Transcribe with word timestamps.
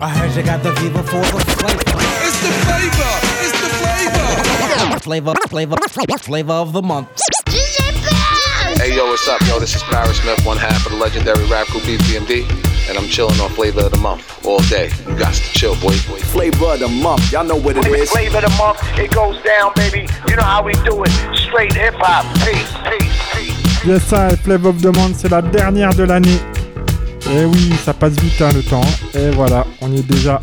I 0.00 0.08
heard 0.08 0.34
you 0.36 0.42
got 0.42 0.62
the 0.62 0.74
fever 0.76 1.02
for 1.02 1.20
the 1.20 1.40
flavor. 1.54 1.82
It's 2.26 2.40
the 2.42 2.50
flavor. 2.66 3.12
It's 3.44 3.60
the 3.60 3.68
flavor. 4.98 5.00
Flavor, 5.00 5.34
flavor, 5.48 6.18
flavor 6.18 6.52
of 6.52 6.72
the 6.72 6.82
month. 6.82 7.08
Hey 8.76 8.96
yo, 8.96 9.06
what's 9.06 9.28
up, 9.28 9.40
yo? 9.42 9.60
This 9.60 9.76
is 9.76 9.82
Parrish 9.84 10.20
Smith, 10.20 10.44
one 10.44 10.56
half 10.56 10.84
of 10.84 10.92
the 10.92 10.98
legendary 10.98 11.44
rap 11.46 11.68
group 11.68 11.84
EPMD, 11.84 12.42
and 12.88 12.98
I'm 12.98 13.08
chilling 13.08 13.38
on 13.40 13.50
Flavor 13.50 13.82
of 13.82 13.92
the 13.92 13.98
Month 13.98 14.44
all 14.44 14.58
day. 14.62 14.90
You 15.06 15.16
got 15.16 15.32
to 15.32 15.40
chill, 15.52 15.74
boy. 15.76 15.96
boy. 16.08 16.18
Flavor 16.18 16.72
of 16.72 16.80
the 16.80 16.88
month, 16.88 17.30
y'all 17.30 17.44
know 17.44 17.56
what 17.56 17.76
it 17.76 17.86
is. 17.86 18.10
Flavor 18.10 18.38
of 18.38 18.44
the 18.44 18.56
month, 18.58 18.80
it 18.98 19.12
goes 19.12 19.40
down, 19.42 19.72
baby. 19.76 20.08
You 20.28 20.36
know 20.36 20.42
how 20.42 20.62
we 20.62 20.72
do 20.84 21.04
it. 21.04 21.10
Straight 21.36 21.72
hip 21.72 21.94
hop. 21.98 22.24
Peace, 22.42 22.72
peace, 22.88 23.22
peace. 23.32 23.84
Yes, 23.86 24.02
ça, 24.04 24.36
Flavor 24.42 24.70
of 24.70 24.82
the 24.82 24.96
Month, 24.96 25.18
c'est 25.18 25.30
la 25.30 25.40
dernière 25.40 25.94
de 25.94 26.02
l'année. 26.02 26.40
Et 27.32 27.44
oui, 27.44 27.72
ça 27.84 27.94
passe 27.94 28.14
vite 28.14 28.40
hein, 28.42 28.50
le 28.54 28.62
temps. 28.62 28.84
Et 29.14 29.30
voilà, 29.30 29.66
on 29.80 29.90
y 29.92 29.98
est 29.98 30.06
déjà. 30.06 30.40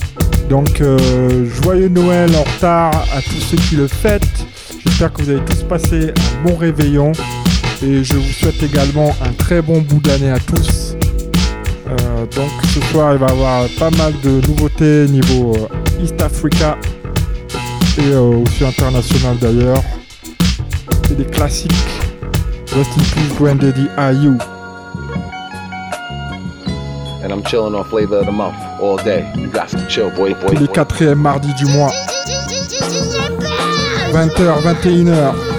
Donc, 0.49 0.81
euh, 0.81 1.45
joyeux 1.63 1.89
Noël 1.89 2.29
en 2.35 2.43
retard 2.43 2.91
à 3.13 3.21
tous 3.21 3.39
ceux 3.39 3.57
qui 3.57 3.75
le 3.75 3.87
fêtent. 3.87 4.45
J'espère 4.83 5.13
que 5.13 5.21
vous 5.21 5.29
avez 5.29 5.45
tous 5.45 5.63
passé 5.63 6.09
un 6.09 6.47
bon 6.47 6.55
réveillon. 6.55 7.11
Et 7.83 8.03
je 8.03 8.15
vous 8.15 8.31
souhaite 8.33 8.61
également 8.63 9.15
un 9.23 9.31
très 9.33 9.61
bon 9.61 9.81
bout 9.81 9.99
d'année 9.99 10.31
à 10.31 10.39
tous. 10.39 10.95
Euh, 11.87 12.25
donc, 12.35 12.49
ce 12.73 12.81
soir, 12.91 13.13
il 13.13 13.19
va 13.19 13.27
y 13.27 13.31
avoir 13.31 13.67
pas 13.79 13.91
mal 13.91 14.13
de 14.23 14.41
nouveautés 14.47 15.05
niveau 15.07 15.55
euh, 15.55 16.03
East 16.03 16.21
Africa 16.21 16.77
et 17.97 18.15
aussi 18.15 18.65
international 18.65 19.37
d'ailleurs. 19.39 19.83
C'est 21.07 21.17
des 21.17 21.25
classiques. 21.25 21.71
Rest 22.73 22.91
in 22.97 23.01
peace, 23.01 23.35
Granddaddy 23.37 23.87
IU. 23.97 24.37
And 27.31 27.39
I'm 27.39 27.49
chilling 27.49 27.75
on 27.75 27.85
Flavor 27.85 28.17
of 28.17 28.25
the 28.25 28.31
Month 28.33 28.57
all 28.81 28.97
day. 28.97 29.31
You 29.37 29.47
got 29.47 29.69
to 29.69 29.87
chill, 29.87 30.09
boy, 30.09 30.33
boy, 30.33 30.49
tous 30.49 30.59
les 30.59 30.67
boy. 30.67 30.73
quatrièmes 30.73 31.19
mardis 31.19 31.53
du 31.53 31.65
mois. 31.67 31.93
20h, 34.11 34.61
21h. 34.61 35.50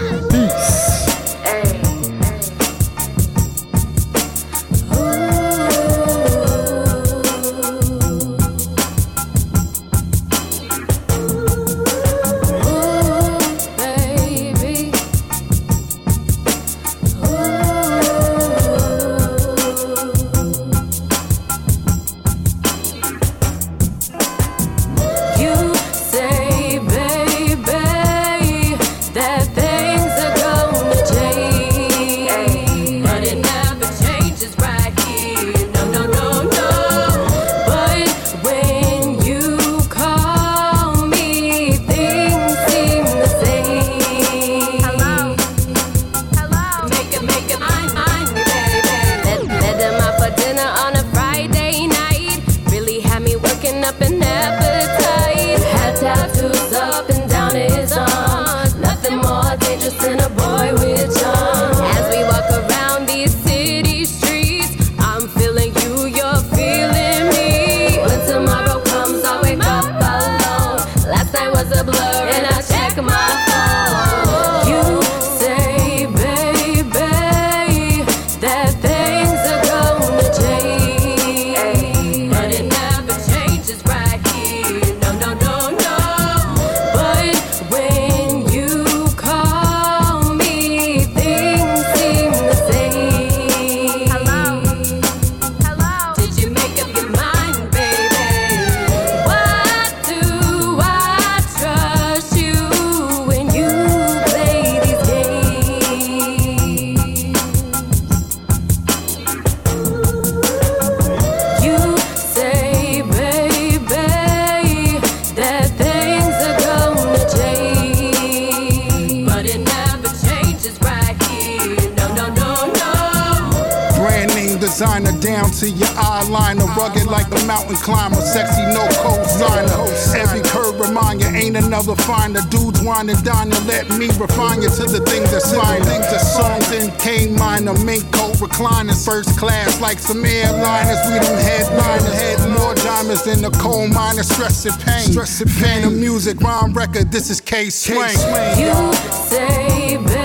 Wine 133.24 133.52
and. 133.52 133.66
Let 133.66 133.88
me 133.98 134.08
refine 134.18 134.62
you 134.62 134.68
to 134.68 134.84
the 134.84 135.00
things 135.06 135.30
that's 135.30 135.54
fine. 135.54 135.82
Things 135.82 136.06
that 136.10 136.20
songs 136.20 136.70
in 136.72 136.90
K 136.98 137.28
minor. 137.28 137.74
Mink 137.84 138.10
coat 138.12 138.34
recliners. 138.36 139.04
First 139.04 139.38
class 139.38 139.80
like 139.80 139.98
some 139.98 140.22
airliners. 140.24 141.00
We 141.10 141.18
them 141.18 141.38
headliners. 141.38 142.12
Head 142.12 142.50
more 142.50 142.74
diamonds 142.74 143.24
than 143.24 143.42
the 143.42 143.50
coal 143.50 143.88
miner. 143.88 144.22
Stress 144.22 144.64
and 144.66 144.78
pain. 144.82 145.12
Stress 145.12 145.40
and 145.40 145.50
pain. 145.50 145.84
of 145.84 145.92
music. 145.92 146.40
Rhyme 146.40 146.72
record. 146.72 147.10
This 147.10 147.30
is 147.30 147.40
K 147.40 147.70
Swing. 147.70 148.16
You 148.58 148.92
say, 148.92 149.96
baby, 149.98 150.21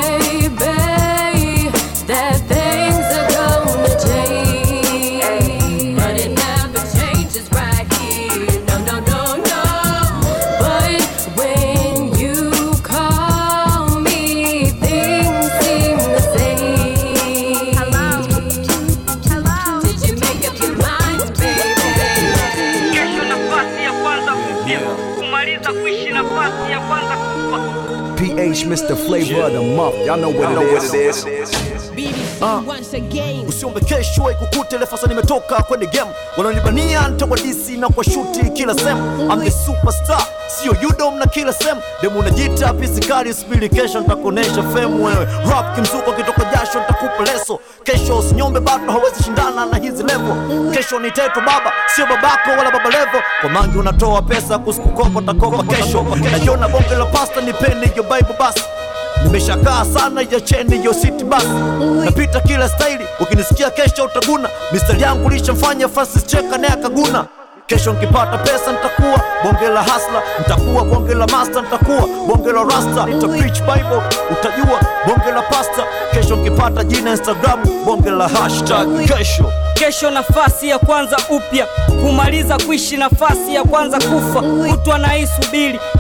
of 29.42 29.53
the 29.53 29.62
month, 29.62 29.96
y'all 30.06 30.18
know 30.18 30.30
what, 30.30 30.52
it 30.52 30.94
is. 30.94 31.25
Uh, 32.42 32.62
usiombe 33.50 33.80
kesho 33.81 34.31
ikukute 34.31 34.75
ile 34.75 34.86
fasa 34.86 35.08
nimetoka 35.08 35.63
kwenye 35.63 35.86
game. 35.86 36.12
Wananibania 36.38 37.07
nitawadisi 37.07 37.78
na 37.78 37.89
kwa 37.89 38.04
shuti 38.04 38.50
kila 38.54 38.74
sehemu 38.75 39.31
I'm 39.34 39.42
the 39.44 39.51
superstar 39.51 40.22
sio 40.48 40.75
yudom 40.81 41.18
na 41.19 41.25
kila 41.25 41.54
sehemu 41.54 41.81
demu 42.01 42.19
unajita 42.19 42.74
pisikari 42.74 43.34
spili 43.34 43.69
kesho 43.69 44.00
nitakuonesha 44.00 44.63
femu 44.63 45.06
wewe. 45.06 45.25
Rap 45.51 45.75
kimzuko 45.75 46.12
kitoka 46.12 46.44
jasho 46.45 46.80
nitakupa 46.80 47.33
leso. 47.33 47.60
Kesho 47.83 48.18
usinyombe 48.18 48.60
bado 48.60 48.92
hawezi 48.92 49.24
shindana 49.24 49.66
na 49.66 49.78
hizi 49.78 50.04
levo 50.04 50.36
kesho 50.72 51.00
ni 51.00 51.12
teto 51.12 51.40
baba 51.40 51.72
sio 51.95 52.06
babako 52.06 52.50
wala 52.57 52.72
baba 52.72 52.90
levo 52.90 53.24
kwa 53.42 53.50
mangi 53.50 53.78
unatoa 53.78 54.22
pesa 54.22 54.57
kusikukopa 54.60 55.22
takopa 55.22 55.63
kesho. 55.63 56.06
Najiona 56.31 56.68
bonge 56.68 56.95
la 56.95 57.06
pasta 57.06 57.42
nipeni 57.42 57.92
yo 57.95 58.04
bible 58.04 58.36
basi 58.40 58.62
nimeshakaa 59.24 59.86
sana 59.86 60.22
ya 60.22 60.42
cheni 60.42 60.86
yo 60.86 60.94
city 60.94 61.24
bus. 61.24 61.44
Napita 62.06 62.40
kila 62.42 62.69
staili 62.69 63.06
ukinisikia 63.19 63.69
kesho 63.69 64.06
utaguna. 64.06 64.50
Mistari 64.72 65.02
yangu 65.02 65.30
lishamfanya 65.30 65.88
Francis 65.90 66.25
cheka 66.25 66.58
naye 66.58 66.74
akaguna 66.74 67.25
kesho 67.68 67.94
nkipata 67.94 68.38
pesa 68.38 68.72
nitakuwa 68.72 69.22
bonge 69.44 69.68
la 69.68 69.84
hasla 69.84 70.22
nitakuwa 70.40 70.84
bonge 70.86 71.14
la 71.16 71.28
master 71.28 71.64
nitakuwa 71.64 72.08
bonge 72.28 72.52
la 72.52 72.64
rasta. 72.64 73.06
Nita 73.06 73.28
preach 73.28 73.60
bible 73.62 74.02
utajua 74.31 74.80
bonge 75.08 75.31
la 75.31 75.42
pasta 75.42 75.84
kesho 76.14 76.36
nkipata 76.36 76.84
jina 76.84 77.12
instagram 77.12 77.60
bonge 77.86 78.10
la 78.10 78.28
hashtag. 78.28 78.88
Kesho. 79.18 79.52
Kesho 79.74 80.12
nafasi 80.12 80.69
ya 80.69 80.80
kwanza 80.80 81.18
upya. 81.30 81.68
Kumaliza 82.02 82.58
kuishi 82.58 82.98
nafasi 82.98 83.56
ya 83.56 83.64
kwanza 83.64 83.98
kufa. 83.98 84.42
Kutwa 84.42 84.98
na 84.98 85.08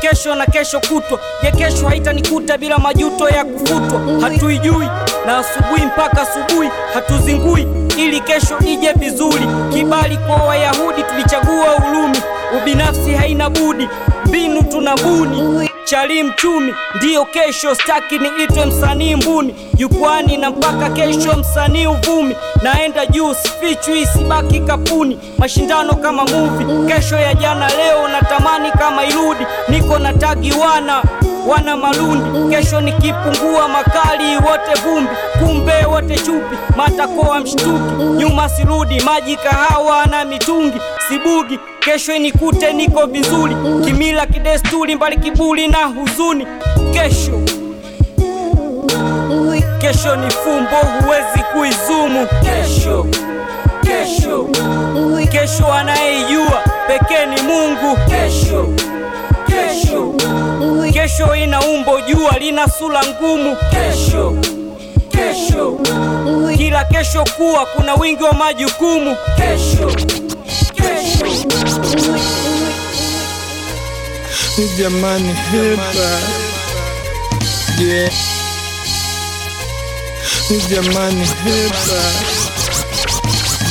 kesho 0.01 0.35
na 0.35 0.45
kesho 0.45 0.79
kutwa. 0.79 1.19
Ya 1.43 1.51
kesho 1.51 1.87
haitanikuta 1.87 2.57
bila 2.57 2.77
majuto 2.77 3.29
ya 3.29 3.45
kufutwa. 3.45 4.01
Hatuijui 4.21 4.89
na 5.27 5.37
asubuhi 5.37 5.85
mpaka 5.85 6.21
asubuhi 6.21 6.69
hatuzingui 6.93 7.67
ili 7.97 8.19
kesho 8.21 8.59
ije 8.59 8.91
vizuri. 8.93 9.47
Kibali 9.73 10.17
kwa 10.17 10.35
wayahudi 10.35 11.03
tulichagua 11.03 11.75
ulumi. 11.75 12.17
Ubinafsi 12.61 13.13
haina 13.13 13.49
budi 13.49 13.89
mbinu 14.25 14.63
tunabuni. 14.63 15.69
Chali 15.83 16.23
mchumi 16.23 16.73
ndiyo 16.95 17.25
kesho 17.25 17.75
staki 17.75 18.19
niitwe 18.19 18.65
msanii 18.65 19.15
mbuni. 19.15 19.55
Jukwani 19.75 20.37
na 20.37 20.49
mpaka 20.51 20.89
kesho 20.89 21.33
msanii 21.37 21.87
uvumi. 21.87 22.35
Naenda 22.61 23.05
juu 23.05 23.33
sifichwi 23.33 24.05
sibaki 24.05 24.59
kapuni. 24.59 25.19
Mashindano 25.37 25.93
kama 25.95 26.25
muvi 26.25 26.93
kesho 26.93 27.15
ya 27.15 27.33
jana 27.33 27.67
leo 27.67 28.07
natamani 28.07 28.71
kama 28.71 29.05
irudi. 29.05 29.45
Niko 29.69 29.99
na 29.99 30.13
tagi 30.13 30.51
wana 30.53 31.03
wana 31.47 31.77
malundi 31.77 32.55
kesho 32.55 32.81
nikipungua 32.81 33.67
makali 33.67 34.35
wote 34.35 34.81
vumbi 34.83 35.09
kumbe 35.39 35.85
wote 35.85 36.15
chupi 36.15 36.57
matakoa 36.77 37.39
mshtuki. 37.39 38.03
Nyuma 38.17 38.49
sirudi 38.49 39.01
maji 39.01 39.35
kahawa 39.35 40.05
na 40.05 40.25
mitungi 40.25 40.77
sibugi 41.07 41.59
kesho 41.79 42.15
inikute 42.15 42.73
niko 42.73 43.05
vizuri. 43.05 43.55
Kimila 43.85 44.25
kidesturi 44.25 44.95
mbali 44.95 45.17
kiburi 45.17 45.67
na 45.67 45.85
huzuni. 45.85 46.47
Kesho 46.93 47.41
kesho 49.81 50.15
ni 50.15 50.31
fumbo 50.31 50.75
huwezi 51.01 51.39
kuizumu. 51.53 52.27
Kesho 52.27 53.05
kesho 53.83 54.47
kesho 55.31 55.73
anayeijua 55.73 56.63
pekee 56.87 57.25
ni 57.25 57.41
mungu. 57.41 57.97
Kesho 58.09 58.67
kesho. 59.81 60.13
Kesho 60.93 61.35
ina 61.35 61.59
umbo 61.61 62.01
jua 62.01 62.37
lina 62.39 62.67
sura 62.67 63.01
ngumu. 63.05 63.57
Kesho. 63.71 64.33
Kesho. 65.11 65.79
Kila 66.57 66.85
kesho 66.85 67.23
kuwa 67.37 67.65
kuna 67.65 67.95
wingi 67.95 68.23
wa 68.23 68.33
majukumu. 68.33 69.15
Kesho. 69.35 69.91
Kesho. 70.75 71.27
Jamani 74.77 75.33
hepa 75.51 76.19
yeah. 77.79 78.11
Jamani 80.69 81.25
hepa 81.43 82.01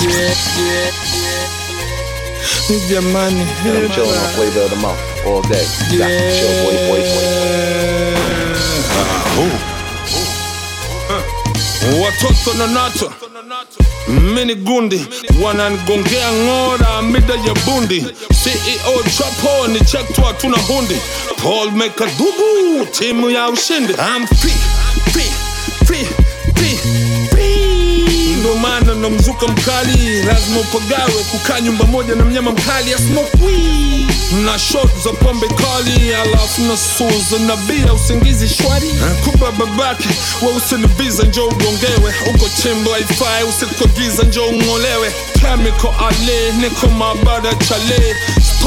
yeah, 0.02 0.36
yeah, 0.66 0.92
yeah. 2.68 2.90
Jamani 2.90 3.46
hepa 3.64 5.15
all 5.26 5.42
day. 5.42 5.66
Yeah. 5.90 6.08
Yeah. 6.08 6.64
boy, 6.64 6.76
boy, 6.88 7.00
boy. 7.00 8.46
watoto 12.02 12.54
na 12.58 12.66
nato 12.66 13.12
mini 14.08 14.54
gundi 14.54 15.06
wananigongea 15.42 16.32
ng'ora 16.32 17.02
mida 17.02 17.34
ya 17.34 17.54
bundi 17.66 18.00
ceo 18.44 19.02
chapo 19.18 19.66
ni 19.68 19.80
chektwa 19.80 20.32
tuna 20.32 20.56
hundi 20.58 20.96
paul 21.42 21.72
mekadugu 21.72 22.86
timu 22.98 23.30
ya 23.30 23.48
ushindi 23.48 23.92
I'm 23.92 24.26
free, 24.26 24.54
free, 25.12 25.30
free, 25.86 26.06
free, 26.54 26.78
free. 27.30 28.36
ndo 28.40 28.54
maana 28.54 28.94
na 28.94 29.10
mzuka 29.10 29.46
mkali 29.48 30.22
lazima 30.22 30.60
upagawe 30.60 31.12
kukaa 31.32 31.60
nyumba 31.60 31.84
moja 31.84 32.14
na 32.14 32.24
mnyama 32.24 32.50
mkali 32.52 32.94
asmokwi 32.94 34.05
na 34.32 34.58
shot 34.58 34.90
za 35.04 35.10
pombe 35.12 35.46
kali 35.48 36.14
alafu 36.14 36.62
na 36.62 36.76
suza 36.76 37.38
na 37.46 37.56
bia 37.56 37.92
usingizi 37.94 38.48
shwari. 38.48 38.90
Kupa 39.24 39.52
babake 39.52 40.08
weusi 40.42 40.74
ni 40.74 40.86
biza, 40.86 41.22
njo 41.22 41.46
ugongewe. 41.46 42.14
Uko 42.34 42.48
chimbo 42.62 42.90
usiku 43.48 43.88
giza 43.88 44.22
njo 44.22 44.44
ung'olewe. 44.46 45.12
Chemical 45.40 45.90
ale 46.08 46.52
niko 46.52 46.86
mabada 46.88 47.54
chale 47.54 48.16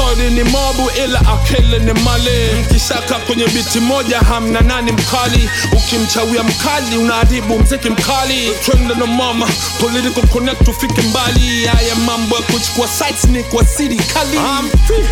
stori 0.00 0.30
ni 0.30 0.44
mobu 0.44 0.90
ila 1.04 1.20
akele 1.20 1.78
ni 1.78 1.92
male 1.92 2.52
mkishaka 2.54 3.14
kwenye 3.14 3.46
biti 3.46 3.80
moja 3.80 4.18
hamna 4.20 4.60
nani 4.60 4.92
mkali. 4.92 5.50
Ukimchawia 5.76 6.42
mkali 6.42 6.96
unaharibu 6.96 7.58
mziki 7.58 7.90
mkali. 7.90 8.50
Twende 8.64 8.94
na 8.94 9.06
mama 9.06 9.48
political 9.80 10.26
connect 10.28 10.64
tufike 10.64 11.02
mbali. 11.02 11.66
Haya 11.66 11.94
mambo 11.94 12.36
ya 12.36 12.42
kuchukua 12.42 12.88
sites 12.88 13.24
ni 13.24 13.44
kwa 13.44 13.64
serikali 13.64 14.36
I'm 14.36 14.70
free, 14.86 15.04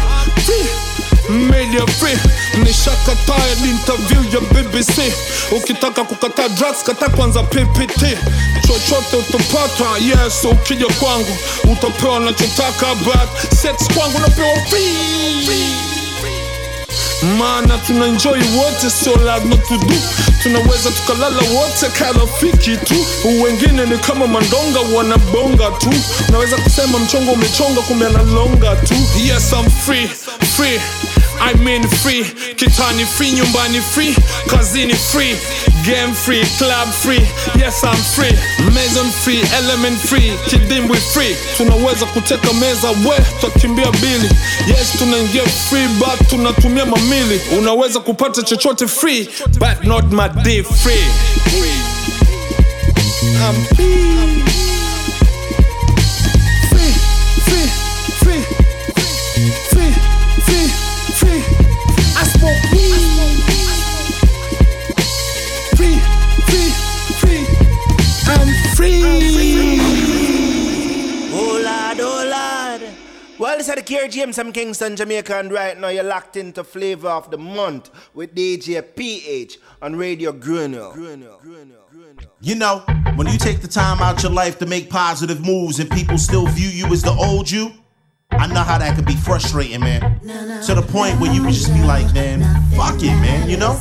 free. 0.44 0.66
Free 1.32 2.18
nishakataa 2.64 3.46
interview 3.70 4.24
ya 4.34 4.40
BBC 4.40 5.12
ukitaka 5.56 6.04
kukataa 6.04 6.48
drugs 6.48 6.82
kata 6.84 7.08
kwanza 7.08 7.42
PPT 7.42 8.00
chochote 8.66 9.16
utapata 9.16 9.84
yes 10.00 10.44
ukija 10.44 10.86
kwangu. 10.86 11.36
Utapewa 11.72 12.20
nachotaka 12.20 12.94
but 12.94 13.52
sex 13.62 13.88
kwangu 13.96 14.18
napewa 14.18 14.54
free 14.70 15.87
maana 17.38 17.78
tuna 17.78 18.06
enjoy 18.06 18.38
wote 18.56 18.90
sio 18.90 19.16
lazima 19.16 19.56
tudu 19.56 19.94
tunaweza 20.42 20.90
tukalala 20.90 21.36
wote 21.54 21.88
karafiki 21.98 22.76
tu. 22.76 23.06
Wengine 23.42 23.86
ni 23.86 23.98
kama 23.98 24.26
mandonga 24.26 24.80
wanabonga 24.96 25.70
tu. 25.70 25.94
Naweza 26.32 26.56
kusema 26.56 26.98
mchongo 26.98 27.32
umechonga 27.32 27.80
kumbe 27.80 28.06
analonga 28.06 28.76
tu. 28.76 28.94
Yes 29.24 29.52
I'm 29.52 29.70
free 29.70 30.08
free 30.56 30.80
I 31.40 31.54
mean 31.64 31.82
free. 31.88 32.24
Kitani 32.56 33.04
free 33.06 33.32
nyumbani 33.32 33.80
free. 33.80 34.14
Kazini 34.48 34.94
free. 34.94 35.34
Game 35.86 36.12
free 36.14 36.44
club 36.58 36.88
free. 36.88 37.20
Yes 37.60 37.82
I'm 37.84 37.96
free. 37.96 38.32
Mason 38.74 39.06
free 39.24 39.42
element 39.54 39.96
free. 39.98 40.32
Kidimbwi 40.48 40.96
free. 40.98 41.36
Tunaweza 41.56 42.06
kuteka 42.06 42.52
meza 42.52 42.90
we 42.90 43.16
tutakimbia 43.40 43.90
bili. 43.92 44.30
Yes 44.68 44.92
tunaingia 44.98 45.42
free 45.46 45.88
but 45.98 46.28
tunatumia 46.28 46.86
mamili. 46.86 47.40
Unaweza 47.58 48.00
kupata 48.00 48.42
chochote 48.42 48.86
free 48.86 49.28
but 49.58 49.84
not 49.84 50.04
my 50.12 50.28
day 50.42 50.62
free. 50.62 51.04
I'm 53.40 53.64
free 53.76 54.37
this 73.58 73.68
is 73.68 73.74
the 73.74 73.82
Care 73.82 74.06
James 74.06 74.36
from 74.36 74.52
Kingston, 74.52 74.94
Jamaica, 74.94 75.36
and 75.36 75.50
right 75.50 75.76
now 75.78 75.88
you're 75.88 76.04
locked 76.04 76.36
into 76.36 76.62
Flavor 76.62 77.08
of 77.08 77.28
the 77.32 77.38
Month 77.38 77.90
with 78.14 78.32
DJ 78.32 78.84
PH 78.94 79.58
on 79.82 79.96
Radio 79.96 80.32
Gruno. 80.32 80.94
You 82.40 82.54
know, 82.54 82.84
when 83.16 83.26
you 83.26 83.36
take 83.36 83.60
the 83.60 83.66
time 83.66 84.00
out 84.00 84.22
your 84.22 84.30
life 84.30 84.60
to 84.60 84.66
make 84.66 84.88
positive 84.88 85.44
moves 85.44 85.80
and 85.80 85.90
people 85.90 86.18
still 86.18 86.46
view 86.46 86.68
you 86.68 86.86
as 86.92 87.02
the 87.02 87.10
old 87.10 87.50
you, 87.50 87.72
I 88.30 88.46
know 88.46 88.62
how 88.62 88.78
that 88.78 88.94
can 88.94 89.04
be 89.04 89.16
frustrating, 89.16 89.80
man. 89.80 90.20
To 90.66 90.74
the 90.76 90.82
point 90.82 91.18
where 91.20 91.32
you 91.32 91.42
can 91.42 91.52
just 91.52 91.74
be 91.74 91.82
like, 91.82 92.14
man, 92.14 92.42
fuck 92.76 93.02
it, 93.02 93.06
man, 93.06 93.50
you 93.50 93.56
know? 93.56 93.76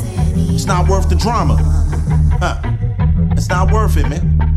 It's 0.55 0.65
not 0.65 0.89
worth 0.89 1.07
the 1.07 1.15
drama. 1.15 1.57
Huh. 2.39 2.62
It's 3.34 3.50
not 3.50 3.72
worth 3.72 3.96
it, 3.98 4.10
man. 4.10 4.56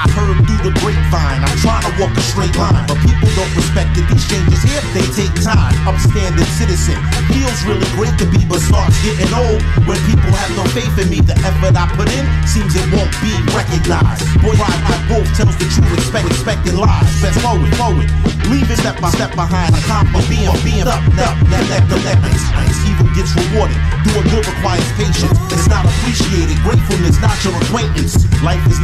I 0.00 0.08
heard 0.16 0.40
through 0.48 0.64
the 0.64 0.72
grapevine, 0.80 1.44
I'm 1.44 1.58
trying 1.60 1.84
to 1.84 1.92
walk 2.00 2.16
a 2.16 2.24
straight 2.24 2.56
line, 2.56 2.88
but 2.88 2.96
people 3.04 3.28
don't 3.36 3.52
respect 3.52 4.00
it. 4.00 4.08
These 4.08 4.24
changes 4.32 4.64
here, 4.64 4.80
they 4.96 5.04
take 5.12 5.28
time. 5.44 5.76
Upstanding 5.84 6.48
citizen 6.56 6.96
feels 7.28 7.60
really 7.68 7.84
great 8.00 8.16
to 8.16 8.24
be, 8.32 8.40
but 8.48 8.64
starts 8.64 8.96
getting 9.04 9.28
old 9.36 9.60
when 9.84 10.00
people 10.08 10.32
have 10.32 10.48
no 10.56 10.64
faith 10.72 10.96
in 10.96 11.12
me. 11.12 11.20
The 11.20 11.36
effort 11.44 11.76
I 11.76 11.84
put 12.00 12.08
in 12.16 12.24
seems 12.48 12.72
it 12.72 12.88
won't 12.88 13.12
be 13.20 13.28
recognized. 13.52 14.24
Boy, 14.40 14.56
I, 14.56 14.72
I 14.72 14.96
both 15.04 15.28
tells 15.36 15.52
the 15.60 15.68
truth, 15.68 15.92
expect 15.92 16.32
expecting 16.32 16.80
lies. 16.80 17.04
Best 17.20 17.36
forward, 17.44 17.68
forward. 17.76 18.08
Leave 18.48 18.72
it 18.72 18.80
step 18.80 18.96
by 19.04 19.12
step 19.12 19.36
behind. 19.36 19.76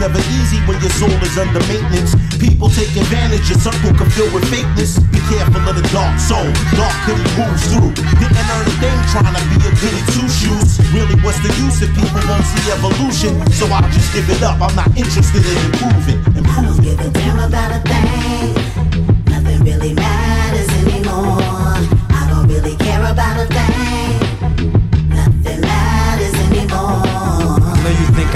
Never 0.06 0.22
easy 0.38 0.62
when 0.70 0.78
your 0.78 0.90
soul 0.94 1.10
is 1.10 1.34
under 1.34 1.58
maintenance. 1.66 2.14
People 2.38 2.70
take 2.70 2.94
advantage. 2.94 3.50
Your 3.50 3.58
circle 3.58 3.90
can 3.90 4.06
fill 4.14 4.30
with 4.30 4.46
fakeness. 4.46 5.02
Be 5.10 5.18
careful 5.26 5.58
of 5.66 5.74
the 5.74 5.82
dark 5.90 6.14
soul. 6.22 6.46
Dark 6.78 6.94
hoodie 7.02 7.26
moves 7.34 7.66
through. 7.66 7.90
Didn't 8.22 8.38
earn 8.38 8.66
a 8.70 8.74
thing 8.78 8.98
trying 9.10 9.34
to 9.34 9.42
be 9.50 9.58
a 9.66 9.72
goody 9.82 10.02
two 10.14 10.28
shoes. 10.30 10.78
Really, 10.94 11.18
what's 11.26 11.42
the 11.42 11.50
use 11.58 11.82
if 11.82 11.90
people 11.90 12.22
won't 12.30 12.46
see 12.46 12.70
evolution? 12.70 13.34
So 13.50 13.66
I'll 13.66 13.82
just 13.90 14.14
give 14.14 14.30
it 14.30 14.42
up. 14.46 14.62
I'm 14.62 14.74
not 14.78 14.94
interested 14.94 15.42
in 15.42 15.58
improving. 15.74 16.22
Improving. 16.38 16.54
I 16.54 16.62
don't 16.62 16.80
give 16.86 17.00
a 17.02 17.10
damn 17.10 17.38
about 17.42 17.70
a 17.74 17.80
thing. 17.82 18.54
Nothing 19.26 19.60
really 19.66 19.92
matters 19.94 20.70
anymore. 20.86 21.42
I 22.14 22.22
don't 22.30 22.46
really 22.46 22.76
care 22.76 23.02
about 23.10 23.42
a 23.42 23.46
thing. 23.50 24.25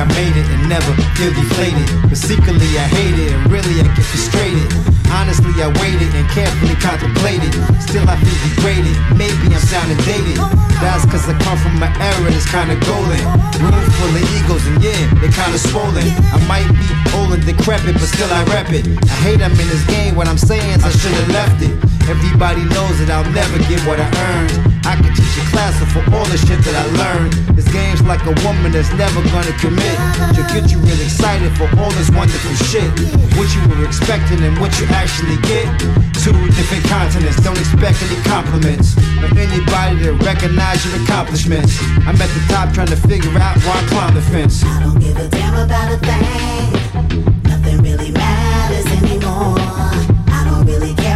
I 0.00 0.08
made 0.16 0.32
it 0.32 0.48
and 0.48 0.64
never 0.64 0.96
feel 1.20 1.28
deflated. 1.28 1.84
But 2.08 2.16
secretly 2.16 2.72
I 2.80 2.88
hate 2.88 3.20
it 3.20 3.36
and 3.36 3.52
really 3.52 3.84
I 3.84 3.84
get 3.84 4.00
frustrated. 4.00 4.72
Honestly, 5.12 5.52
I 5.60 5.68
waited 5.76 6.08
and 6.16 6.24
carefully 6.32 6.72
contemplated. 6.80 7.52
Still, 7.84 8.08
I 8.08 8.16
feel 8.16 8.38
degraded. 8.48 8.96
Maybe 9.20 9.52
I'm 9.52 9.60
sounding 9.60 10.00
dated. 10.08 10.40
That's 10.80 11.04
cause 11.04 11.28
I 11.28 11.36
come 11.44 11.60
from 11.60 11.76
an 11.84 11.92
era 12.00 12.32
that's 12.32 12.48
kinda 12.48 12.80
golden. 12.88 13.20
Room 13.60 13.76
full 14.00 14.16
of 14.16 14.24
egos 14.40 14.64
and 14.72 14.80
yeah, 14.80 15.04
they 15.20 15.28
kinda 15.28 15.60
swollen. 15.60 16.08
I 16.32 16.40
might 16.48 16.70
be 16.80 16.88
old 17.12 17.36
and 17.36 17.44
decrepit, 17.44 18.00
but 18.00 18.08
still 18.08 18.32
I 18.32 18.40
rep 18.48 18.72
it. 18.72 18.88
I 19.04 19.16
hate 19.20 19.42
I'm 19.44 19.52
in 19.52 19.68
this 19.68 19.84
game. 19.84 20.16
What 20.16 20.28
I'm 20.28 20.40
saying 20.40 20.80
is 20.80 20.82
I 20.82 20.92
should've 20.96 21.28
left 21.28 21.60
it. 21.60 21.89
Everybody 22.08 22.64
knows 22.70 22.96
that 23.02 23.10
I'll 23.10 23.26
never 23.34 23.58
get 23.68 23.80
what 23.84 24.00
I 24.00 24.08
earned. 24.08 24.54
I 24.86 24.96
can 24.96 25.12
teach 25.12 25.36
a 25.36 25.44
class 25.52 25.76
for 25.92 26.00
all 26.14 26.24
the 26.30 26.38
shit 26.38 26.62
that 26.64 26.76
I 26.76 26.86
learned. 26.96 27.32
This 27.52 27.68
game's 27.68 28.02
like 28.02 28.24
a 28.24 28.34
woman 28.46 28.72
that's 28.72 28.92
never 28.96 29.20
gonna 29.28 29.52
commit. 29.60 29.96
She'll 30.32 30.48
get 30.48 30.70
you 30.72 30.78
real 30.80 31.00
excited 31.02 31.52
for 31.58 31.68
all 31.76 31.90
this 31.98 32.08
wonderful 32.10 32.54
shit. 32.70 32.88
What 33.36 33.48
you 33.52 33.62
were 33.68 33.84
expecting 33.84 34.40
and 34.40 34.56
what 34.58 34.72
you 34.80 34.86
actually 34.94 35.36
get. 35.44 35.68
Two 36.16 36.36
different 36.56 36.84
continents, 36.88 37.40
don't 37.44 37.58
expect 37.58 38.00
any 38.06 38.18
compliments. 38.24 38.96
Or 39.20 39.28
anybody 39.36 40.00
to 40.08 40.16
recognize 40.24 40.80
your 40.86 40.96
accomplishments. 41.04 41.76
I'm 42.08 42.16
at 42.16 42.30
the 42.32 42.42
top 42.48 42.72
trying 42.72 42.92
to 42.92 43.00
figure 43.08 43.32
out 43.36 43.56
why 43.68 43.76
I 43.76 43.84
climb 43.88 44.14
the 44.14 44.22
fence. 44.22 44.64
I 44.64 44.82
don't 44.82 44.98
give 44.98 45.16
a 45.16 45.28
damn 45.28 45.54
about 45.54 45.92
a 45.92 45.98
thing. 45.98 46.79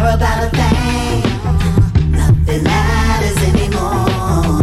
About 0.07 0.43
a 0.43 0.49
thing. 0.49 1.21
Nothing 2.11 2.63
matters 2.63 3.37
anymore. 3.49 4.05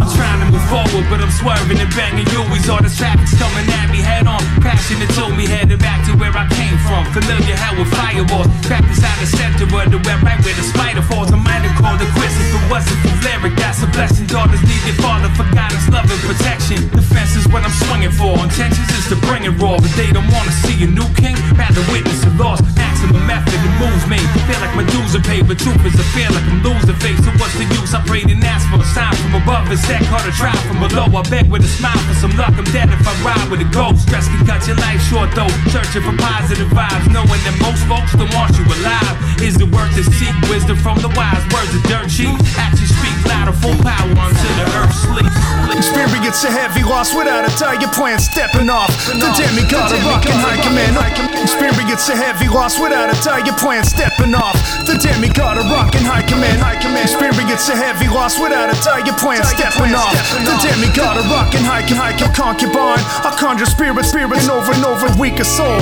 I'm 0.01 0.11
trying 0.15 0.41
to 0.45 0.49
move 0.53 0.67
forward, 0.71 1.07
but 1.11 1.21
I'm 1.21 1.31
swerving 1.31 1.79
and 1.79 1.95
banging 1.95 2.27
all 2.71 2.79
the 2.79 2.89
traffic's 2.89 3.35
coming 3.35 3.67
at 3.67 3.91
me 3.91 3.99
head 3.99 4.27
on. 4.27 4.39
Passion 4.63 5.03
that 5.03 5.11
me 5.35 5.45
heading 5.51 5.79
back 5.79 6.07
to 6.07 6.15
where 6.15 6.31
I 6.31 6.47
came 6.55 6.79
from. 6.87 7.03
Familiar 7.11 7.59
hell 7.59 7.75
with 7.75 7.91
fireballs. 7.91 8.47
Trapped 8.63 8.87
inside 8.87 9.19
the 9.19 9.27
center 9.27 9.67
of 9.67 9.91
the 9.91 9.99
web, 10.07 10.23
right 10.23 10.39
where 10.47 10.55
the 10.55 10.63
spider 10.63 11.03
falls. 11.03 11.35
I 11.35 11.39
might 11.43 11.67
have 11.67 11.75
called 11.75 11.99
it 11.99 12.11
quits 12.15 12.39
if 12.39 12.55
it 12.55 12.65
wasn't 12.71 12.99
for 13.03 13.15
lyric. 13.27 13.59
That's 13.59 13.83
a 13.83 13.89
blessing. 13.91 14.31
Daughters 14.31 14.63
need 14.63 14.83
their 14.87 14.99
father 15.03 15.29
for 15.35 15.47
guidance, 15.51 15.85
love, 15.91 16.07
and 16.07 16.23
protection. 16.23 16.87
Defense 16.95 17.35
is 17.35 17.49
what 17.51 17.67
I'm 17.67 17.75
swinging 17.89 18.15
for. 18.15 18.39
Intentions 18.39 18.89
is 18.95 19.11
to 19.11 19.17
bring 19.27 19.43
it 19.43 19.55
raw, 19.59 19.77
but 19.83 19.91
they 19.99 20.15
don't 20.15 20.29
wanna 20.31 20.55
see 20.63 20.79
a 20.87 20.89
new 20.89 21.09
king. 21.19 21.35
Rather 21.59 21.83
witness 21.91 22.23
a 22.25 22.31
loss. 22.39 22.63
Maximum 22.79 23.27
method 23.27 23.59
that 23.59 23.75
moves 23.83 24.07
me. 24.07 24.23
Feel 24.53 24.69
like 24.69 24.77
my 24.77 24.85
dues 24.93 25.17
are 25.17 25.25
paid, 25.25 25.49
I 25.49 25.57
feel 26.13 26.29
like 26.29 26.45
I'm 26.45 26.61
losing 26.61 26.93
faith. 27.01 27.17
So 27.25 27.33
what's 27.41 27.57
the 27.57 27.65
use? 27.73 27.97
I 27.97 28.05
prayed 28.05 28.29
and 28.29 28.45
asked 28.45 28.69
for 28.69 28.77
a 28.77 28.85
sign 28.85 29.17
from 29.25 29.41
above. 29.41 29.73
It's 29.73 29.81
that 29.89 30.05
hard 30.13 30.29
to 30.29 30.33
try 30.37 30.53
from 30.69 30.77
below. 30.77 31.09
I 31.09 31.25
beg 31.33 31.49
with 31.49 31.65
a 31.65 31.73
smile 31.73 31.97
for 32.05 32.13
some 32.21 32.37
luck. 32.37 32.53
I'm 32.61 32.69
dead 32.69 32.93
if 32.93 33.01
I 33.01 33.17
ride 33.25 33.49
with 33.49 33.65
a 33.65 33.69
ghost. 33.73 34.05
Stress 34.05 34.29
can 34.29 34.45
cut 34.45 34.61
your 34.69 34.77
life 34.77 35.01
short 35.09 35.33
though. 35.33 35.49
Searching 35.73 36.05
for 36.05 36.13
positive 36.21 36.69
vibes, 36.69 37.09
knowing 37.09 37.41
that 37.49 37.57
most 37.65 37.81
folks 37.89 38.13
don't 38.13 38.29
want 38.37 38.53
you 38.61 38.69
alive. 38.69 39.17
Is 39.41 39.57
it 39.57 39.73
worth 39.73 39.89
to 39.97 40.05
seek 40.21 40.37
wisdom 40.53 40.77
from 40.77 41.01
the 41.01 41.09
wise 41.17 41.41
words 41.49 41.73
of 41.73 41.81
dirt 41.89 42.13
cheap? 42.13 42.37
Actions 42.61 42.93
speak 42.93 43.17
louder, 43.25 43.57
full 43.57 43.73
power 43.81 44.05
until 44.05 44.53
the 44.61 44.67
earth 44.77 44.93
sleeps. 44.93 45.33
Experience 45.73 46.45
a 46.45 46.53
heavy 46.53 46.85
loss 46.85 47.17
without 47.17 47.49
a. 47.49 47.51
Your 47.81 47.89
plan 47.97 48.21
stepping 48.21 48.69
off. 48.69 48.93
The 49.09 49.33
demigod 49.33 49.97
of 49.97 50.05
rock 50.05 50.29
and 50.29 50.37
high 50.45 50.61
command. 50.61 51.01
Experience 51.41 52.05
a 52.13 52.17
heavy 52.21 52.53
loss 52.53 52.77
without 52.77 53.09
a. 53.09 53.17
Your 53.49 53.57
plan 53.57 53.83
stepping 53.89 54.37
off. 54.37 54.42
The 54.43 54.99
demigod 54.99 55.57
of 55.57 55.67
rock 55.67 55.95
and 55.95 56.05
high 56.05 56.22
command. 56.33 56.63
Experience 57.03 57.69
a 57.69 57.77
heavy 57.77 58.09
loss 58.09 58.41
without 58.41 58.71
a 58.71 58.77
tie. 58.81 59.05
Your 59.05 59.17
plan 59.19 59.45
stepping 59.45 59.95
off. 59.95 60.15
The 60.41 60.57
demigod 60.65 61.19
of 61.19 61.29
rock 61.31 61.55
and 61.55 61.67
high 61.67 61.83
high 61.83 62.17
concubine. 62.33 63.03
I 63.23 63.37
conjure 63.39 63.67
spirits, 63.67 64.09
spirits 64.09 64.49
over 64.49 64.73
and 64.73 64.85
over. 64.85 65.07
Weaker 65.21 65.45
soul. 65.45 65.79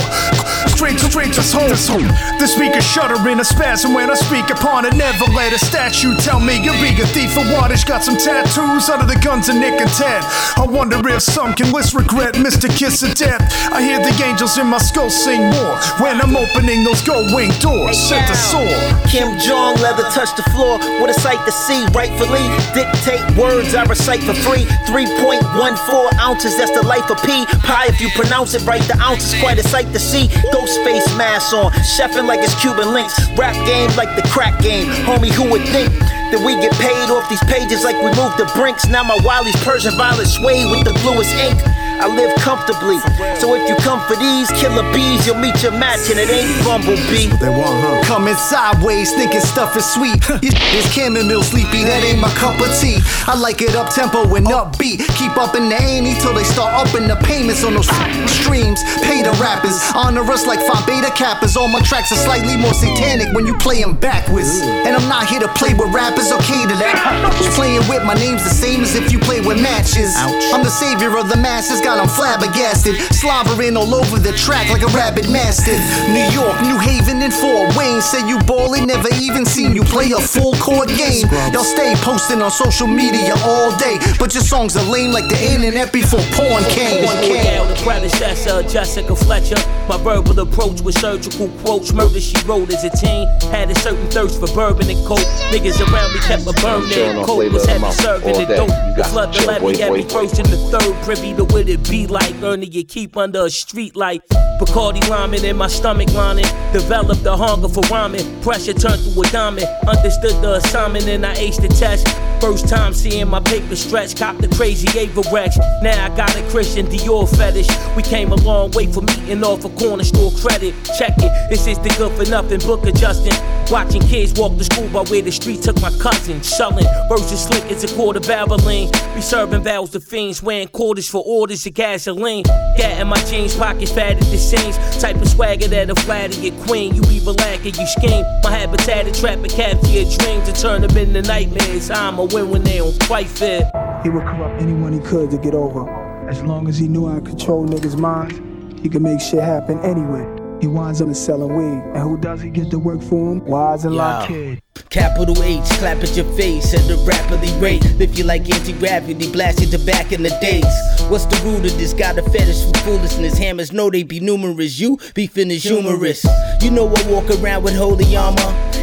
Straight 0.67 0.99
to 0.99 1.07
straight 1.07 1.33
to 1.39 1.43
home. 1.45 2.09
The 2.41 2.47
speaker 2.47 2.81
shudder 2.81 3.17
in 3.29 3.39
a 3.39 3.45
spasm 3.45 3.95
when 3.95 4.11
I 4.11 4.15
speak 4.15 4.51
upon 4.51 4.85
it. 4.85 4.97
Never 4.97 5.25
let 5.33 5.53
a 5.53 5.59
statue 5.59 6.17
tell 6.17 6.41
me 6.41 6.59
you'll 6.59 6.81
be 6.83 6.91
a 7.01 7.07
thief 7.15 7.33
for 7.33 7.45
wattage. 7.55 7.87
Got 7.87 8.03
some 8.03 8.17
tattoos 8.17 8.89
under 8.89 9.07
the 9.07 9.19
guns 9.23 9.49
of 9.49 9.57
Nick 9.57 9.81
and 9.81 9.91
Ted. 9.95 10.25
I 10.57 10.67
wonder 10.67 10.99
if 11.09 11.23
some 11.23 11.55
can 11.55 11.71
list 11.73 11.95
regret 11.95 12.35
Mr. 12.35 12.69
Kiss 12.69 13.03
of 13.03 13.15
Death. 13.15 13.41
I 13.71 13.83
hear 13.83 14.01
the 14.01 14.13
angels 14.25 14.59
in 14.59 14.67
my 14.67 14.79
skull 14.79 15.11
sing 15.11 15.49
more 15.51 15.77
when 16.03 16.21
I'm 16.21 16.37
opening 16.37 16.83
those 16.83 17.03
gold 17.03 17.33
wing 17.33 17.53
doors. 17.61 17.97
Set 17.97 18.27
the 18.27 18.35
sword. 18.35 18.75
Kim 19.07 19.39
Jong 19.39 19.77
leather 19.81 20.09
touch 20.11 20.35
the 20.41 20.51
floor. 20.51 20.79
What 21.01 21.11
a 21.11 21.15
sight 21.15 21.41
to 21.45 21.53
see. 21.53 21.85
Rightfully 21.93 22.45
dictate 22.73 23.21
words 23.37 23.75
I 23.75 23.85
recite 23.85 24.23
for 24.25 24.35
free. 24.35 24.65
3.14 24.89 26.19
ounces, 26.21 26.57
that's 26.57 26.73
the 26.73 26.87
life 26.87 27.09
of 27.11 27.21
P. 27.23 27.45
Pie, 27.61 27.89
if 27.89 28.01
you 28.01 28.09
pronounce 28.17 28.55
it 28.55 28.65
right, 28.65 28.83
the 28.89 28.97
ounce 29.01 29.33
is 29.33 29.41
quite 29.41 29.59
a 29.59 29.63
sight 29.63 29.93
to 29.93 29.99
see. 29.99 30.29
Ghost 30.53 30.81
face 30.85 31.07
mask 31.17 31.53
on, 31.53 31.73
chefing 31.97 32.27
like 32.27 32.41
it's 32.41 32.55
Cuban 32.61 32.93
links. 32.93 33.15
Rap 33.37 33.55
game 33.67 33.91
like 33.97 34.17
the 34.17 34.27
crack 34.29 34.61
game. 34.63 34.87
Homie, 35.05 35.33
who 35.33 35.49
would 35.51 35.67
think? 35.69 35.93
That 36.31 36.41
we 36.47 36.55
get 36.63 36.73
paid 36.79 37.11
off 37.11 37.29
these 37.29 37.43
pages 37.51 37.83
like 37.83 37.99
we 37.99 38.15
moved 38.15 38.39
the 38.39 38.47
brinks. 38.55 38.87
Now 38.87 39.03
my 39.03 39.19
Wiley's 39.25 39.59
Persian 39.67 39.97
violet 39.97 40.27
suede 40.27 40.71
with 40.71 40.87
the 40.87 40.95
bluest 41.03 41.35
ink. 41.35 41.59
I 42.01 42.09
live 42.09 42.33
comfortably. 42.41 42.97
So 43.37 43.53
if 43.53 43.69
you 43.69 43.77
come 43.85 44.01
for 44.09 44.17
these 44.17 44.49
killer 44.57 44.89
bees, 44.97 45.27
you'll 45.27 45.37
meet 45.37 45.61
your 45.63 45.77
match 45.77 46.09
and 46.09 46.17
it 46.17 46.33
ain't 46.33 46.49
Bumblebee. 46.65 47.29
They 47.37 47.53
want, 47.53 47.77
huh? 47.85 48.01
Coming 48.09 48.35
sideways, 48.35 49.13
thinking 49.13 49.45
stuff 49.45 49.77
is 49.77 49.85
sweet. 49.85 50.17
This 50.41 50.89
chamomile 50.95 51.45
sleepy, 51.45 51.85
that 51.85 52.01
ain't 52.01 52.17
my 52.19 52.33
cup 52.41 52.57
of 52.57 52.73
tea. 52.81 53.05
I 53.29 53.37
like 53.37 53.61
it 53.61 53.77
up 53.77 53.93
tempo 53.93 54.25
and 54.33 54.49
upbeat. 54.49 55.05
Keep 55.21 55.37
up 55.37 55.53
in 55.55 55.69
the 55.69 55.77
ante 55.77 56.17
till 56.25 56.33
they 56.33 56.45
start 56.45 56.73
upping 56.73 57.05
the 57.05 57.21
payments 57.21 57.65
on 57.69 57.77
those 57.77 57.89
streams. 58.41 58.81
Pay 59.05 59.21
the 59.21 59.37
rappers, 59.37 59.77
honor 59.93 60.25
us 60.33 60.49
like 60.49 60.65
Phi 60.65 60.81
Beta 60.89 61.13
Kappas. 61.13 61.57
All 61.57 61.69
my 61.69 61.85
tracks 61.85 62.13
are 62.13 62.23
slightly 62.25 62.57
more 62.57 62.73
satanic 62.73 63.29
when 63.37 63.45
you 63.47 63.53
play 63.61 63.83
them 63.83 63.93
backwards. 63.93 64.65
And 64.65 64.97
I'm 64.97 65.09
not 65.09 65.29
here 65.29 65.41
to 65.41 65.53
play 65.53 65.77
with 65.77 65.93
rappers, 65.93 66.33
okay 66.33 66.65
to 66.65 66.77
that. 66.81 66.97
Just 67.37 67.53
playing 67.57 67.85
with 67.93 68.05
my 68.09 68.15
name's 68.15 68.45
the 68.45 68.57
same 68.57 68.81
as 68.81 68.97
if 68.97 69.13
you 69.13 69.19
play 69.21 69.41
with 69.45 69.61
matches. 69.61 70.17
I'm 70.17 70.65
the 70.65 70.73
savior 70.73 71.17
of 71.19 71.29
the 71.29 71.37
masses, 71.37 71.81
got 71.91 71.99
'em 71.99 72.09
flabbergasted. 72.09 72.95
Slobbering 73.13 73.77
all 73.77 73.95
over 73.95 74.19
the 74.19 74.33
track 74.33 74.71
like 74.71 74.83
a 74.83 74.87
rabid 74.99 75.29
mastiff. 75.29 75.81
New 76.09 76.29
York, 76.41 76.61
New 76.63 76.79
Haven, 76.79 77.21
and 77.23 77.35
Fort 77.35 77.75
Wayne. 77.77 78.01
Say 78.01 78.21
you 78.29 78.39
ballin', 78.47 78.87
never 78.87 79.09
even 79.21 79.45
seen 79.45 79.75
you 79.75 79.83
play 79.83 80.11
a 80.13 80.21
full 80.21 80.55
court 80.55 80.89
game. 80.89 81.27
Y'all 81.53 81.65
stay 81.65 81.95
posting 81.97 82.43
on 82.43 82.51
social 82.51 82.87
media 82.87 83.35
all 83.45 83.71
day, 83.77 83.99
but 84.19 84.33
your 84.35 84.45
songs 84.45 84.77
are 84.77 84.85
lame 84.85 85.11
like 85.13 85.29
the 85.29 85.41
internet 85.53 85.93
before 85.93 86.21
porn 86.33 86.63
came. 86.65 87.05
Down 87.05 87.67
the 87.69 87.75
predecessor, 87.83 88.63
Jessica 88.63 89.15
Fletcher. 89.17 89.57
My 89.89 89.97
verbal 89.99 90.39
approach 90.41 90.81
with 90.83 90.97
surgical 90.99 91.49
quotes. 91.65 91.93
Murder 91.93 92.21
she 92.21 92.37
wrote 92.47 92.71
as 92.73 92.85
a 92.85 92.91
teen. 92.91 93.27
Had 93.51 93.71
a 93.71 93.75
certain 93.81 94.09
thirst 94.11 94.39
for 94.39 94.47
bourbon 94.55 94.89
and 94.89 95.05
coke. 95.07 95.27
Niggas 95.51 95.81
around 95.81 96.13
me 96.15 96.21
kept 96.21 96.43
a 96.47 96.53
burning 96.63 96.89
Chillin' 96.91 97.19
on 97.19 97.25
coke. 97.27 97.53
Was 97.53 97.63
of 97.63 97.67
the 97.67 97.69
heavy 97.73 97.81
Month 97.81 98.01
serving 98.01 98.35
all 98.35 98.41
the 98.41 98.47
day. 98.47 98.57
dope. 98.57 98.69
You 98.69 98.95
The 98.95 99.03
got 99.03 99.07
flood 99.11 99.33
to 99.33 99.39
the 99.41 99.45
chill, 99.47 99.61
boy, 99.61 99.67
levy 99.73 99.83
every 99.83 100.03
boy. 100.03 100.09
first 100.09 100.39
and 100.39 100.49
the 100.49 100.57
third. 100.71 100.95
Privy 101.03 101.35
to 101.35 101.45
what 101.45 101.69
be 101.89 102.07
like. 102.07 102.35
Earning 102.43 102.73
you 102.73 102.85
keep 102.85 103.17
under 103.17 103.47
a 103.47 103.51
street 103.51 103.97
light. 103.97 104.23
Bacardi 104.61 105.01
rhyming 105.09 105.45
in 105.45 105.57
my 105.57 105.69
stomach 105.69 106.13
lining. 106.13 106.45
Developed 106.73 107.25
the 107.25 107.37
hunger 107.37 107.69
for 107.69 107.83
rhyming. 107.91 108.41
Pressure 108.43 108.73
turned 108.73 109.03
to 109.03 109.21
a 109.21 109.25
diamond. 109.31 109.67
Understood 109.87 110.43
the 110.43 110.55
assignment 110.57 111.07
and 111.09 111.25
I 111.25 111.35
aced 111.37 111.63
the 111.63 111.69
test. 111.69 112.07
First 112.41 112.69
time 112.69 112.95
seeing 112.95 113.29
my 113.29 113.41
paper 113.41 113.77
stretch. 113.77 114.17
Cop 114.17 114.39
the 114.39 114.49
crazy 114.49 114.89
Avirex. 114.89 115.57
Now 115.83 116.07
I 116.07 116.17
got 116.17 116.35
a 116.37 116.43
Christian 116.51 116.87
Dior 116.87 117.29
fetish. 117.37 117.69
We 117.97 118.03
came 118.03 118.33
a 118.33 118.37
long 118.37 118.71
way 118.73 118.87
from 118.87 119.09
eating 119.11 119.45
off 119.45 119.65
a 119.65 119.71
corner 119.71 120.05
store 120.05 120.31
credit. 120.33 120.75
Check 120.99 121.15
it. 121.19 121.51
This 121.51 121.67
is 121.67 121.79
the 121.79 121.91
good 121.99 122.13
for 122.13 122.31
nothing 122.31 122.61
book 122.61 122.87
adjusting. 122.87 123.35
Watching 123.71 124.03
kids 124.03 124.39
walk 124.39 124.57
to 124.59 124.65
school 124.65 124.89
by 124.89 125.03
where 125.11 125.23
the 125.23 125.31
street 125.31 125.63
took 125.63 125.81
my 125.81 125.91
cousin. 125.99 126.43
Selling 126.43 126.87
versus 127.09 127.45
slick 127.45 127.65
as 127.71 127.85
a 127.85 127.95
quarter 127.95 128.21
barreling. 128.21 128.91
We 129.15 129.21
serving 129.21 129.63
vows 129.63 129.91
to 129.91 130.01
fiends. 130.01 130.43
Wearing 130.43 130.69
quarters 130.69 131.09
for 131.09 131.23
orders 131.25 131.67
of 131.71 131.75
gasoline. 131.75 132.45
Gat 132.77 133.01
in 133.01 133.09
my 133.09 133.17
jeans, 133.25 133.57
pockets 133.57 133.93
fat 133.93 134.13
at 134.13 134.21
the 134.21 134.37
seams. 134.37 134.77
Type 135.01 135.17
of 135.17 135.29
swagger 135.29 135.69
that'll 135.69 135.97
flatter 135.97 136.39
your 136.41 136.55
queen. 136.65 136.95
You 136.95 137.03
evil 137.11 137.35
lack 137.35 137.65
and 137.65 137.77
you 137.77 137.87
scheme. 137.87 138.25
My 138.43 138.51
habitat 138.51 139.07
a 139.07 139.13
trap 139.13 139.39
and 139.39 139.51
capture 139.51 139.89
your 139.89 140.05
dreams 140.19 140.49
and 140.49 140.57
turn 140.57 140.83
them 140.83 140.97
into 140.97 141.23
nightmares. 141.23 141.91
I'm 141.91 142.19
a 142.19 142.25
win 142.25 142.51
when 142.51 142.65
they 142.65 142.79
don't 142.79 143.03
fight 143.05 143.29
fair. 143.29 143.71
He 144.03 144.11
would 144.11 144.23
corrupt 144.23 144.61
anyone 144.61 144.93
he 144.93 145.01
could 145.01 145.31
to 145.31 145.39
get 145.39 145.55
over. 145.55 145.89
As 146.29 146.43
long 146.43 146.69
as 146.69 146.79
he 146.79 146.89
knew 146.89 147.09
how 147.09 147.17
to 147.17 147.21
control 147.21 147.67
niggas' 147.67 147.99
minds, 147.99 148.39
he 148.83 148.89
could 148.89 149.03
make 149.03 149.21
shit 149.21 149.43
happen 149.43 149.79
anyway. 149.81 150.40
He 150.61 150.67
winds 150.67 151.01
up 151.01 151.15
selling 151.15 151.55
weed. 151.55 151.83
And 151.95 151.99
who 151.99 152.19
does 152.19 152.43
he 152.43 152.51
get 152.51 152.71
to 152.71 152.79
work 152.79 153.03
for 153.03 153.33
him? 153.33 153.45
Wise 153.47 153.85
and 153.85 153.97
Lock 153.97 154.29
Kid. 154.29 154.61
Capital 154.91 155.41
H, 155.43 155.65
clap 155.79 155.99
at 155.99 156.17
your 156.17 156.31
face 156.37 156.75
at 156.75 156.91
a 156.91 156.97
rapidly 157.05 157.53
rate. 157.61 157.85
Lift 157.97 158.19
you 158.19 158.25
like 158.25 158.51
anti 158.53 158.73
gravity, 158.73 159.31
blast 159.31 159.61
you 159.61 159.67
to 159.69 159.79
back 159.87 160.13
in 160.13 160.23
the 160.23 160.31
days. 160.41 160.65
What's 161.09 161.27
the 161.27 161.41
root 161.45 161.65
of 161.71 161.79
this? 161.79 161.93
Got 161.93 162.19
a 162.19 162.23
fetish 162.23 162.67
for 162.67 162.79
foolishness. 162.81 163.39
Hammers 163.39 163.73
know 163.73 163.89
they 163.89 164.03
be 164.03 164.21
numerous. 164.21 164.81
You 164.81 164.99
beefing 165.15 165.51
is 165.51 165.63
humorous. 165.63 166.27
You 166.61 166.71
know 166.71 166.93
I 166.93 167.11
walk 167.11 167.31
around 167.31 167.63
with 167.63 167.77
holy 167.77 168.17
armor, 168.17 168.41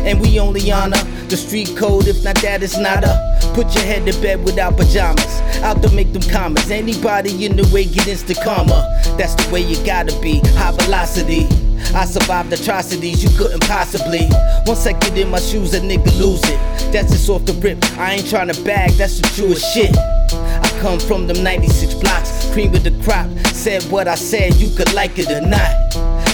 and 0.08 0.22
we 0.22 0.40
only 0.40 0.72
honor 0.72 1.04
the 1.28 1.38
street 1.38 1.76
code. 1.76 2.08
If 2.08 2.24
not 2.24 2.36
that, 2.38 2.64
it's 2.64 2.78
not 2.78 3.04
a. 3.04 3.38
Put 3.54 3.74
your 3.76 3.84
head 3.84 4.06
to 4.12 4.22
bed 4.22 4.44
without 4.44 4.78
pajamas. 4.78 5.42
Out 5.62 5.82
to 5.82 5.92
make 5.92 6.14
them 6.14 6.22
commas. 6.32 6.70
Anybody 6.70 7.46
in 7.46 7.56
the 7.56 7.68
way 7.74 7.86
get 7.86 8.08
instant 8.08 8.40
karma. 8.44 8.88
That's 9.18 9.36
the 9.36 9.52
way 9.52 9.62
you 9.62 9.84
gotta 9.86 10.18
be. 10.22 10.40
High 10.56 10.72
velocity. 10.72 11.48
I 11.96 12.06
survived 12.06 12.52
atrocities 12.54 13.24
you 13.24 13.30
couldn't 13.38 13.64
possibly. 13.68 14.28
Once 14.66 14.86
I 14.86 14.94
get 14.94 15.18
in 15.18 15.30
my 15.30 15.40
shoes, 15.40 15.74
a 15.74 15.80
nigga 15.80 16.18
lose 16.20 16.44
it. 16.44 16.60
That's 16.92 17.12
just 17.12 17.30
off 17.30 17.46
the 17.46 17.54
rip. 17.54 17.84
I 17.98 18.14
ain't 18.14 18.26
tryna 18.26 18.64
bag, 18.66 18.92
that's 18.92 19.20
the 19.20 19.28
truest 19.36 19.74
shit. 19.74 19.96
I 19.98 20.80
come 20.82 21.00
from 21.00 21.28
them 21.28 21.44
96 21.44 21.96
blocks, 21.96 22.52
cream 22.54 22.74
of 22.76 22.84
the 22.84 22.92
crop. 23.04 23.28
Said 23.48 23.84
what 23.92 24.08
I 24.08 24.16
said, 24.16 24.56
you 24.56 24.76
could 24.76 24.94
like 24.94 25.18
it 25.18 25.30
or 25.30 25.42
not. 25.42 25.72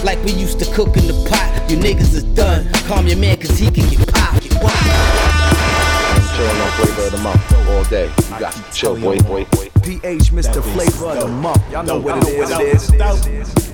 Like 0.03 0.23
we 0.25 0.31
used 0.31 0.59
to 0.59 0.65
cook 0.73 0.97
in 0.97 1.07
the 1.07 1.27
pot, 1.29 1.69
you 1.69 1.77
niggas 1.77 2.13
is 2.13 2.23
done. 2.23 2.71
Calm 2.87 3.07
your 3.07 3.17
man, 3.17 3.37
cause 3.37 3.57
he 3.57 3.71
can 3.71 3.89
get 3.89 4.07
popped. 4.13 4.43
I'm 4.53 6.21
chilling 6.35 6.61
on 6.61 6.71
flavor 6.71 7.05
of 7.05 7.11
the 7.11 7.17
month 7.19 7.53
all 7.69 7.83
day. 7.85 8.07
You 8.07 8.39
got 8.39 8.53
to 8.53 8.71
chill, 8.71 8.99
boy, 8.99 9.19
boy, 9.19 9.45
boy. 9.45 9.69
PH, 9.83 10.31
Mr. 10.31 10.63
Flavor 10.73 11.07
of 11.07 11.19
the 11.19 11.27
Month. 11.27 11.71
Y'all 11.71 11.83
know 11.83 11.99
what 11.99 12.25
it 12.27 12.39
is. 12.61 13.72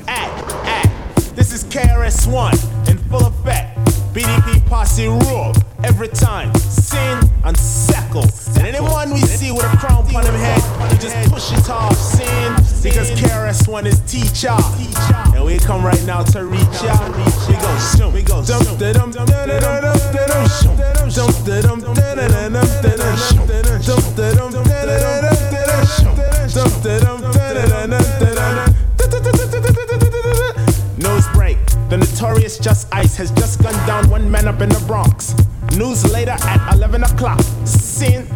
This 1.50 1.63
is 1.63 1.70
KRS-One 1.72 2.53
in 2.88 3.00
full 3.10 3.25
effect. 3.25 3.75
BDP 4.13 4.63
posse 4.68 5.08
rule 5.08 5.51
every 5.84 6.08
time. 6.08 6.53
Sin 6.53 7.20
and 7.44 7.58
seckle. 7.58 8.25
And 8.58 8.68
anyone 8.68 9.12
we 9.12 9.22
see 9.22 9.51
with 9.51 9.65
a 9.65 9.77
crown 9.77 10.06
on 10.15 10.25
him 10.27 10.36
head, 10.36 10.62
we 10.91 10.98
just 11.00 11.15
push 11.32 11.51
it 11.51 11.68
off. 11.68 11.98
Sin 11.98 12.53
because 12.84 13.10
KRS-One 13.20 13.88
is 13.88 14.00
teacher. 14.01 14.56
And 15.36 15.44
we 15.44 15.58
come 15.58 15.84
right 15.84 16.03
now 16.06 16.22
to 16.22 16.46
reach 16.46 16.84
out. 16.84 17.18
We 17.18 17.56
go 17.56 17.79
shoom. 17.98 18.13
We 18.13 18.22
go 18.22 18.44
shoom. 18.46 18.77
Notorious 32.19 32.57
Just 32.57 32.88
Ice 32.93 33.15
has 33.15 33.31
just 33.31 33.61
gunned 33.63 33.88
down 33.88 34.09
one 34.09 34.29
man 34.29 34.47
up 34.47 34.61
in 34.61 34.69
the 34.69 34.83
Bronx. 34.85 35.33
News 35.77 36.11
later 36.11 36.35
at 36.41 36.73
11 36.73 37.03
o'clock. 37.03 37.39
Sin. 37.63 38.27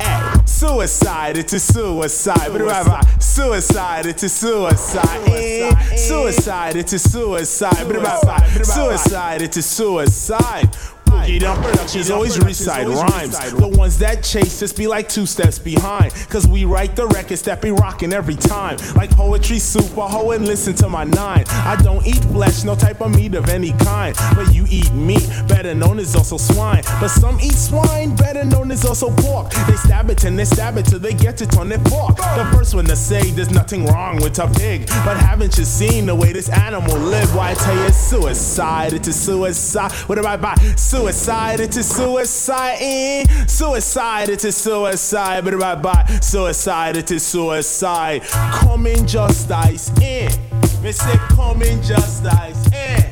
Hey, 0.00 0.32
suicide, 0.46 1.36
it 1.36 1.52
is 1.52 1.68
a 1.68 1.72
suicide. 1.72 2.50
But 2.52 3.22
suicide, 3.22 4.06
it 4.06 4.16
is 4.16 4.24
a 4.24 4.28
suicide. 4.28 5.28
Eh, 5.28 5.96
Suicide, 5.96 6.76
it 6.76 6.92
is 6.92 7.06
a 7.06 7.08
suicide. 7.08 7.86
But 7.88 8.64
suicide, 8.66 9.42
it 9.42 9.56
is 9.56 9.64
a 9.64 9.68
suicide. 9.68 10.76
Boogie 11.14 11.40
Down 11.40 11.62
Productions 11.62 12.10
always 12.10 12.38
recite 12.38 12.86
rhymes. 12.86 13.38
The 13.52 13.68
ones 13.68 13.98
that 13.98 14.22
chase 14.22 14.62
us 14.62 14.72
be 14.72 14.86
like 14.86 15.08
two 15.08 15.26
steps 15.26 15.58
behind. 15.58 16.12
Cause 16.28 16.46
we 16.46 16.64
write 16.64 16.96
the 16.96 17.06
records 17.06 17.42
that 17.42 17.62
be 17.62 17.70
rocking 17.70 18.12
every 18.12 18.34
time. 18.34 18.78
Like 18.94 19.10
poetry, 19.10 19.58
super 19.58 20.02
ho, 20.02 20.32
and 20.32 20.44
listen 20.46 20.74
to 20.76 20.88
my 20.88 21.04
nine. 21.04 21.44
I 21.48 21.76
don't 21.82 22.06
eat 22.06 22.22
flesh, 22.24 22.64
no 22.64 22.74
type 22.74 23.00
of 23.00 23.14
meat 23.14 23.34
of 23.34 23.48
any 23.48 23.72
kind. 23.72 24.16
But 24.34 24.52
you 24.52 24.66
eat 24.68 24.92
meat, 24.92 25.28
better 25.48 25.74
known 25.74 25.98
as 25.98 26.14
also 26.16 26.36
swine. 26.36 26.82
But 27.00 27.08
some 27.08 27.38
eat 27.40 27.54
swine, 27.54 28.14
better 28.16 28.44
known 28.44 28.70
as 28.70 28.84
also 28.84 29.10
pork. 29.10 29.52
They 29.66 29.76
stab 29.76 30.10
it 30.10 30.24
and 30.24 30.38
they 30.38 30.44
stab 30.44 30.76
it 30.76 30.86
till 30.86 30.98
they 30.98 31.14
get 31.14 31.40
it 31.42 31.56
on 31.56 31.68
their 31.68 31.80
fork. 31.80 32.16
The 32.16 32.50
first 32.54 32.74
one 32.74 32.86
to 32.86 32.96
say 32.96 33.30
there's 33.30 33.50
nothing 33.50 33.86
wrong 33.86 34.16
with 34.16 34.38
a 34.38 34.48
pig. 34.48 34.86
But 35.04 35.16
haven't 35.16 35.56
you 35.58 35.64
seen 35.64 36.06
the 36.06 36.14
way 36.14 36.32
this 36.32 36.48
animal 36.48 36.98
live? 36.98 37.34
Why 37.34 37.52
I 37.52 37.54
tell 37.54 37.76
you 37.76 37.84
it's 37.84 37.96
suicide, 37.96 38.92
it's 38.92 39.08
a 39.08 39.12
suicide. 39.12 39.92
What 40.08 40.16
do 40.16 40.26
I 40.26 40.36
buy? 40.36 40.54
Suicide, 40.76 41.03
suicide. 41.82 42.78
Eh? 42.80 43.24
Suicide, 43.46 44.30
it's 44.30 44.44
a 44.44 44.52
suicide. 44.52 45.44
But 45.44 45.50
do 45.50 45.58
by? 45.58 46.04
Suicide, 46.22 46.96
a 47.12 47.20
suicide. 47.20 48.22
Coming 48.22 49.06
justice, 49.06 49.92
eh? 50.00 50.34
Me 50.82 50.92
say 50.92 51.16
coming 51.28 51.82
justice, 51.82 52.72
eh? 52.72 53.02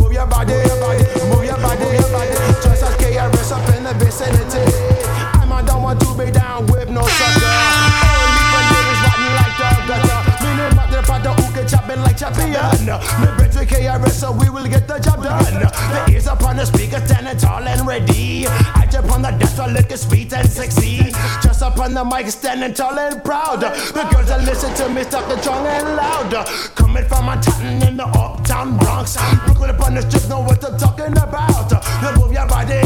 Move 0.00 0.12
your 0.12 0.26
body, 0.26 0.54
move 0.54 1.44
your 1.44 1.58
body, 1.58 1.84
move 1.84 1.94
your 1.94 2.10
body. 2.10 2.34
just 2.62 2.82
as 2.82 2.96
KRS 2.96 3.52
up 3.52 3.76
in 3.76 3.84
the 3.84 3.94
vicinity. 4.02 4.64
I'm 5.34 5.66
don't 5.66 5.82
want 5.82 6.00
to 6.00 6.14
be 6.14 6.30
down 6.30 6.66
with 6.68 6.88
no 6.88 7.02
sucker. 7.02 7.33
Champion. 12.32 12.86
With 13.36 13.54
KRS 13.68 14.10
so 14.10 14.32
we 14.32 14.48
will 14.48 14.66
get 14.66 14.88
the 14.88 14.98
job 14.98 15.22
done. 15.22 15.44
The 15.44 16.12
ears 16.12 16.26
upon 16.26 16.56
the 16.56 16.64
speaker 16.64 17.00
standing 17.06 17.36
tall 17.36 17.66
and 17.66 17.86
ready. 17.86 18.46
I 18.46 18.86
jump 18.90 19.12
on 19.12 19.22
the 19.22 19.30
desk 19.30 19.56
to 19.56 19.66
look 19.66 19.90
sweet 19.92 20.32
and 20.32 20.48
sexy. 20.48 21.12
Just 21.42 21.62
up 21.62 21.78
on 21.78 21.94
the 21.94 22.04
mic 22.04 22.28
standing 22.28 22.74
tall 22.74 22.98
and 22.98 23.22
proud. 23.22 23.60
The 23.60 24.08
girls 24.12 24.28
that 24.28 24.44
listen 24.44 24.74
to 24.74 24.88
me 24.88 25.04
talking 25.04 25.38
strong 25.38 25.66
and 25.66 25.96
loud. 25.96 26.46
Coming 26.74 27.04
from 27.04 27.26
Manhattan 27.26 27.82
in 27.88 27.96
the 27.96 28.06
uptown 28.06 28.78
Bronx. 28.78 29.16
Brooklyn 29.44 29.70
upon 29.70 29.94
the 29.94 30.02
strip 30.02 30.28
know 30.28 30.40
what 30.40 30.64
I'm 30.64 30.78
talking 30.78 31.12
about. 31.12 31.70
You 32.02 32.20
move 32.20 32.32
your 32.32 32.46
body, 32.46 32.80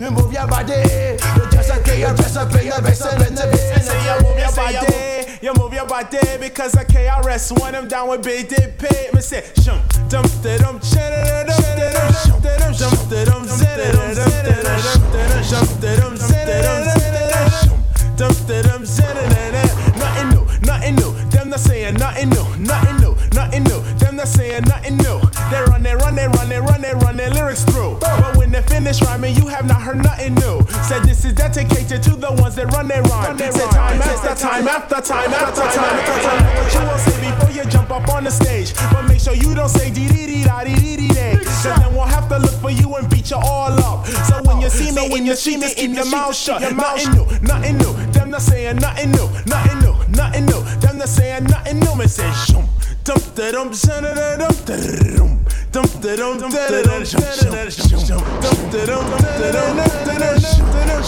you 0.00 0.10
move 0.10 0.32
your 0.32 0.46
body. 0.46 1.51
You 1.92 2.08
just 2.16 2.36
a 2.36 2.46
KRS 2.46 3.02
up 3.02 3.26
in 3.28 3.34
the 3.34 3.46
vicinity. 3.52 3.84
Say 3.84 4.00
you 4.08 4.16
move 4.24 4.38
your 4.38 4.52
body, 4.52 5.38
you 5.42 5.52
move 5.54 5.72
your 5.74 5.86
body 5.86 6.18
because 6.40 6.74
I 6.74 6.84
KRS 6.84 7.60
when 7.60 7.74
I'm 7.74 7.86
down 7.86 8.08
with 8.08 8.24
Pay. 8.24 9.10
Me 9.12 9.20
say, 9.20 9.44
shum, 9.62 9.80
dum, 10.08 10.24
da, 10.42 10.56
dum, 10.58 10.80
cha, 10.80 10.98
da, 10.98 11.44
da, 11.44 11.52
dum, 11.52 11.62
da, 11.76 11.92
dum, 11.92 12.12
shum, 12.24 12.40
da, 12.40 12.56
dum, 12.58 12.72
shum, 12.74 12.90
da, 13.08 13.24
dum, 13.24 13.44
za, 13.46 13.76
da, 13.76 13.92
dum, 13.92 14.14
za, 14.14 14.24
da, 14.24 14.56
dum, 14.62 15.02
da, 15.12 15.28
dum, 15.28 15.42
shum, 15.44 15.66
da, 15.80 15.96
dum, 16.00 16.16
za, 16.16 16.44
da, 16.44 16.62
dum, 16.62 16.84
za, 16.86 16.96
da, 16.96 17.28
dum, 17.68 17.80
dum, 18.16 18.34
da, 18.46 18.62
dum, 18.62 18.84
za, 18.84 19.06
da, 19.12 19.28
da, 19.28 19.50
da. 19.52 19.62
Nothing 19.98 20.28
new, 20.30 20.44
nothing 20.62 20.94
new. 20.96 21.12
Them 21.30 21.48
not 21.50 21.60
saying 21.60 21.94
nothing 21.94 22.30
new, 22.30 22.56
nothing 22.56 22.96
new, 23.00 23.14
nothing 23.34 23.64
new. 23.64 23.80
Them 23.98 24.16
not 24.16 24.28
saying 24.28 24.64
nothing 24.64 24.96
new. 24.96 25.21
They 25.52 25.60
run, 25.64 25.82
they 25.82 25.94
run, 25.94 26.14
they 26.14 26.28
run, 26.28 26.48
they 26.48 26.60
run, 26.60 26.80
they 26.80 26.94
run 26.94 27.16
their 27.18 27.28
lyrics 27.28 27.62
through. 27.64 27.98
But 28.00 28.38
when 28.38 28.50
they 28.52 28.62
finish 28.62 29.02
rhyming, 29.02 29.36
you 29.36 29.48
have 29.48 29.66
not 29.66 29.82
heard 29.82 30.02
nothing 30.02 30.34
new. 30.36 30.62
Said 30.88 31.02
this 31.04 31.26
is 31.26 31.34
dedicated 31.34 32.02
to 32.04 32.16
the 32.16 32.32
ones 32.40 32.54
that 32.54 32.72
run 32.72 32.88
their 32.88 33.02
rhyme. 33.02 33.36
Say 33.36 33.50
time 33.68 34.00
after 34.00 34.34
time 34.34 34.66
after 34.66 35.00
time 35.02 35.30
after 35.30 35.60
time 35.60 35.94
after 36.00 36.22
time. 36.24 36.56
What 36.56 36.72
you 36.72 36.80
will 36.88 36.98
say 36.98 37.30
before 37.30 37.50
you 37.52 37.70
jump 37.70 37.90
up 37.90 38.08
on 38.08 38.24
the 38.24 38.30
stage. 38.30 38.72
But 38.92 39.02
make 39.02 39.20
sure 39.20 39.34
you 39.34 39.54
don't 39.54 39.68
say 39.68 39.90
dee 39.90 40.08
dee 40.08 40.26
dee 40.26 40.44
da 40.44 40.64
dee 40.64 40.74
dee 40.74 40.96
dee 40.96 41.08
day. 41.08 41.36
Cause 41.44 41.64
then 41.64 41.92
we'll 41.92 42.06
have 42.06 42.30
to 42.30 42.38
look 42.38 42.54
for 42.62 42.70
you 42.70 42.94
and 42.94 43.10
beat 43.10 43.30
you 43.30 43.36
all 43.36 43.76
up. 43.84 44.06
So 44.06 44.40
when 44.44 44.58
you 44.62 44.70
see 44.70 44.90
me, 44.90 45.12
when 45.12 45.26
you 45.26 45.36
see 45.36 45.58
me, 45.58 45.74
keep 45.74 45.92
your 45.92 46.06
mouth 46.06 46.34
shut. 46.34 46.62
Nothing 46.62 47.12
new, 47.12 47.26
nothing 47.42 47.76
new. 47.76 47.92
Them 48.12 48.30
not 48.30 48.40
saying 48.40 48.76
nothing 48.76 49.10
new, 49.10 49.28
nothing 49.44 49.80
new, 49.80 49.94
nothing 50.16 50.46
new. 50.46 50.62
Them 50.80 50.96
not 50.96 51.08
saying 51.08 51.44
nothing 51.44 51.78
new. 51.78 51.94
Me 51.94 52.06
say 52.06 52.32
shum. 52.32 52.66
Dum 53.06 53.16
da 53.36 53.52
dum 53.52 53.70
da 53.72 54.00
da 54.00 54.38
dum 54.38 54.56
da 54.66 54.76
dum 55.16 55.30
dum 55.72 55.84
da 56.02 56.16
dum 56.16 56.38
da 56.52 56.68
da 56.70 56.82
dum 56.84 57.04
shum 57.04 57.20
shum 57.20 57.70
shum 58.06 58.22
dum 58.42 58.58
da 58.72 58.86
dum 58.86 59.10
da 59.10 59.18
da 59.40 59.52
dum 59.52 59.76
da 60.06 60.14
da 60.18 60.28
shum 60.38 60.66
dum 60.72 61.02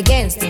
against 0.00 0.42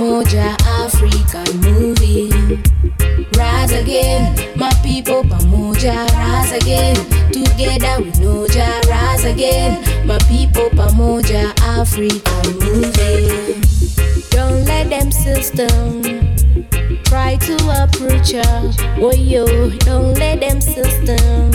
pamoja 0.00 0.56
African 0.82 1.60
movie. 1.60 2.30
Rise 3.36 3.72
again, 3.72 4.34
my 4.56 4.72
people 4.82 5.22
pamoja 5.24 6.06
rise 6.16 6.52
again. 6.52 6.96
Together 7.30 8.02
we 8.02 8.10
know 8.18 8.46
Jah 8.48 8.80
rise 8.88 9.24
again. 9.26 9.76
My 10.06 10.16
people 10.20 10.70
pamoja 10.70 11.52
African 11.60 12.46
movie. 12.60 13.60
Don't 14.30 14.64
let 14.64 14.88
them 14.88 15.12
system 15.12 16.00
try 17.04 17.36
to 17.36 17.56
approach 17.82 18.32
ya. 18.32 18.72
Oh 19.02 19.12
yo, 19.12 19.44
don't 19.80 20.14
let 20.18 20.40
them 20.40 20.62
system 20.62 21.52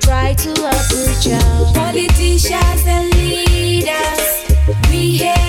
try 0.00 0.34
to 0.34 0.52
approach 0.52 1.24
ya. 1.24 1.40
Politicians 1.72 2.84
and 2.86 3.08
leaders, 3.14 4.44
we 4.90 5.16
hear 5.16 5.47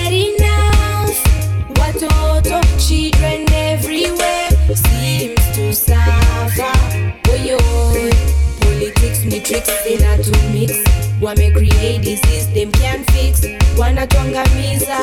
ni 9.60 9.66
tricks 9.66 9.86
ina 9.86 10.16
to 10.22 10.32
mix. 10.52 10.72
Wame 11.20 11.52
create 11.52 12.02
disease 12.02 12.46
them 12.54 12.72
can 12.72 13.04
fix. 13.04 13.42
Wanatuangamiza, 13.78 14.98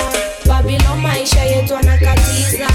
Babylon 0.45 1.01
maisha 1.01 1.43
yetu 1.43 1.73
wanakatiza. 1.73 2.67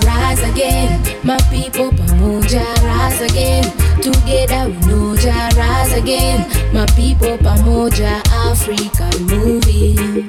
Rise 0.00 0.44
again, 0.44 1.00
my 1.24 1.36
people 1.50 1.90
pamoja 1.92 2.64
rise 2.84 3.24
again. 3.24 3.64
Together 4.02 4.66
we 4.68 4.86
know 4.86 5.16
Jah 5.16 5.48
rise 5.56 5.92
again. 5.98 6.44
My 6.72 6.86
people 6.96 7.38
pamoja 7.38 8.22
African 8.50 9.22
movie. 9.26 10.28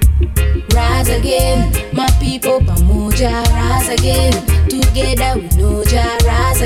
Rise 0.73 1.09
again, 1.09 1.71
my 1.93 2.07
people 2.19 2.59
pamoja 2.61 3.43
rise 3.53 3.89
again. 3.89 4.33
Together 4.69 5.16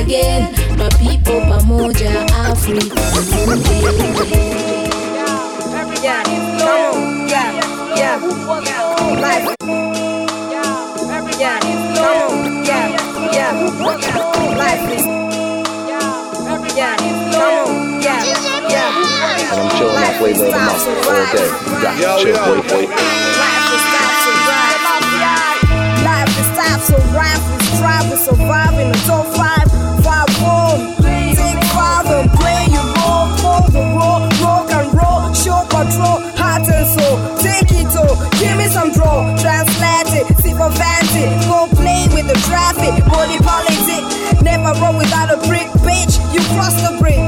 again. 0.02 0.52
My 0.78 0.90
people 0.98 1.42
pamoja 1.46 2.10
African 2.34 2.90
movie. 2.90 4.40
Yeah, 6.02 6.24
come 6.26 6.72
on, 6.72 7.30
yeah, 7.30 7.52
yeah, 7.96 8.18
life. 9.22 9.46
Yeah, 11.40 11.58
come 11.96 12.18
on, 12.18 12.66
yeah, 12.66 12.98
yeah, 13.32 13.52
life 14.58 14.90
is. 14.90 15.06
Yeah, 15.86 16.18
come 16.34 16.50
on, 16.50 16.70
yeah, 18.02 18.22
yeah. 18.70 18.90
And 19.52 19.60
I'm 19.60 19.70
chilling 19.78 19.98
on 19.98 20.14
flavor 20.18 20.46
of 20.46 20.52
the 20.52 20.58
month 20.58 20.86
all 20.88 21.26
day. 21.32 21.50
You 21.70 21.78
got 21.82 21.94
to 21.94 22.24
chill, 22.24 22.38
boy, 22.42 22.60
boy. 22.68 22.86
Life 23.42 23.70
is 23.76 23.84
time 23.94 24.16
to 24.24 24.32
ride. 24.50 24.82
Life 26.02 26.34
is 26.40 26.50
time 26.58 26.80
to 26.88 26.96
ride. 27.14 27.42
We 28.10 28.18
vanity. 41.22 41.48
Go 41.48 41.68
play 41.76 42.08
with 42.14 42.28
the 42.28 42.38
traffic. 42.48 42.94
Body 43.06 43.38
politic. 43.40 44.04
Never 44.44 44.74
run 44.80 44.98
without 44.98 45.32
a 45.32 45.38
brick, 45.48 45.68
bitch. 45.86 46.18
You 46.34 46.42
cross 46.54 46.76
the 46.82 46.98
brick. 47.00 47.20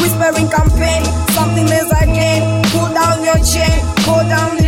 Whispering 0.00 0.48
campaign. 0.48 1.04
Something 1.32 1.64
is 1.64 1.90
again. 2.02 2.62
Pull 2.72 2.92
down 2.92 3.24
your 3.24 3.38
chain. 3.44 3.78
Go 4.04 4.22
down 4.28 4.63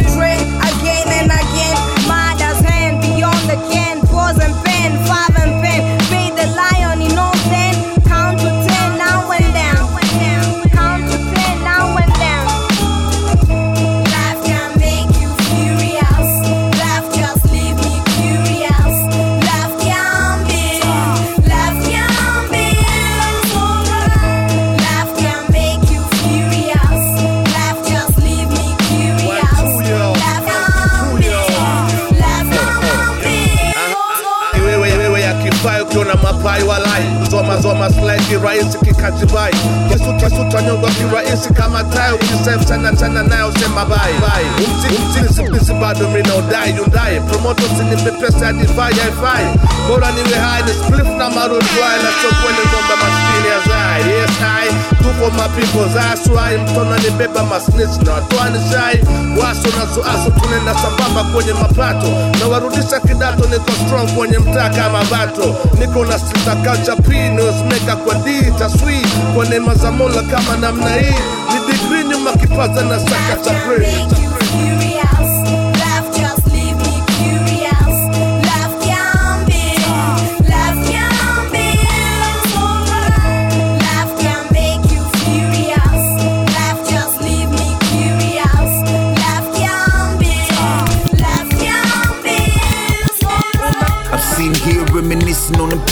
zoma 38.37 38.51
slide 38.51 38.67
kirahisi 38.67 38.79
kikajibai 38.79 39.53
kisu 39.89 40.13
kisu 40.15 40.45
tanyongwa 40.51 40.91
kirahisi 40.91 41.55
kama 41.55 41.85
tai 41.85 42.13
ukisef 42.15 42.69
sana 42.69 42.97
sana 42.97 43.23
nayo 43.23 43.53
sema 43.59 43.85
bai 43.85 44.13
bai 44.21 44.45
umsi 44.59 44.89
umsi 44.97 45.35
sipisi 45.35 45.73
bado 45.75 46.09
mina 46.09 46.35
udai 46.37 46.77
yundai 46.77 47.21
promoto 47.21 47.63
sinimbe 47.77 48.11
pesa 48.11 48.47
ya 48.47 48.53
divai 48.53 48.95
haifai 48.95 49.47
bora 49.89 50.11
niwe 50.13 50.39
hai 50.39 50.63
ni 50.63 50.73
spliff 50.73 51.09
na 51.19 51.31
marudwai 51.31 51.97
na 52.05 52.11
sokweni 52.23 52.63
ngombe 52.69 52.95
maskini 53.03 53.49
ya 53.53 53.61
zai 53.69 54.11
yes 54.11 54.31
I 54.41 54.56
do 55.07 55.13
for 55.23 55.31
my 55.39 55.47
people 55.55 55.85
that's 55.95 56.27
why 56.29 56.57
mtona 56.57 56.99
nibeba 56.99 57.45
masnitch 57.45 58.03
na 58.07 58.13
watoa 58.13 58.51
ni 58.51 58.59
shai 58.71 59.01
waso 59.41 59.69
na 59.79 59.95
suaso 59.95 60.31
tunenda 60.31 60.75
sambamba 60.75 61.25
kwenye 61.25 61.53
mapato. 61.53 62.07
Na 62.41 62.47
warudisha 62.47 63.01
kidato 63.01 63.45
niko 63.49 63.71
strong 63.87 64.09
kwenye 64.17 64.39
mtaa 64.39 64.69
kama 64.71 65.05
bato 65.05 65.57
niko 65.79 66.05
na 66.05 66.19
sita 66.19 66.57
culture 66.57 66.97
pinos 66.97 67.55
meka 67.71 67.97
kwa 67.97 68.15
D 68.15 68.53
taswi 68.59 69.07
kwa 69.35 69.45
neema 69.45 69.75
za 69.75 69.91
Mola 69.93 70.23
kama 70.23 70.57
namna 70.57 70.95
hii. 70.95 71.15
Ni 71.55 71.73
degree 71.73 72.05
nyuma 72.09 72.33
kipaza 72.33 72.83
na 72.83 72.99
saka 73.01 73.37
cha 73.45 73.55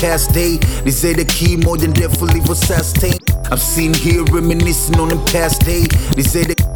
the 0.04 0.10
past 0.10 0.32
day. 0.32 0.56
They 0.84 0.90
say 0.90 1.12
the 1.12 1.24
key 1.24 1.56
more 1.56 1.76
than 1.76 1.92
leave 2.26 2.48
us 2.50 2.60
sustained. 2.60 3.30
I've 3.50 3.60
seen 3.60 3.94
here 3.94 4.24
reminiscing 4.24 4.98
on 4.98 5.08
the 5.08 5.16
past 5.32 5.62
day. 5.64 5.86
They 6.14 6.22
say 6.22 6.44
that. 6.44 6.73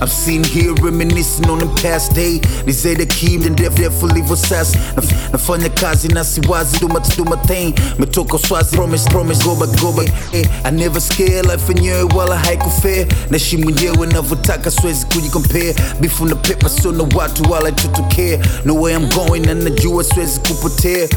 I've 0.00 0.12
seen 0.12 0.44
here 0.44 0.74
reminiscing 0.74 1.48
on 1.50 1.58
the 1.58 1.66
past 1.82 2.14
day. 2.14 2.38
They 2.64 2.72
say 2.72 2.94
the 2.94 3.06
key 3.06 3.36
then 3.36 3.54
death 3.54 3.76
death 3.76 4.02
will 4.02 4.10
leave 4.10 4.30
us 4.30 4.50
as 4.52 4.74
Naf- 4.96 5.30
nafanya 5.32 5.68
kazi 5.68 6.08
na 6.08 6.24
siwazi 6.24 6.78
do 6.80 6.88
my 6.88 7.00
do 7.16 7.24
my 7.24 7.36
thing. 7.46 7.72
Metoka 7.98 8.38
swazi 8.38 8.76
promise 8.76 9.06
promise 9.08 9.42
go 9.44 9.54
back 9.58 9.80
go 9.80 9.92
back. 9.92 10.08
Hey, 10.32 10.44
I 10.64 10.70
never 10.70 11.00
scare 11.00 11.42
life 11.42 11.68
yenyewe 11.68 12.02
wala 12.02 12.36
haikufea. 12.38 13.06
Naishi 13.30 13.56
mwenyewe 13.56 14.06
navyotaka 14.06 14.70
siwezi 14.70 15.06
kujicompare. 15.06 15.74
From 16.08 16.28
the 16.28 16.34
paper 16.34 16.70
so 16.70 16.92
na 16.92 17.04
watu 17.16 17.50
wala 17.52 17.72
tutokea. 17.72 18.38
No 18.64 18.74
way 18.74 18.94
I'm 18.94 19.08
going 19.08 19.46
and 19.48 19.62
na 19.62 19.70
najua 19.70 20.04
siwezi 20.04 20.40
kupotea. 20.40 21.08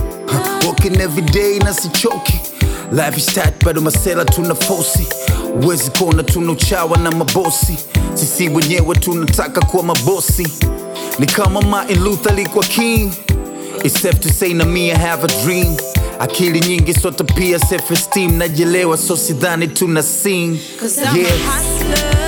Walking 0.68 1.02
every 1.02 1.22
day 1.22 1.60
na 1.60 1.74
sichoki. 1.74 2.34
Life 2.92 3.42
bado 3.66 3.82
masela 3.82 4.26
tuna 4.26 4.56
fosi 4.56 5.08
Wezi 5.68 5.92
kona 5.92 6.24
tuna 6.24 6.52
uchawa 6.52 6.98
na 6.98 7.12
mabosi 7.12 7.78
Sisi 8.14 8.50
wenyewe 8.50 8.96
tunataka 8.96 9.62
kuwa 9.62 9.84
mabosi 9.84 10.48
Ni 11.20 11.26
kama 11.26 11.62
Martin 11.62 12.04
Luther 12.04 12.36
likwa 12.36 12.64
king 12.64 13.12
It's 13.84 14.02
safe 14.02 14.20
to 14.20 14.30
say 14.30 14.54
na 14.54 14.66
me 14.66 14.92
I 14.92 14.96
have 14.98 15.24
a 15.24 15.28
dream. 15.44 15.76
Akili 16.20 16.60
nyingi 16.60 16.94
sote 16.94 17.24
pia 17.24 17.60
self 17.60 17.92
esteem. 17.92 18.38
Najelewa 18.38 18.98
so 18.98 19.18
sidhani 19.18 19.68
tuna 19.68 20.04
sing 20.04 20.60
Cause 20.80 21.02
I'm 21.02 21.16
yes. 21.18 21.32
a 21.32 21.52
hustler. 21.52 22.21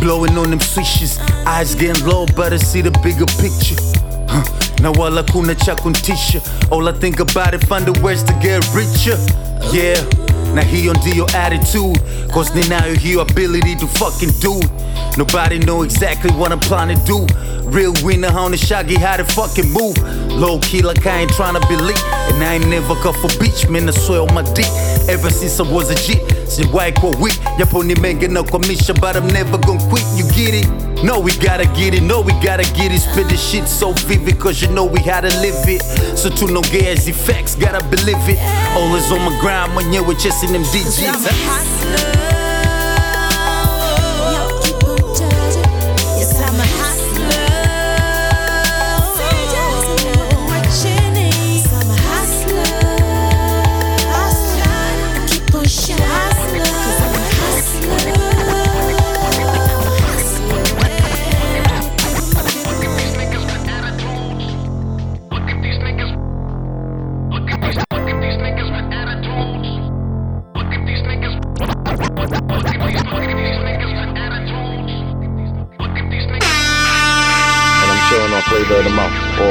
Blowing 0.00 0.38
on 0.38 0.50
them 0.50 0.60
swishes, 0.60 1.18
eyes 1.46 1.74
getting 1.74 2.06
low, 2.06 2.26
but 2.36 2.52
I 2.52 2.56
see 2.56 2.80
the 2.82 2.90
bigger 3.02 3.26
picture. 3.42 3.76
huh. 4.28 4.44
na 4.80 4.90
wala 4.92 5.22
kuna 5.24 5.54
cha 5.54 5.74
kuntisha 5.74 6.40
all 6.70 6.88
i 6.88 6.92
think 6.92 7.18
about 7.20 7.52
it 7.54 7.64
find 7.66 7.84
the 7.84 8.00
words 8.02 8.22
to 8.22 8.32
get 8.34 8.62
richer. 8.74 9.18
Yeah. 9.72 9.98
Na 10.54 10.62
hiyo 10.62 10.94
ndiyo 10.94 11.26
attitude. 11.26 12.00
Cause 12.34 12.52
ninayo 12.54 12.94
hiyo 12.94 13.20
ability 13.22 13.76
to 13.76 13.86
fucking 13.86 14.32
do. 14.40 14.60
Nobody 15.16 15.58
know 15.58 15.84
exactly 15.84 16.30
what 16.32 16.52
i'm 16.52 16.60
planning 16.60 16.98
to 17.04 17.06
do 17.06 17.26
real 17.70 17.92
winner 18.02 18.28
on 18.28 18.50
the 18.50 18.56
shaggy 18.56 18.96
how 18.96 19.16
to 19.16 19.24
fucking 19.24 19.70
move. 19.72 19.96
Low 20.32 20.58
key 20.60 20.82
like 20.82 21.04
i 21.06 21.20
ain't 21.20 21.32
trying 21.32 21.54
to 21.60 21.66
believe 21.68 21.98
and 22.30 22.42
i 22.44 22.54
ain't 22.54 22.68
never 22.68 22.94
got 23.02 23.16
for 23.16 23.28
beach 23.40 23.68
man 23.68 23.88
i 23.88 23.92
swear 23.92 24.20
on 24.22 24.34
my 24.34 24.42
dick. 24.54 24.66
Ever 25.08 25.30
since 25.30 25.58
i 25.60 25.62
was 25.62 25.90
a 25.90 25.94
g 25.94 26.18
siwahi 26.46 26.92
kwa 26.92 27.10
weak 27.20 27.38
yapo 27.58 27.82
ni 27.82 27.94
mengi 27.94 28.28
no 28.28 28.44
kwamisha 28.44 28.94
but 29.00 29.16
i'm 29.16 29.26
never 29.28 29.58
gonna 29.58 29.80
quit. 29.88 30.04
You 30.16 30.24
get 30.34 30.54
it? 30.54 30.68
No 31.04 31.20
we 31.20 31.32
gotta 31.32 31.64
get 31.76 31.94
it. 31.94 32.02
No 32.02 32.20
we 32.20 32.32
gotta 32.32 32.64
get 32.74 32.92
it. 32.92 33.00
Spit 33.00 33.28
this 33.28 33.40
shit 33.50 33.68
so 33.68 33.92
vivid 33.92 34.38
cause 34.38 34.62
you 34.62 34.68
know 34.68 34.84
we 34.84 35.00
how 35.00 35.20
to 35.20 35.28
live 35.40 35.68
it. 35.68 35.82
So 36.16 36.28
to 36.30 36.46
no 36.52 36.62
gas 36.62 37.06
effects, 37.06 37.54
gotta 37.54 37.84
believe 37.88 38.28
it. 38.28 38.38
Always 38.76 39.10
on 39.12 39.20
my 39.20 39.38
grind 39.40 39.72
mwenyewe 39.72 40.14
chasing 40.14 40.52
them 40.52 40.62
digits 40.72 42.27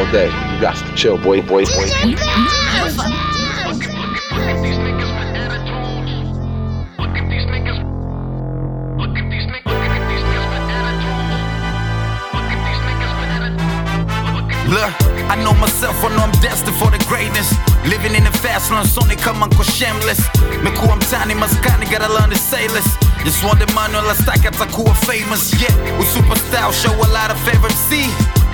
all 0.07 0.13
day. 0.13 0.27
You 0.55 0.61
got 0.61 0.75
to 0.75 0.95
chill, 0.95 1.17
boy, 1.17 1.41
boy, 1.41 1.65
boy. 1.65 1.87
Look, 14.67 14.91
I 15.31 15.39
know 15.41 15.53
myself, 15.53 15.95
I 16.03 16.09
know 16.15 16.23
I'm 16.23 16.31
destined 16.41 16.75
for 16.75 16.91
the 16.91 16.99
greatness. 17.07 17.55
Living 17.87 18.15
in 18.15 18.25
the 18.25 18.31
fast 18.43 18.69
lane, 18.71 18.85
so 18.85 19.01
kama 19.23 19.47
nko 19.47 19.63
shameless. 19.63 20.19
Mekuwa 20.63 20.95
mtani 20.95 21.35
maskani, 21.35 21.85
gotta 21.85 22.09
learn 22.09 22.29
to 22.29 22.35
say 22.37 22.67
less. 22.67 22.97
Just 23.23 23.43
want 23.43 23.59
the 23.59 23.73
money, 23.73 23.93
la 23.93 24.13
stack 24.13 24.45
atakuwa 24.45 24.93
famous. 25.05 25.53
Yeah, 25.61 25.73
we 25.97 26.05
superstar, 26.05 26.73
show 26.73 26.91
a 26.93 27.07
lot 27.13 27.31
of 27.31 27.39
favor. 27.45 27.69
See, 27.69 28.07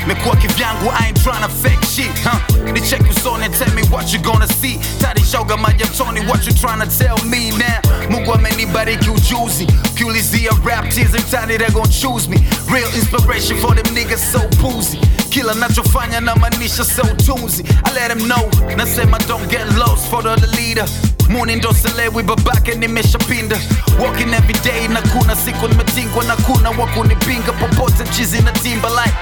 mekuwa 0.08 0.36
kivyangu, 0.36 0.92
I 1.00 1.06
ain't 1.08 1.20
tryna 1.24 1.50
fake 1.50 1.86
shit. 1.86 2.12
Huh? 2.24 2.40
Ni 2.74 2.82
check 2.82 3.02
usoni 3.02 3.46
and 3.46 3.54
tell 3.54 3.74
me 3.74 3.82
what 3.90 4.12
you 4.14 4.20
gonna 4.20 4.48
see. 4.48 4.80
Tadi 5.00 5.22
shoga 5.22 5.58
maji 5.58 5.84
mtoni, 5.84 6.20
what 6.28 6.46
you 6.46 6.54
tryna 6.54 6.86
tell 6.98 7.18
me 7.26 7.52
now? 7.52 7.82
Mungu 8.10 8.34
amenibariki 8.34 9.10
ujuzi. 9.10 9.68
Ukiulizia 9.92 10.52
rap 10.66 10.90
tears, 10.90 11.14
mtani 11.14 11.58
they 11.58 11.70
gon' 11.70 11.90
choose 11.90 12.28
me. 12.30 12.38
Real 12.72 12.90
inspiration 12.96 13.58
for 13.60 13.76
them 13.76 13.96
niggas 13.96 14.32
so 14.32 14.40
boozy. 14.62 15.00
Kila 15.30 15.54
nachofanya 15.54 16.20
na 16.22 16.36
manisha 16.36 16.84
so 16.84 17.04
tunzi. 17.04 17.64
I 17.86 17.94
let 17.94 18.08
them 18.10 18.28
know, 18.28 18.50
nasema 18.78 19.18
don't 19.28 19.50
get 19.50 19.68
lost 19.78 20.10
for 20.10 20.22
the 20.24 20.36
leader. 20.58 20.86
Muni 21.30 21.56
ndo 21.56 21.74
selewi 21.74 22.24
babake 22.24 22.76
nimeshapinda 22.76 23.58
Walking 24.00 24.34
every 24.34 24.54
day 24.64 24.88
na 24.88 25.02
kuna 25.02 25.36
siku 25.36 25.68
nimetingwa 25.68 26.24
na 26.24 26.36
kuna 26.36 26.70
wakunipinga 26.70 27.52
popote 27.52 28.04
chizi 28.16 28.42
na 28.42 28.52
timba 28.52 28.90
like 28.90 29.16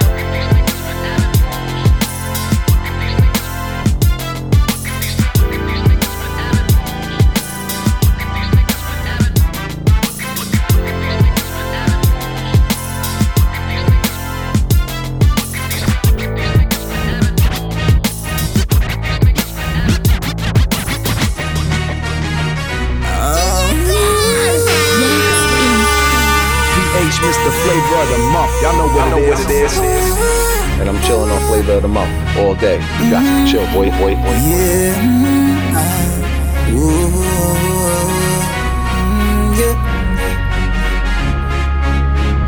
Y'all 28.72 29.10
know 29.10 29.28
what, 29.28 29.40
it, 29.40 29.50
is. 29.50 29.76
what 29.76 29.84
it 29.84 30.00
is. 30.02 30.80
And 30.80 30.88
I'm 30.88 31.00
chilling 31.02 31.30
on 31.30 31.40
flavor 31.48 31.72
of 31.74 31.82
the 31.82 31.88
month 31.88 32.12
all 32.38 32.54
day. 32.54 32.76
You 33.02 33.10
got 33.10 33.22
to 33.22 33.50
chill, 33.50 33.64
boy, 33.72 33.90
boy, 33.90 34.14
boy. 34.16 34.36
Yeah. 34.48 36.02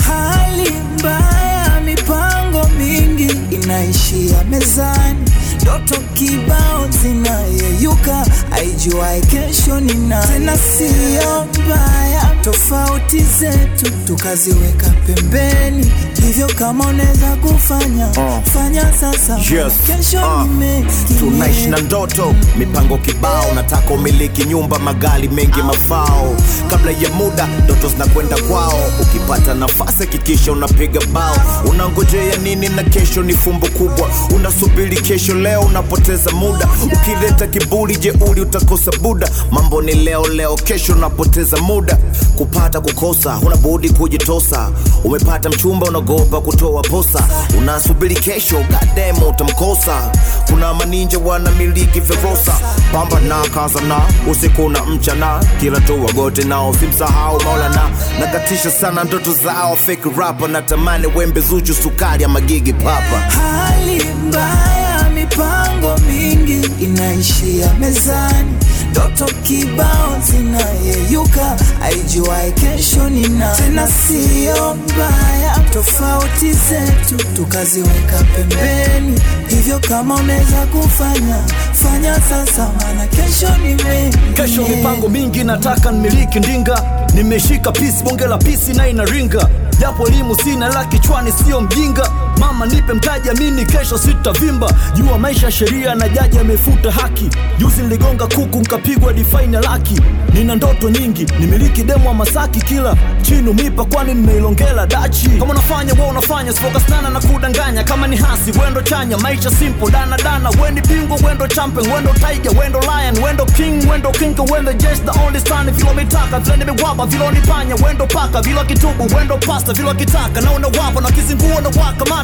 Hali 0.07 0.71
mbaya, 0.99 1.81
mipango 1.85 2.69
mingi 2.79 3.37
inaishia 3.51 4.45
mezani, 4.51 5.31
ndoto 5.63 6.01
kibao 6.15 6.89
zinayeyuka, 7.03 8.27
aijuai 8.53 9.21
kesho 9.21 9.81
ni 9.81 9.95
nani. 9.95 10.27
Tena 10.33 10.57
siyo 10.57 11.47
mbaya, 11.65 12.31
tofauti 12.43 13.21
zetu 13.41 13.91
tukaziweka 14.07 14.91
pembeni, 15.07 15.93
hivyo 16.23 16.47
kama 16.59 16.87
unaweza 16.87 17.37
kufanya 17.37 18.09
fanya 18.55 18.93
sasa, 19.01 19.39
Yes. 19.39 19.73
kesho 19.87 20.19
uh. 20.19 20.47
ni 20.47 20.87
tunaishi 21.19 21.67
na 21.67 21.79
ndoto. 21.79 22.35
Mipango 22.59 22.99
kibao 22.99 23.53
nataka 23.55 23.95
umiliki 23.95 24.45
nyumba 24.45 24.79
magari 24.79 25.29
mengi 25.29 25.63
mafao. 25.63 26.35
Kabla 26.71 26.91
ya 26.91 27.11
muda 27.11 27.47
ndoto 27.65 27.89
zinakwenda 27.89 28.37
kwao. 28.37 28.81
Ukipata 29.03 29.55
nafasi 29.55 29.99
hakikisha 29.99 30.53
unapiga 30.53 31.01
bao. 31.13 31.37
Unangojea 31.71 32.37
nini 32.37 32.69
na 32.69 32.83
kesho 32.83 33.23
ni 33.23 33.35
fumbo 33.35 33.67
kubwa. 33.67 34.09
Unasubiri 34.37 34.97
kesho 34.97 35.35
leo 35.35 35.61
unapoteza 35.61 36.31
muda. 36.31 36.69
Ukileta 36.93 37.47
kiburi 37.47 37.97
jeuli 37.97 38.41
utakosa 38.41 38.91
buda? 39.03 39.29
Mambo 39.51 39.83
ni 39.83 39.93
leo 39.95 40.27
leo 40.29 40.55
kesho 40.57 40.93
unapoteza 40.93 41.57
muda. 41.57 41.99
Kupata 42.37 42.81
kukosa 42.81 43.39
unabudi 43.39 43.91
kujitosa. 43.91 44.71
Umepata 45.05 45.49
mchumba 45.51 45.87
unagopa 46.09 46.41
kutoa 46.41 46.83
posa. 46.83 47.25
Unasubiri 47.59 48.15
kesho 48.15 48.65
gademo 48.71 49.29
utamkosa. 49.29 50.13
Kuna 50.51 50.75
maninja 50.75 51.19
wanamiliki 51.19 52.01
virosa 52.01 52.53
pamba 52.93 53.21
na 53.21 53.43
kaza 53.49 53.81
na 53.81 54.01
usiku 54.31 54.69
na 54.69 54.85
mchana. 54.85 55.45
Kila 55.61 55.81
tu 55.81 56.05
wagote 56.07 56.45
nao 56.45 56.75
simsahau 56.75 57.43
maulana. 57.43 57.91
Nakatisha 58.21 58.71
sana 58.71 59.05
ndoto 59.05 59.33
zao 59.33 59.77
fake 59.77 60.09
rapa 60.19 60.49
natamani 60.49 61.07
wembe 61.07 61.41
zuchu 61.41 61.75
sukari 61.75 62.23
ya 62.23 62.29
magigi 62.29 62.73
papa. 62.73 63.19
Hali 63.19 64.05
mbaya, 64.05 64.84
mipango 65.15 65.99
mingi 66.09 66.71
inaishia 66.85 67.75
mezani, 67.81 68.53
ndoto 68.91 69.25
kibao 69.43 70.17
zinayeyuka, 70.31 71.57
aijuae 71.83 72.51
kesho 72.51 73.09
ni 73.11 73.29
nani. 73.29 73.57
Tena 73.57 73.89
siyo 73.89 74.75
mbaya, 74.75 75.59
tofauti 75.73 76.53
zetu 76.53 77.25
tukaziweka 77.37 78.25
pembeni, 78.37 79.21
hivyo 79.49 79.79
kama 79.89 80.15
unaweza 80.15 80.67
kufanya 80.67 81.37
fanya 81.73 82.15
sasa, 82.15 82.71
maana 82.81 83.07
kesho 83.07 83.49
ni 83.57 83.75
mengi. 83.85 84.19
kesho 84.35 84.63
mipango 84.63 85.09
mingi 85.09 85.45
nataka 85.45 85.91
nimiliki 85.93 86.39
ndinga. 86.39 86.83
Nimeshika 87.15 87.73
pisi 87.73 88.05
bonge 88.05 88.27
la 88.27 88.39
pisi 88.39 88.73
na 88.73 88.89
inaringa. 88.89 89.49
Japo 89.81 90.07
elimu 90.07 90.37
sina 90.39 90.69
la 90.69 90.85
kichwani 90.85 91.33
sio 91.33 91.61
mjinga 91.61 92.11
mama 92.39 92.67
nipe 92.67 92.93
mtaji 92.93 93.31
amini 93.31 93.67
kesho 93.67 93.99
sitavimba. 93.99 94.71
Jua 94.95 95.19
maisha 95.19 95.51
sheria 95.51 95.95
na 95.95 96.09
jaji 96.09 96.39
amefuta 96.39 96.91
haki. 96.93 97.31
Juzi 97.59 97.83
niligonga 97.83 98.27
kuku 98.27 98.61
nkapigwa 98.61 99.13
difaini 99.13 99.57
laki 99.57 100.01
nina 100.33 100.55
ndoto 100.55 100.91
nyingi 100.91 101.27
nimiliki 101.41 101.83
demo 101.83 102.09
wa 102.09 102.15
masaki 102.15 102.61
kila. 102.61 102.97
Chinu 103.23 103.55
mipa 103.55 103.85
kwani 103.85 104.15
nimeilongela 104.15 104.87
dachi. 104.87 105.29
Kama 105.29 105.51
unafanya 105.53 105.93
wa 106.03 106.09
unafanya 106.09 106.53
sifokasana 106.53 107.11
na 107.11 107.21
kudanganya. 107.21 107.85
Kama 107.85 108.07
ni 108.07 108.17
hasi 108.17 108.59
wendo 108.61 108.83
chanya. 108.83 109.19
Maisha 109.19 109.51
simple 109.51 109.91
dana 109.91 110.17
dana. 110.17 110.51
Wendi 110.63 110.81
bingwa 110.81 111.19
wendo 111.29 111.47
champion 111.47 111.93
wendo 111.93 112.13
tiger 112.13 112.59
wendo 112.61 112.81
lion 112.81 113.25
wendo 113.25 113.45
king 113.47 113.91
wendo 113.91 114.11
king 114.11 114.35
wendo 114.53 114.73
just 114.73 115.05
the 115.05 115.21
only 115.27 115.41
son. 115.49 115.71
vile 115.71 115.91
umetaka 115.91 116.39
vile 116.41 116.57
nimewapa 116.57 117.07
vile 117.07 117.25
unipanya 117.29 117.75
wendo 117.75 118.07
paka. 118.07 118.43
Vile 118.43 118.65
kitubu 118.65 119.17
wendo 119.17 119.37
pasta. 119.37 119.55
Rasta 119.55 119.73
vile 119.73 119.89
wakitaka 119.89 120.41
na 120.41 120.51
wapo 120.51 121.01
na 121.01 121.11
kizingua 121.11 121.61
na 121.61 121.69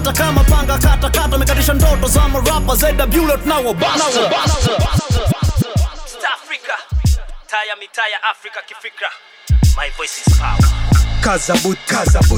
wakamata 0.00 0.12
kama 0.12 0.44
panga 0.44 0.78
kata 0.78 1.10
kata 1.10 1.38
mekatisha 1.38 1.74
ndoto 1.74 2.08
za 2.08 2.28
marapa 2.28 2.74
ZW 2.76 3.36
tunao 3.42 3.74
basta 3.74 4.20
Africa. 6.34 6.74
Taya 7.46 7.76
mitaa 7.76 8.08
ya 8.08 8.22
Afrika 8.22 8.62
kifikra. 8.62 9.10
My 9.76 9.90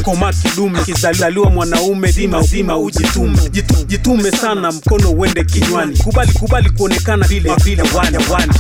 koma 0.03 0.33
kidume 0.33 0.83
kizaliwa 0.85 1.51
mwanaume 1.51 2.11
zima 2.11 2.43
zima, 2.43 2.79
ujitume. 2.79 3.49
Jitume, 3.51 3.85
jitume 3.85 4.31
sana 4.31 4.73
mkono 4.73 5.11
uende 5.11 5.45
kinywani. 5.45 5.97
Kubali 5.97 6.33
kubali 6.33 6.71
kuonekana 6.71 7.27
vile 7.27 7.55
vile 7.65 7.83
wani 7.95 8.19
wani. 8.31 8.53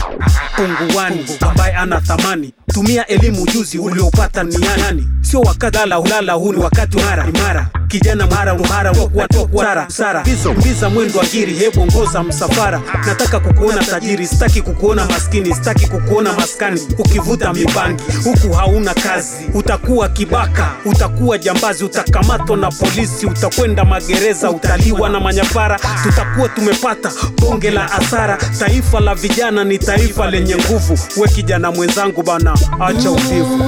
Punguani 0.56 1.26
ambaye 1.40 1.72
ana 1.74 2.00
thamani. 2.00 2.52
Tumia 2.74 3.06
elimu 3.06 3.42
ujuzi 3.42 3.78
uliopata 3.78 4.42
niani 4.42 5.08
sio 5.20 5.40
wakati 5.40 5.78
lala 5.78 6.00
ulala 6.00 6.32
huu 6.32 6.52
ni 6.52 6.58
wakati 6.58 6.96
mara 6.96 7.28
imara 7.28 7.66
kijana 7.88 8.26
mara 8.26 8.54
mara 8.54 8.90
wakuwatokwa 8.92 9.90
sara 9.90 10.22
hizo 10.24 10.54
mbiza 10.54 10.90
mwendo 10.90 11.20
akiri 11.20 11.54
hebu 11.54 11.80
ongoza 11.82 12.22
msafara. 12.22 12.82
Nataka 13.06 13.40
kukuona 13.40 13.84
tajiri 13.84 14.26
sitaki 14.26 14.62
kukuona 14.62 15.06
maskini 15.06 15.54
sitaki 15.54 15.86
kukuona 15.86 16.32
maskani. 16.32 16.80
Ukivuta 16.98 17.52
mibangi 17.52 18.02
huku 18.24 18.41
hauna 18.52 18.94
kazi 18.94 19.36
utakuwa 19.54 20.08
kibaka 20.08 20.70
utakuwa 20.84 21.38
jambazi 21.38 21.84
utakamatwa 21.84 22.56
na 22.56 22.70
polisi 22.70 23.26
utakwenda 23.26 23.84
magereza 23.84 24.50
utaliwa 24.50 25.08
na 25.08 25.20
manyapara. 25.20 25.78
Tutakuwa 26.02 26.48
tumepata 26.48 27.12
bonge 27.40 27.70
la 27.70 27.92
asara 27.92 28.36
taifa 28.58 29.00
la 29.00 29.14
vijana 29.14 29.64
ni 29.64 29.78
taifa 29.78 30.30
lenye 30.30 30.56
nguvu. 30.56 30.98
We 31.16 31.28
kijana 31.28 31.70
mwenzangu 31.72 32.22
bana 32.22 32.54
acha 32.80 33.10
uvivu. 33.10 33.58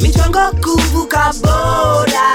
Michongo 0.00 0.38
kuvuka 0.62 1.32
boda 1.42 2.28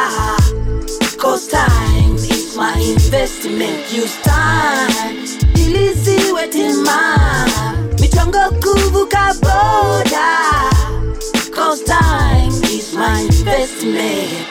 my 2.56 2.78
investment. 2.80 3.92
Use 3.94 4.18
time 4.24 5.28
diliziwe 5.54 6.48
timam 6.48 7.50
michongo 8.00 8.39
kuvuka 8.63 9.34
boda 9.42 10.28
cause 11.56 11.84
time 11.84 12.54
is 12.74 12.94
my 12.94 13.22
investment 13.22 14.48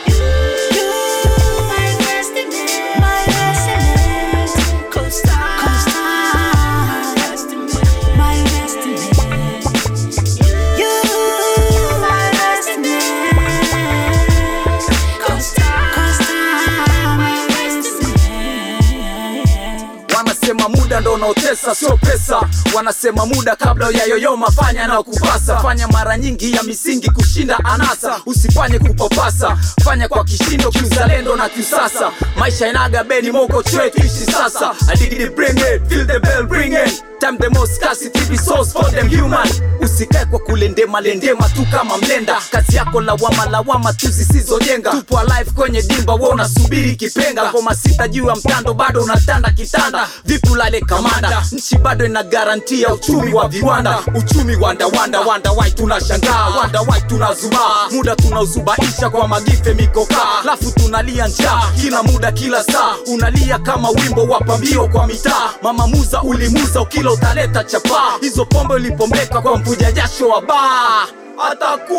wanasema 20.53 20.69
muda 20.83 21.01
ndo 21.01 21.13
unaotesa 21.15 21.75
sio 21.75 21.97
pesa. 21.97 22.41
Wanasema 22.75 23.27
muda 23.27 23.57
kabla 23.57 23.89
yayoyoma 23.91 24.51
fanya 24.51 24.87
na 24.87 25.03
kupasa 25.03 25.59
fanya 25.61 25.89
mara 25.89 26.19
nyingi 26.19 26.53
ya 26.53 26.63
misingi 26.63 27.11
kushinda 27.11 27.59
anasa. 27.65 28.21
Usifanye 28.27 28.79
kupapasa 28.79 29.57
fanya 29.85 30.09
kwa 30.09 30.25
kishindo 30.25 30.71
kiuzalendo 30.71 31.37
na 31.37 31.49
kiusasa 31.49 32.11
maisha 32.39 32.69
inaga 32.69 33.05
beni 33.05 33.31
moko 33.31 33.63
chwetu 33.63 33.99
ishi 33.99 34.33
sasa. 34.33 34.75
Adigidi 34.89 35.27
bring 35.27 35.59
it 35.59 35.89
feel 35.89 36.07
the 36.07 36.21
bell 36.21 36.47
bring 36.47 36.73
it 36.73 37.05
time 37.23 37.39
the 37.39 37.51
most 37.51 37.75
scarcity 37.77 38.19
resource 38.31 38.73
for 38.73 38.83
them 38.91 39.09
human. 39.09 39.47
Usikae 39.81 40.25
kwa 40.25 40.39
kulendema 40.39 41.01
lendema 41.01 41.49
tu 41.49 41.67
kama 41.71 41.99
mlenda. 41.99 42.37
Kazi 42.51 42.77
yako 42.77 43.01
lawama 43.01 43.47
lawama 43.47 43.93
tu 43.93 44.09
zisizojenga. 44.11 44.91
Tupo 44.91 45.19
alive 45.19 45.51
kwenye 45.51 45.83
dimba 45.83 46.15
wewe 46.15 46.29
unasubiri 46.29 46.97
kipenga. 46.97 47.51
Ngoma 47.51 47.75
sita 47.75 48.09
juu 48.09 48.27
ya 48.27 48.35
mtando 48.37 48.75
bado 48.75 49.03
unatanda 49.03 49.51
kitanda. 49.51 50.09
Vipi 50.25 50.49
ulale 50.51 50.81
kamanda? 50.81 51.45
Nchi 51.53 51.79
bado 51.79 52.05
ina 52.07 52.23
garantia 52.23 52.95
uchumi 52.95 53.35
wa 53.35 53.49
viwanda. 53.49 53.99
Uchumi 54.15 54.57
wanda 54.57 54.87
wanda 54.87 55.21
wanda 55.21 55.53
wai 55.53 55.71
tunashangaa. 55.71 56.47
Wanda 56.59 56.81
wai 56.81 57.01
tunazubaa. 57.03 57.89
Muda 57.91 58.17
tunauzubaisha 58.17 59.11
kwa 59.11 59.29
magife 59.29 59.75
mikoka. 59.75 60.19
Lafu 60.45 60.71
tunalia 60.71 61.29
njaa 61.29 61.63
kila 61.81 62.03
muda 62.03 62.33
kila 62.33 62.65
saa. 62.65 62.95
Unalia 63.15 63.59
kama 63.59 63.91
wimbo 63.91 64.23
wa 64.25 64.41
pambio 64.41 64.89
kwa 64.89 65.07
mitaa. 65.07 65.51
Mama 65.63 65.87
muza 65.87 66.23
ulimuza 66.23 66.81
ukila 67.13 67.31
utaleta 67.31 67.65
chapa. 67.65 68.19
Hizo 68.21 68.45
pombe 68.45 68.75
ulipombeka 68.75 69.41
kwa 69.43 69.57
mvuja 69.59 69.93
jasho 69.93 70.29
wa 70.29 70.41
baa. 70.43 71.07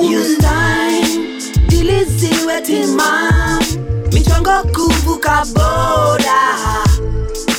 Use 0.01 0.37
time, 0.37 1.41
diliziwe 1.67 2.61
timam 2.61 3.59
michongo 4.13 4.63
kuvuka 4.75 5.45
boda. 5.53 6.57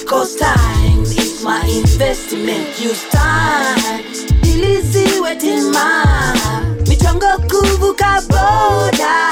Cause 0.07 0.37
time 0.39 1.03
is 1.03 1.43
my 1.45 1.71
investment. 1.71 2.69
Use 2.79 3.07
time 3.11 4.05
diliziwe 4.43 5.37
tima 5.37 6.05
michongo 6.89 7.27
kuvuka 7.51 8.23
boda. 8.29 9.31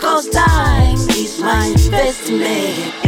Cause 0.00 0.30
time 0.30 1.08
is 1.22 1.38
my 1.38 1.66
investment 1.68 3.01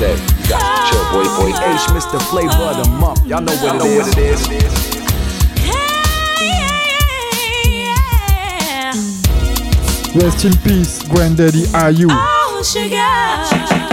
day. 0.00 0.16
You 0.16 0.48
got 0.48 0.64
to 0.64 0.90
chill, 0.90 1.04
boy, 1.12 1.28
boy. 1.36 1.50
H 1.52 1.84
Mr. 1.92 2.18
Flavor 2.30 2.50
of 2.50 2.82
the 2.82 2.90
month 2.98 3.26
y'all 3.26 3.42
know 3.42 3.52
what 3.52 4.08
it 4.08 4.18
is 4.18 4.40
Rest 10.16 10.44
in 10.44 10.56
peace, 10.64 11.02
Granddaddy 11.06 11.66
Are 11.74 11.90
you? 11.90 12.08
Oh, 12.10 12.62
sugar. 12.64 13.89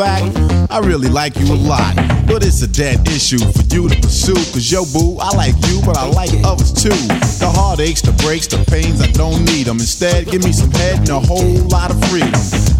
Fact, 0.00 0.70
I 0.70 0.78
really 0.78 1.08
like 1.08 1.36
you 1.36 1.52
a 1.52 1.60
lot. 1.68 1.94
But 2.26 2.46
it's 2.46 2.62
a 2.62 2.68
dead 2.68 3.06
issue 3.08 3.38
for 3.38 3.64
you 3.74 3.88
to 3.88 3.96
pursue. 4.00 4.40
Cause 4.52 4.70
yo, 4.70 4.84
boo, 4.86 5.18
I 5.18 5.34
like 5.36 5.54
you, 5.68 5.82
but 5.84 5.96
I 5.96 6.06
like 6.06 6.30
others 6.44 6.72
too. 6.72 6.96
The 7.42 7.50
heartaches, 7.52 8.02
the 8.02 8.12
breaks, 8.24 8.46
the 8.46 8.64
pains, 8.70 9.02
I 9.02 9.10
don't 9.12 9.44
need 9.44 9.66
them. 9.66 9.76
Instead, 9.76 10.30
give 10.30 10.42
me 10.42 10.52
some 10.52 10.70
head 10.70 11.00
and 11.00 11.10
a 11.10 11.20
whole 11.20 11.54
lot 11.68 11.90
of 11.90 11.98
freedom. 12.08 12.32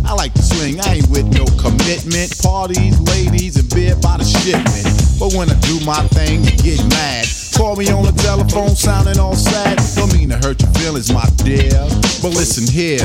I 0.05 0.15
like 0.15 0.33
to 0.35 0.43
swing, 0.43 0.81
I 0.81 0.95
ain't 0.95 1.11
with 1.11 1.27
no 1.27 1.45
commitment. 1.61 2.41
Parties, 2.41 2.99
ladies, 3.13 3.57
and 3.57 3.69
beer 3.75 3.97
by 3.97 4.17
the 4.17 4.25
shipment. 4.25 4.87
But 5.19 5.35
when 5.35 5.51
I 5.51 5.59
do 5.61 5.79
my 5.85 6.01
thing, 6.17 6.45
you 6.45 6.57
get 6.57 6.81
mad. 6.89 7.40
Call 7.61 7.77
me 7.77 7.91
on 7.91 8.03
the 8.07 8.13
telephone, 8.13 8.75
sounding 8.75 9.19
all 9.19 9.37
sad. 9.37 9.79
Don't 9.95 10.11
mean 10.15 10.31
to 10.31 10.37
hurt 10.39 10.63
your 10.63 10.71
feelings, 10.71 11.13
my 11.13 11.27
dear. 11.45 11.69
But 12.25 12.33
listen 12.33 12.67
here, 12.67 13.05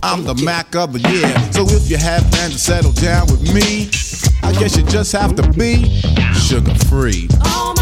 I'm 0.00 0.22
the 0.22 0.40
Mac 0.44 0.76
of 0.76 0.92
the 0.92 1.00
year. 1.10 1.34
So 1.50 1.66
if 1.66 1.90
you 1.90 1.96
have 1.96 2.22
plans 2.30 2.52
to 2.52 2.58
settle 2.60 2.92
down 2.92 3.26
with 3.26 3.42
me, 3.52 3.90
I 4.46 4.52
guess 4.60 4.76
you 4.76 4.84
just 4.84 5.10
have 5.10 5.34
to 5.34 5.50
be 5.58 6.00
sugar 6.38 6.72
free. 6.86 7.26
All 7.46 7.74
oh, 7.74 7.75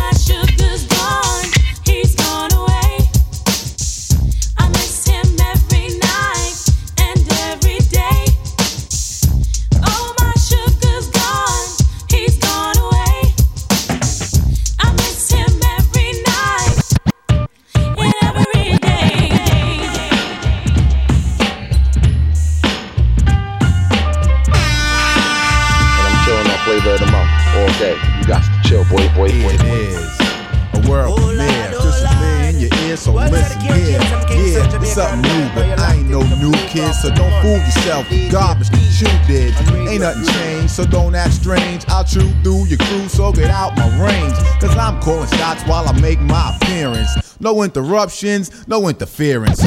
No 47.54 47.62
interruptions, 47.62 48.66
no 48.66 48.88
interference. 48.88 49.64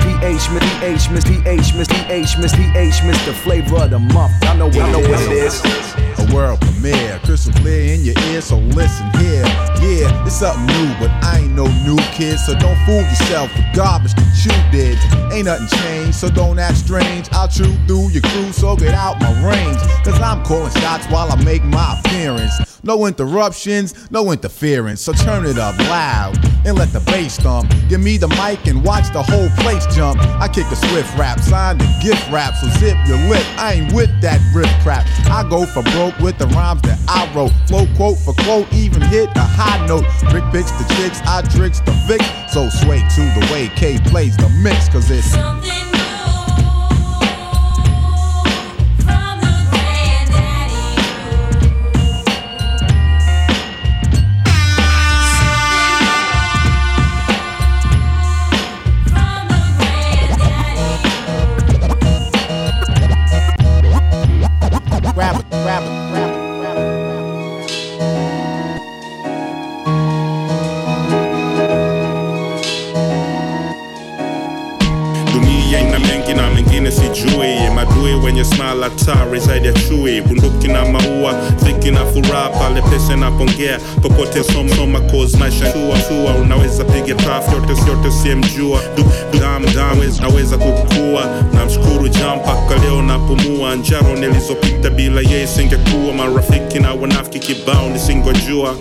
PH, 0.00 1.10
Miss 1.10 1.24
PH, 1.24 1.74
Miss 1.74 1.88
PH, 1.88 2.38
Miss 2.38 2.54
PH, 2.54 3.04
Miss 3.04 3.42
flavor 3.42 3.76
of 3.76 3.90
the 3.90 3.98
month. 3.98 4.43
Something 10.34 10.66
new, 10.66 10.92
but 10.98 11.10
I 11.22 11.42
ain't 11.44 11.52
no 11.52 11.66
new 11.86 11.96
kid, 12.12 12.38
so 12.38 12.58
don't 12.58 12.76
fool 12.84 13.00
yourself 13.00 13.54
with 13.54 13.64
garbage 13.72 14.14
that 14.14 14.34
you 14.42 14.50
did. 14.76 14.98
Ain't 15.32 15.46
nothing 15.46 15.68
changed, 15.78 16.16
so 16.16 16.28
don't 16.28 16.58
act 16.58 16.78
strange. 16.78 17.28
I'll 17.32 17.46
chew 17.46 17.72
through 17.86 18.10
your 18.10 18.22
crew, 18.22 18.50
so 18.50 18.74
get 18.74 18.94
out 18.94 19.20
my 19.20 19.30
range. 19.46 19.78
Cause 20.04 20.20
I'm 20.20 20.42
calling 20.44 20.72
shots 20.72 21.06
while 21.06 21.30
I 21.30 21.36
make 21.44 21.62
my 21.62 22.00
appearance. 22.00 22.73
No 22.84 23.06
interruptions, 23.06 24.10
no 24.10 24.30
interference, 24.30 25.00
so 25.00 25.14
turn 25.14 25.46
it 25.46 25.58
up 25.58 25.78
loud 25.78 26.36
and 26.66 26.76
let 26.76 26.92
the 26.92 27.00
bass 27.00 27.38
thump. 27.38 27.72
Give 27.88 28.00
me 28.00 28.18
the 28.18 28.28
mic 28.28 28.66
and 28.66 28.84
watch 28.84 29.10
the 29.12 29.22
whole 29.22 29.48
place 29.64 29.86
jump. 29.94 30.20
I 30.20 30.48
kick 30.48 30.66
a 30.66 30.76
swift 30.76 31.16
rap, 31.16 31.40
sign 31.40 31.78
the 31.78 31.86
gift 32.02 32.30
rap, 32.30 32.54
so 32.54 32.68
zip 32.78 32.96
your 33.06 33.16
lip. 33.28 33.44
I 33.56 33.80
ain't 33.80 33.94
with 33.94 34.10
that 34.20 34.40
rip 34.54 34.68
crap. 34.82 35.06
I 35.30 35.48
go 35.48 35.64
for 35.64 35.82
broke 35.92 36.18
with 36.18 36.36
the 36.36 36.46
rhymes 36.48 36.82
that 36.82 37.00
I 37.08 37.24
wrote. 37.34 37.52
Flow 37.68 37.86
quote 37.96 38.18
for 38.18 38.34
quote, 38.44 38.70
even 38.74 39.00
hit 39.00 39.30
a 39.34 39.40
high 39.40 39.84
note. 39.86 40.04
Rick 40.32 40.44
picks 40.52 40.70
the 40.72 40.84
chicks, 40.96 41.20
I 41.24 41.40
tricks 41.40 41.80
the 41.80 41.92
Vic. 42.06 42.20
So 42.52 42.68
sway 42.68 43.00
to 43.00 43.22
the 43.40 43.48
way 43.50 43.68
K 43.76 43.98
plays 44.10 44.36
the 44.36 44.50
mix, 44.62 44.90
cause 44.90 45.10
it's 45.10 45.32
grab 45.32 45.93
inapongea 83.74 84.00
popote 84.02 84.44
soma 84.44 84.76
soma 84.76 85.00
cause 85.00 85.36
maisha 85.38 85.72
tua 85.72 85.98
tua 85.98 86.34
unaweza 86.42 86.84
piga 86.84 87.14
taf 87.14 87.52
yote 87.52 87.90
yote 87.90 88.10
siemjua 88.22 88.80
damu 89.40 89.66
damu 89.74 90.02
naweza 90.20 90.58
kukua. 90.58 91.26
Na 91.54 91.66
mshukuru 91.66 92.08
jampaka 92.08 92.76
leo 92.84 93.02
napumua. 93.02 93.74
Njaro 93.76 94.16
nilizopita 94.16 94.90
bila 94.90 95.20
yeye 95.20 95.46
singekuwa 95.46 96.12
marafiki 96.16 96.78
na 96.80 96.94
wanafiki 96.94 97.38
kibao 97.38 97.88
nisingojua. 97.90 98.74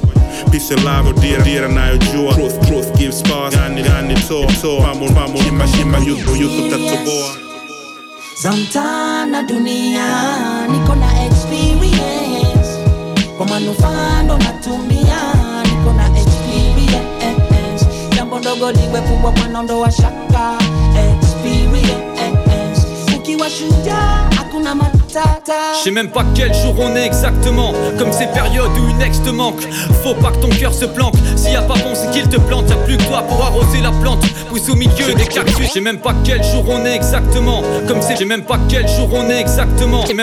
Peace 0.51 0.73
and 0.73 0.83
love, 0.83 1.13
dear, 1.21 1.43
dear, 1.43 1.65
anayojua 1.65 2.33
Truth, 2.33 2.67
truth 2.67 2.97
gives 2.97 3.21
power, 3.23 3.51
Gani, 3.51 3.83
gani, 3.83 4.15
to, 4.15 4.45
to. 4.61 4.77
Pamo, 4.81 5.09
pamo, 5.11 5.37
shima, 5.43 5.67
shima, 5.67 5.97
yuko, 5.97 6.31
yuko, 6.35 6.69
tatoboa. 6.69 7.35
Zamtana 8.41 9.43
dunia 9.43 10.07
niko 10.67 10.95
na 10.95 11.25
experience. 11.25 12.69
Kwa 13.37 13.45
manufaa 13.47 14.23
ndo 14.23 14.37
natumia 14.37 14.72
ndogo 18.55 18.71
liwe 18.71 19.01
kubwa 19.01 19.31
mwanaondoa 19.31 19.91
shaka. 19.91 20.57
Experience. 21.13 22.87
Ukiwa 23.17 23.49
shujaa 23.49 24.29
hakuna 24.37 24.75
Je 25.14 25.84
sais 25.84 25.91
même 25.91 26.09
pas 26.09 26.26
quel 26.34 26.51
jour 26.53 26.74
on 26.80 26.95
est 26.95 27.05
exactement. 27.05 27.72
Comme 27.99 28.11
ces 28.11 28.26
périodes 28.28 28.72
où 28.80 28.89
une 28.89 29.01
ex 29.01 29.22
te 29.22 29.30
manque. 29.30 29.61
Faut 30.03 30.16
pas 30.16 30.32
que 30.32 30.38
ton 30.38 30.49
cœur 30.49 30.74
se 30.74 30.86
planque. 30.86 31.14
S'il 31.36 31.51
y 31.51 31.55
a 31.55 31.61
pas 31.61 31.76
bon 31.76 31.93
c'est 31.93 32.09
qu'il 32.11 32.28
te 32.28 32.38
plante. 32.38 32.68
Y'a 32.70 32.78
plus 32.78 32.97
que 32.97 33.03
toi 33.03 33.22
pour 33.22 33.43
arroser 33.43 33.82
la 33.82 33.91
plante. 33.91 34.26
Pousse 34.49 34.70
au 34.70 34.76
milieu 34.76 35.14
des 35.16 35.26
cactus. 35.26 35.68
Je 35.68 35.72
sais 35.72 35.82
même 35.82 35.99
pas 35.99 36.16
quel 36.24 36.43
jour 36.43 36.66
on 36.68 36.84
est 36.86 36.95
exactement. 36.95 37.61
Comme 37.88 38.01
c'est 38.01 38.16
J'ai 38.18 38.26
même 38.26 38.43
pas 38.43 38.57
quel 38.68 38.88
jour 38.88 39.09
on 39.14 39.30
est 39.30 39.39
exactement. 39.39 40.03
J'ai 40.07 40.14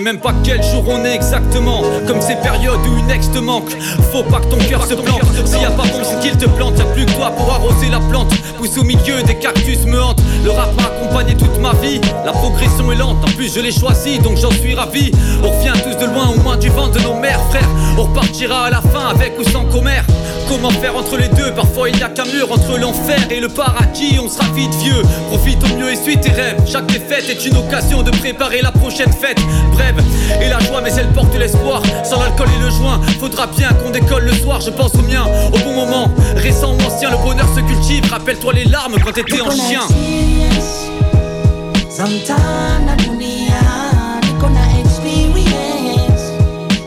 même, 0.00 0.18
pas 0.18 0.34
quel 0.42 0.62
jour 0.62 0.84
on 0.88 1.04
est 1.04 1.14
exactement. 1.14 1.82
Comme 2.06 2.22
ces 2.22 2.36
périodes 2.36 2.80
où 2.86 2.98
une 2.98 3.10
ex 3.10 3.30
te 3.30 3.38
manque. 3.38 3.70
Faut 4.10 4.22
pas 4.22 4.40
que 4.40 4.46
ton 4.46 4.58
cœur 4.58 4.86
se 4.86 4.94
plante. 4.94 5.20
S'il 5.44 5.60
y 5.60 5.64
a 5.64 5.70
pas 5.70 5.84
bon 5.84 6.00
c'est 6.02 6.20
qu'il 6.20 6.38
te 6.38 6.48
plante. 6.48 6.78
Y'a 6.78 6.84
plus 6.84 7.04
que 7.04 7.12
toi 7.12 7.30
pour 7.36 7.52
arroser 7.52 7.90
la 7.90 8.00
plante. 8.00 8.32
Pousse 8.56 8.78
au 8.78 8.84
milieu 8.84 9.22
des 9.22 9.34
cactus 9.34 9.84
me 9.84 10.02
hante. 10.02 10.20
Le 10.44 10.50
rap 10.50 10.74
m'a 10.76 10.84
accompagné 10.84 11.36
toute 11.36 11.58
ma 11.58 11.72
vie. 11.74 12.00
La 12.24 12.32
progression 12.32 12.90
est 12.90 12.96
lente. 12.96 13.18
En 13.22 13.30
plus 13.32 13.54
je 13.54 13.60
l'ai 13.60 13.72
choisi 13.72 14.18
donc 14.18 14.29
j'en 14.36 14.50
suis 14.50 14.74
ravi. 14.74 15.10
On 15.42 15.50
revient 15.50 15.72
tous 15.82 15.96
de 15.96 16.10
loin 16.10 16.28
au 16.28 16.40
moins 16.40 16.56
du 16.56 16.68
vent 16.68 16.88
de 16.88 16.98
nos 17.00 17.14
mères 17.14 17.42
frères 17.50 17.68
On 17.98 18.02
repartira 18.04 18.66
à 18.66 18.70
la 18.70 18.80
fin 18.80 19.08
avec 19.10 19.38
ou 19.38 19.44
sans 19.44 19.64
commère. 19.64 20.04
Comment 20.48 20.70
faire 20.70 20.96
entre 20.96 21.16
les 21.16 21.28
deux? 21.28 21.52
Parfois 21.52 21.88
il 21.88 21.96
n'y 21.96 22.02
a 22.02 22.08
qu'un 22.08 22.24
mur 22.24 22.50
entre 22.50 22.78
l'enfer 22.78 23.18
et 23.30 23.40
le 23.40 23.48
paradis. 23.48 24.18
On 24.22 24.28
sera 24.28 24.44
vite 24.52 24.74
vieux. 24.82 25.02
Profite 25.28 25.62
au 25.64 25.76
mieux 25.76 25.92
et 25.92 25.96
suis 25.96 26.18
tes 26.18 26.32
rêves. 26.32 26.60
Chaque 26.66 26.86
défaite 26.86 27.28
est 27.28 27.46
une 27.46 27.56
occasion 27.56 28.02
de 28.02 28.10
préparer 28.10 28.60
la 28.62 28.72
prochaine 28.72 29.12
fête. 29.12 29.40
Brève 29.72 30.02
et 30.42 30.48
la 30.48 30.58
joie 30.60 30.80
mais 30.82 30.92
elle 30.96 31.08
porte 31.08 31.34
l'espoir. 31.38 31.82
Sans 32.04 32.20
l'alcool 32.20 32.48
et 32.58 32.62
le 32.62 32.70
joint 32.70 33.00
Faudra 33.20 33.46
bien 33.46 33.68
qu'on 33.74 33.90
décolle 33.90 34.24
le 34.24 34.34
soir. 34.34 34.60
Je 34.60 34.70
pense 34.70 34.94
au 34.94 35.02
mien 35.02 35.24
au 35.52 35.58
bon 35.58 35.74
moment. 35.74 36.10
Récent 36.36 36.74
ou 36.74 36.86
ancien 36.86 37.10
le 37.10 37.16
bonheur 37.18 37.48
se 37.54 37.60
cultive. 37.60 38.10
Rappelle-toi 38.10 38.52
les 38.54 38.64
larmes 38.64 38.96
quand 39.04 39.12
t'étais 39.12 39.40
en 39.40 39.50
chien 39.50 39.80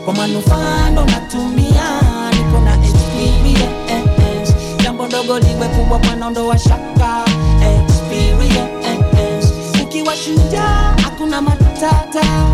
kwa 0.04 0.14
manufaa 0.14 0.90
ndo 0.90 1.04
natumia 1.04 2.00
niko 2.30 2.58
na 2.64 2.74
experience. 2.86 4.54
Jambo 4.82 5.06
dogo 5.08 5.38
liwe 5.38 5.68
kubwa 5.68 5.98
bwana 5.98 6.26
wa 6.46 6.58
shaka 6.58 7.24
experience. 7.62 9.48
Ukiwa 9.82 10.16
shujaa 10.16 10.94
hakuna 11.04 11.40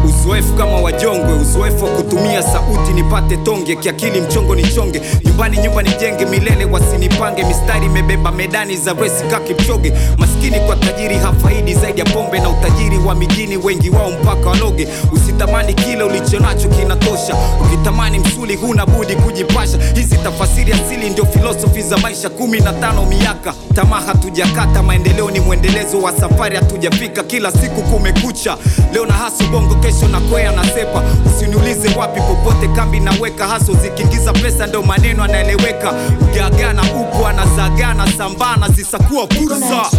uzoefu 0.04 0.52
kama 0.54 0.76
wajongwe 0.80 1.32
uzoefu 1.34 1.84
wa 1.84 1.90
kutumia 1.90 2.42
sauti 2.42 2.92
nipate 2.92 3.36
tonge 3.36 3.76
kiakili 3.76 4.20
mchongo 4.20 4.54
ni 4.54 4.62
chonge 4.62 5.02
nyumbani 5.24 5.56
nyumba 5.58 5.82
nijenge 5.82 6.24
milele 6.24 6.64
wasinipange. 6.64 7.44
Mistari 7.44 7.86
imebeba 7.86 8.32
medani 8.32 8.76
za 8.76 8.92
resi 8.92 9.24
kakipchoge 9.24 9.92
maskini 10.18 10.60
kwa 10.60 10.76
tajiri 10.76 11.14
hafaidi 11.16 11.74
zaidi 11.74 11.98
ya 12.00 12.06
pombe 12.06 12.40
na 12.40 12.48
utajiri 12.48 12.98
wa 12.98 13.14
mijini 13.14 13.56
wengi 13.56 13.90
wao 13.90 14.10
mpaka 14.10 14.50
waloge 14.50 14.88
usitamani 15.12 15.74
kile 15.74 16.02
ulichonacho 16.02 16.68
kinatosha. 16.68 17.36
Ukitamani 17.66 18.18
msuli 18.18 18.56
huna 18.56 18.86
budi 18.86 19.14
kujipasha. 19.16 19.78
Hizi 19.94 20.16
tafasiri 20.16 20.72
asili 20.72 21.10
ndio 21.10 21.26
filosofi 21.26 21.82
za 21.82 21.96
maisha. 21.96 22.30
Kumi 22.30 22.60
na 22.60 22.72
tano 22.72 23.06
miaka. 23.06 23.54
Tamaa 23.74 24.00
hatujakata 24.00 24.82
maendeleo 24.82 25.30
ni 25.30 25.40
mwendelezo 25.40 26.02
wa 26.02 26.12
safari. 26.12 26.56
Hatujafika 26.56 27.22
kila 27.22 27.52
siku 27.52 27.82
kumekucha. 27.82 28.56
Leo 28.92 29.06
na 29.10 29.16
haso 29.16 29.44
bongo 29.52 29.74
kesho 29.74 30.08
na 30.08 30.20
kwea 30.20 30.52
na 30.52 30.64
sepa. 30.64 31.02
Usiniulize 31.26 31.94
wapi 31.98 32.20
popote 32.20 32.68
kambi 32.68 33.00
naweka 33.00 33.46
haso 33.48 33.72
zikiingiza 33.74 34.32
pesa 34.32 34.66
ndo 34.66 34.82
maneno 34.82 35.24
anaeleweka 35.24 35.92
ugagana 36.20 36.82
huku 36.82 37.26
anazagana 37.26 38.06
sambana 38.12 38.68
zisakuwa 38.68 39.26
fursa. 39.26 39.90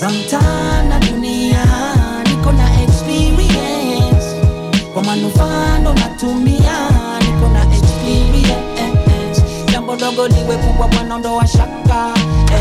zamtana 0.00 0.98
dunia. 1.00 1.64
Niko 2.30 2.52
na 2.52 2.82
experience. 2.82 4.26
Kwa 4.94 5.02
manufaa 5.04 5.78
ndo 5.78 5.92
natumia. 5.94 6.90
Niko 7.20 7.48
na 7.52 7.62
experience. 7.76 9.42
Jambo 9.72 9.96
dogo 9.96 10.28
liwe 10.28 10.56
kubwa 10.56 10.88
bwana 10.88 11.18
ndo 11.18 11.42
shaka. 11.52 12.14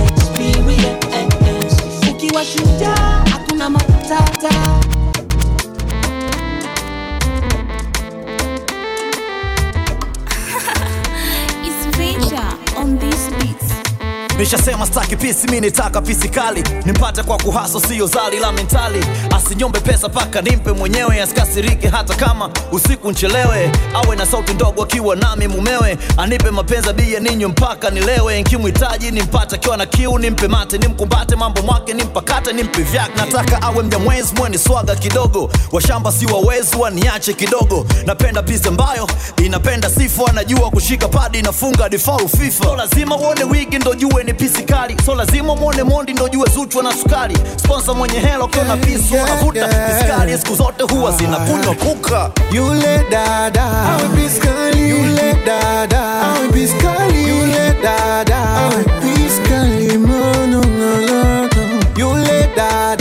Experience. 0.07 1.75
Ukiwa 2.11 2.45
shujaa 2.45 3.23
hakuna 3.59 3.69
matata 3.69 4.98
nishasema 14.39 14.85
staki 14.85 15.15
pisi 15.15 15.47
mi 15.47 15.59
nitaka 15.61 16.01
pisi 16.01 16.29
kali 16.29 16.63
nimpate 16.85 17.23
kwa 17.23 17.37
kuhaso 17.37 17.79
siyo 17.79 18.07
zali 18.07 18.39
la 18.39 18.51
mentali. 18.51 19.05
Asinyombe 19.37 19.79
pesa 19.79 20.09
paka 20.09 20.41
nimpe 20.41 20.71
mwenyewe 20.71 21.21
asikasirike 21.21 21.87
hata 21.87 22.15
kama 22.15 22.49
usiku 22.71 23.11
nchelewe. 23.11 23.71
Awe 23.93 24.15
na 24.15 24.25
sauti 24.25 24.53
ndogo 24.53 24.83
akiwa 24.83 25.15
nami 25.15 25.47
mumewe. 25.47 25.97
Anipe 26.17 26.51
mapenza 26.51 26.93
bia 26.93 27.19
ninywe 27.19 27.47
mpaka 27.49 27.89
nilewe. 27.89 28.41
Nkimhitaji 28.41 29.11
nimpate 29.11 29.55
akiwa 29.55 29.77
na 29.77 29.85
kiu 29.85 30.19
nimpe 30.19 30.47
mate 30.47 30.77
nimkumbate 30.77 31.35
mambo 31.35 31.61
mwake 31.61 31.93
nimpakate 31.93 32.53
nimpe 32.53 32.81
vyak. 32.83 33.09
nataka 33.17 33.61
awe 33.61 33.83
mjamwezi 33.83 34.33
mweni 34.35 34.57
swaga 34.57 34.95
kidogo. 34.95 35.49
Washamba 35.71 36.11
si 36.11 36.25
wawezi 36.25 36.75
waniache 36.77 37.33
kidogo. 37.33 37.85
Napenda 38.05 38.43
pisi 38.43 38.67
ambayo 38.67 39.07
inapenda 39.45 39.89
sifa. 39.89 40.27
Anajua 40.29 40.69
kushika 40.69 41.07
padi 41.07 41.39
inafunga 41.39 41.89
default 41.89 42.37
fifa. 42.37 42.63
So 42.65 42.75
lazima 42.75 43.17
uone 43.17 43.43
wigi 43.43 43.77
ndo 43.79 43.93
jue 43.95 44.23
ni 44.29 44.33
pisi 44.33 44.63
kali. 44.63 44.95
So 45.05 45.15
lazima 45.15 45.55
mwone 45.55 45.83
mondi 45.83 46.13
ndo 46.13 46.29
jue 46.29 46.49
zuchwa 46.53 46.83
na 46.83 46.93
sukari. 46.93 47.37
Sponsor 47.55 47.95
mwenye 47.95 48.19
hela 48.19 48.43
ukiona 48.45 48.77
pisi 48.77 49.13
unavuta 49.15 49.67
piskali 49.67 50.37
siku 50.37 50.55
zote 50.55 50.83
huwa 50.83 51.11
zinakunywa 51.11 51.75
kuka. 51.75 52.31
Yule 52.51 53.05
dada 53.11 53.63
awe 53.63 54.09
piskali, 54.15 54.89
yule 54.89 55.35
dada. 55.45 56.01
Awe 56.21 56.47
piskali, 56.53 57.27
yule 57.29 57.75
dada. 57.83 58.37
Awe 58.37 58.83
piskali, 58.83 59.97
mono 59.97 60.57
ngoloto. 60.57 61.59
Yule 61.97 62.49
dada 62.55 62.98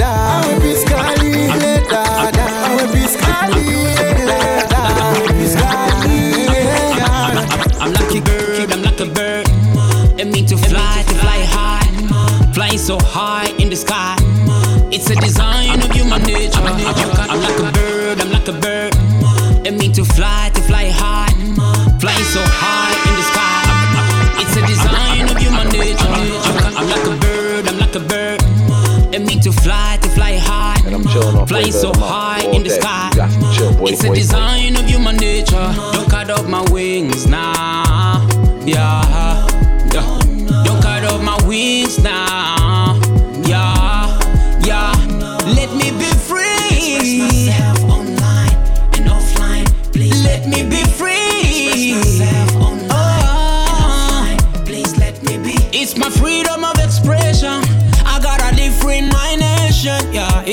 so 12.88 12.96
high 13.04 13.52
in 13.58 13.68
the 13.68 13.76
sky. 13.76 14.16
It's 14.90 15.10
a 15.10 15.14
design 15.16 15.78
of 15.82 15.90
human 15.90 16.22
nature. 16.22 16.58
I'm 16.58 17.38
like 17.42 17.58
a 17.58 17.70
bird, 17.70 18.18
I'm 18.18 18.32
like 18.32 18.48
a 18.48 18.52
bird. 18.52 18.94
It 19.66 19.74
mean 19.78 19.92
to 19.92 20.06
fly, 20.06 20.50
to 20.54 20.62
fly 20.62 20.88
high. 20.88 21.28
Flying 22.00 22.24
so 22.24 22.40
high 22.40 22.96
in 23.08 23.14
the 23.20 23.24
sky. 23.28 24.40
It's 24.40 24.56
a 24.56 24.64
design 24.66 25.28
of 25.28 25.36
human 25.36 25.68
nature. 25.68 26.08
I'm 26.78 26.88
like 26.88 27.04
a 27.04 27.20
bird, 27.20 27.68
I'm 27.68 27.78
like 27.78 27.94
a 27.94 28.00
bird. 28.00 28.40
It 29.14 29.20
mean 29.20 29.40
to 29.40 29.52
fly, 29.52 29.98
to 30.00 30.08
fly 30.08 30.38
high. 30.38 30.80
And 30.86 30.94
I'm 30.94 31.06
chilling 31.08 31.36
off 31.36 31.48
Flying 31.50 31.72
so 31.72 31.90
uh, 31.90 31.98
Month 31.98 32.10
high 32.10 32.44
in 32.56 32.62
the 32.62 32.70
sky. 32.70 33.10
You 33.12 33.16
got 33.16 33.30
to 33.30 33.58
chill, 33.58 33.76
boy, 33.76 33.88
It's 33.88 34.04
a 34.04 34.14
design 34.14 34.76
of 34.76 34.86
human 34.86 35.16
nature. 35.16 35.97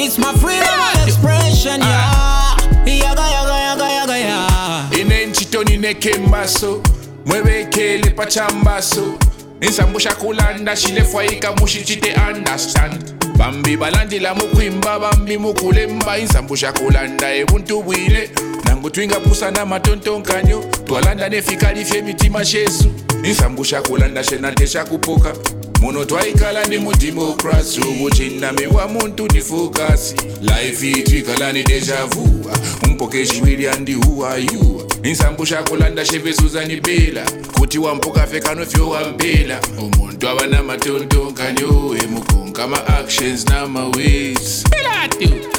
It's 0.06 0.18
my 0.20 0.34
freedom 0.34 0.62
yeah. 0.64 1.02
of 1.02 1.08
expression, 1.08 1.80
ah. 1.82 2.58
yeah. 2.86 2.94
Yaga, 2.94 3.22
yaga, 3.36 3.58
yaga, 3.58 3.88
yaga, 3.90 4.18
ya. 4.18 5.02
Ine 5.02 5.26
nchito 5.26 5.64
nine 5.64 5.94
kembaso, 5.94 6.82
mwebekele 7.26 8.10
pachambaso. 8.10 9.18
Insambusha 9.62 10.14
kulanda 10.16 10.76
shilefwaika 10.76 11.52
mushichite 11.52 12.14
understand. 12.30 13.14
bambi 13.38 13.78
balandela 13.78 14.34
mukwimba 14.36 15.00
bambi 15.00 15.38
mukulemba 15.38 16.18
inzambusha 16.18 16.72
kulanda 16.74 17.36
ebuntu 17.36 17.82
bwire 17.84 18.30
nangu 18.66 18.90
twingapusa 18.90 19.52
namatontonkanyo 19.52 20.64
twalanda 20.86 21.30
nefikali 21.30 21.86
fyemitima 21.86 22.46
shesu 22.46 22.92
inzambusha 23.24 23.82
kulanda 23.82 24.24
shenate 24.24 24.68
shakupuka 24.68 25.34
munhu 25.82 26.06
twaikala 26.06 26.66
ni 26.66 26.78
mudhimokrasi 26.78 27.80
muchinami 27.80 28.68
wa 28.68 28.88
muntu 28.88 29.28
ni 29.28 29.42
fokasi 29.42 30.16
laifi 30.42 30.92
itwikala 30.92 31.52
ni 31.54 31.64
dejavu 31.64 32.46
umupokexivili 32.84 33.68
andihuwayu 33.68 34.88
insambu 35.04 35.46
xakulanda 35.46 36.04
xevezuzani 36.06 36.82
bela 36.82 37.26
kuti 37.60 37.78
wampukafe 37.80 38.40
kanofyo 38.40 38.90
wa 38.90 39.10
mpela 39.10 39.60
umuntu 39.78 40.30
ava 40.30 40.48
na 40.48 40.64
matontonkanyo 40.64 41.96
emukunka 42.04 42.68
ma-actions 42.68 43.46
na 43.46 43.68
maways 43.68 44.64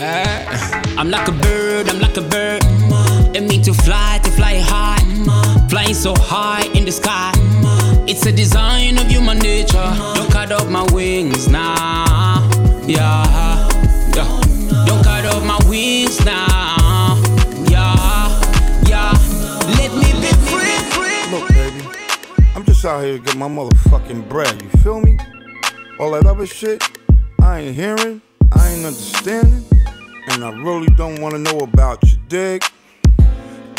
eh? 0.01 0.27
I'm 0.99 1.11
like 1.11 1.29
a 1.29 1.33
bird, 1.33 1.89
I'm 1.91 2.01
like 2.01 2.17
a 2.17 2.23
bird. 2.23 2.63
It 3.37 3.43
mean 3.43 3.63
to 3.65 3.75
fly, 3.75 4.19
to 4.25 4.31
fly 4.31 4.59
high. 4.61 4.97
Flying 5.69 5.95
so 5.95 6.15
high 6.17 6.65
in 6.75 6.85
the 6.85 6.93
sky. 6.93 7.33
It's 8.09 8.25
a 8.25 8.33
design 8.33 8.99
of 8.99 9.07
human 9.09 9.39
nature. 9.39 9.93
Don't 10.15 10.31
cut 10.31 10.53
off 10.53 10.69
my 10.69 10.87
wings 10.93 11.49
now. 11.49 12.49
Yeah. 12.87 13.69
yeah. 14.15 14.41
Don't 14.87 15.03
cut 15.03 15.27
off 15.27 15.45
my 15.45 15.59
wings 15.69 16.25
now. 16.25 17.21
Yeah. 17.69 18.29
Yeah. 18.87 19.13
Let 19.77 19.91
me 19.93 20.13
be 20.23 20.33
free, 20.47 20.77
free. 20.95 21.37
Look, 21.37 21.49
baby, 21.49 21.85
I'm 22.55 22.65
just 22.65 22.85
out 22.85 23.03
here 23.03 23.19
to 23.19 23.23
get 23.25 23.37
my 23.37 23.49
motherfucking 23.49 24.29
bread. 24.29 24.63
You 24.63 24.69
feel 24.83 25.01
me? 25.01 25.19
All 25.99 26.13
that 26.13 26.27
other 26.27 26.47
shit, 26.47 26.83
I 27.41 27.61
ain't 27.61 27.75
hearing, 27.75 28.21
I 28.53 28.69
ain't 28.69 28.85
understanding, 28.85 29.65
and 30.29 30.45
I 30.45 30.51
really 30.63 30.89
don't 30.89 31.21
wanna 31.21 31.39
know 31.39 31.59
about 31.61 32.03
you, 32.05 32.19
dig? 32.29 32.63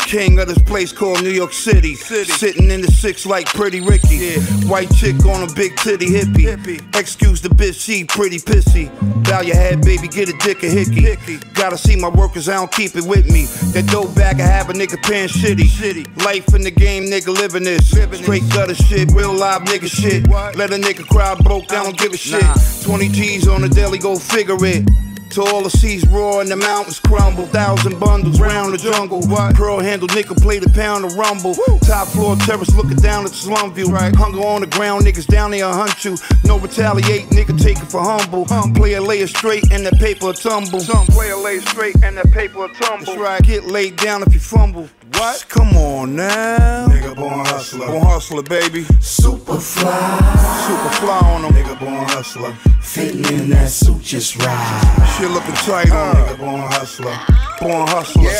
King 0.08 0.38
of 0.40 0.48
this 0.48 0.58
place 0.60 0.90
called 0.90 1.22
New 1.22 1.28
York 1.28 1.52
City. 1.52 1.94
City. 1.94 2.32
Sitting 2.32 2.70
in 2.70 2.80
the 2.80 2.90
six 2.90 3.26
like 3.26 3.44
Pretty 3.44 3.82
Ricky. 3.82 4.16
Yeah. 4.16 4.40
White 4.66 4.90
chick 4.94 5.26
on 5.26 5.42
a 5.42 5.52
big 5.52 5.76
titty 5.76 6.06
hippie. 6.06 6.48
Excuse 6.96 7.42
the 7.42 7.50
bitch, 7.50 7.78
she 7.78 8.04
pretty 8.04 8.38
pissy. 8.38 8.88
Bow 9.28 9.42
your 9.42 9.56
head, 9.56 9.82
baby, 9.82 10.08
get 10.08 10.30
a 10.30 10.38
dick 10.38 10.62
a 10.62 10.66
hickey. 10.66 11.36
Gotta 11.52 11.76
see 11.76 11.94
my 11.94 12.08
workers, 12.08 12.48
I 12.48 12.54
don't 12.54 12.72
keep 12.72 12.96
it 12.96 13.04
with 13.04 13.30
me. 13.30 13.44
That 13.74 13.86
dope 13.92 14.14
bag, 14.14 14.40
I 14.40 14.46
have 14.46 14.70
a 14.70 14.72
nigga 14.72 14.96
paying 15.02 15.28
shitty. 15.28 16.24
Life 16.24 16.54
in 16.54 16.62
the 16.62 16.70
game, 16.70 17.04
nigga 17.04 17.28
living 17.28 17.64
this. 17.64 17.90
Straight 17.90 18.48
gutter 18.48 18.74
shit, 18.74 19.12
real 19.12 19.34
live 19.34 19.64
nigga 19.64 19.90
shit. 19.90 20.26
Let 20.56 20.72
a 20.72 20.76
nigga 20.76 21.06
cry 21.06 21.34
broke, 21.34 21.70
I 21.70 21.82
don't 21.82 21.98
give 21.98 22.14
a 22.14 22.16
shit. 22.16 22.42
20 22.82 23.08
G's 23.10 23.46
on 23.46 23.60
the 23.60 23.68
daily, 23.68 23.98
go 23.98 24.16
figure 24.16 24.56
it. 24.64 24.88
Till 25.30 25.46
all 25.48 25.62
the 25.62 25.70
seas 25.70 26.06
roar 26.08 26.40
and 26.40 26.50
the 26.50 26.56
mountains 26.56 26.98
crumble. 27.00 27.46
Thousand 27.46 27.98
bundles 28.00 28.40
round 28.40 28.72
the 28.72 28.78
jungle. 28.78 29.20
What? 29.28 29.54
Pearl 29.54 29.80
handle 29.80 30.08
nickel 30.14 30.36
plated 30.36 30.74
pound 30.74 31.04
of 31.04 31.14
rumble. 31.16 31.54
Top 31.80 32.08
floor 32.08 32.36
terrace 32.36 32.74
looking 32.74 32.96
down 32.96 33.24
at 33.24 33.30
the 33.30 33.36
slum 33.36 33.74
view. 33.74 33.86
Right. 33.86 34.14
Hunger 34.14 34.40
on 34.40 34.62
the 34.62 34.66
ground, 34.66 35.04
niggas 35.04 35.26
down 35.26 35.50
there 35.50 35.68
hunt 35.68 36.04
you. 36.04 36.16
No 36.44 36.58
retaliate, 36.58 37.28
nigga 37.30 37.60
take 37.60 37.78
it 37.78 37.90
for 37.90 38.02
humble. 38.02 38.46
Player 38.74 39.00
lay 39.00 39.20
it 39.20 39.28
straight 39.28 39.70
and 39.70 39.84
that 39.86 39.98
paper 39.98 40.32
tumble. 40.32 40.80
Some 40.80 41.06
player 41.06 41.36
lay 41.36 41.58
straight 41.60 41.96
and 42.02 42.16
that 42.16 42.30
paper 42.32 42.68
tumble. 42.68 43.06
That's 43.06 43.18
right. 43.18 43.42
Get 43.42 43.64
laid 43.64 43.96
down 43.96 44.22
if 44.22 44.32
you 44.32 44.40
fumble. 44.40 44.88
What? 45.12 45.46
Come 45.48 45.76
on 45.76 46.16
now. 46.16 46.86
Nigga 46.88 47.16
born 47.16 47.44
hustler. 47.46 47.86
Born 47.86 48.02
hustler, 48.04 48.42
baby. 48.42 48.84
Super 49.00 49.58
fly. 49.58 50.18
Super 50.66 50.94
fly 50.96 51.18
on 51.34 51.42
them. 51.42 51.52
Nigga 51.52 51.78
born 51.78 52.04
hustler. 52.08 52.52
Fitting 52.82 53.24
in 53.34 53.50
that 53.50 53.70
suit 53.70 54.02
just 54.02 54.36
right. 54.36 55.16
Shit 55.16 55.30
looking 55.30 55.54
tight 55.54 55.90
on 55.90 56.16
uh. 56.16 56.26
nigga 56.26 56.38
born 56.38 56.60
hustler. 56.60 57.47
Born 57.60 57.88
hustler. 57.88 58.30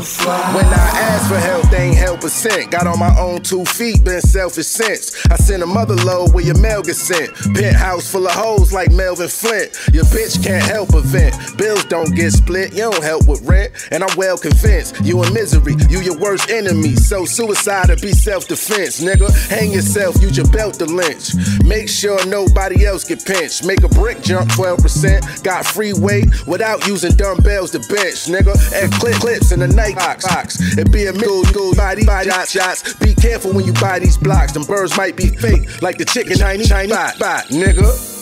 Fly. 0.00 0.54
When 0.54 0.66
I 0.66 0.90
asked 0.98 1.28
for 1.28 1.38
help, 1.38 1.70
they 1.70 1.88
ain't 1.88 1.96
help 1.96 2.24
a 2.24 2.28
cent. 2.28 2.72
Got 2.72 2.88
on 2.88 2.98
my 2.98 3.16
own 3.18 3.40
two 3.40 3.64
feet, 3.64 4.02
been 4.04 4.20
selfish 4.20 4.66
since. 4.66 5.14
I 5.30 5.36
sent 5.36 5.62
a 5.62 5.66
mother 5.66 5.94
load 5.94 6.34
where 6.34 6.44
your 6.44 6.58
mail 6.58 6.82
gets 6.82 6.98
sent. 6.98 7.32
Penthouse 7.54 8.10
full 8.10 8.26
of 8.26 8.32
hoes 8.32 8.72
like 8.72 8.90
Melvin 8.90 9.28
Flint. 9.28 9.78
Your 9.92 10.04
bitch 10.06 10.42
can't 10.42 10.64
help 10.64 10.92
a 10.94 11.00
vent. 11.00 11.36
Bills 11.56 11.84
don't 11.84 12.14
get 12.16 12.32
split, 12.32 12.72
you 12.72 12.90
don't 12.90 13.02
help 13.02 13.28
with 13.28 13.42
rent. 13.42 13.72
And 13.92 14.02
I'm 14.02 14.16
well 14.16 14.36
convinced 14.36 15.00
you 15.04 15.22
in 15.22 15.32
misery, 15.32 15.76
you 15.88 16.00
your 16.00 16.18
worst 16.18 16.50
enemy. 16.50 16.96
So 16.96 17.24
suicide 17.24 17.90
or 17.90 17.96
be 17.96 18.12
self 18.12 18.48
defense, 18.48 19.00
nigga. 19.00 19.30
Hang 19.48 19.70
yourself, 19.70 20.20
use 20.20 20.36
your 20.36 20.48
belt 20.48 20.74
to 20.80 20.86
lynch. 20.86 21.30
Make 21.64 21.88
sure 21.88 22.24
nobody 22.26 22.84
else 22.86 23.04
get 23.04 23.24
pinched. 23.24 23.64
Make 23.64 23.84
a 23.84 23.88
brick 23.88 24.20
jump 24.22 24.50
12%. 24.50 25.44
Got 25.44 25.64
free 25.64 25.92
weight 25.92 26.46
without 26.46 26.86
using 26.88 27.12
dumbbells 27.12 27.70
to 27.72 27.78
bench, 27.78 28.26
nigga. 28.26 28.63
And 28.72 28.92
clip 28.92 29.16
clips 29.16 29.52
in 29.52 29.60
the 29.60 29.68
night 29.68 29.96
box. 29.96 30.26
box. 30.26 30.78
It 30.78 30.90
be 30.92 31.06
a 31.06 31.12
middle 31.12 31.42
go 31.52 31.74
body 31.74 32.04
body 32.04 32.30
shots, 32.30 32.52
shots. 32.52 32.94
Be 32.94 33.14
careful 33.14 33.52
when 33.52 33.64
you 33.64 33.72
buy 33.74 33.98
these 33.98 34.16
blocks. 34.16 34.52
Them 34.52 34.64
birds 34.64 34.96
might 34.96 35.16
be 35.16 35.28
fake, 35.28 35.82
like 35.82 35.98
the 35.98 36.04
chicken 36.04 36.38
90 36.38 36.64
shiny 36.64 36.92
spot, 36.92 37.14
spot, 37.14 37.44
nigga. 37.46 38.14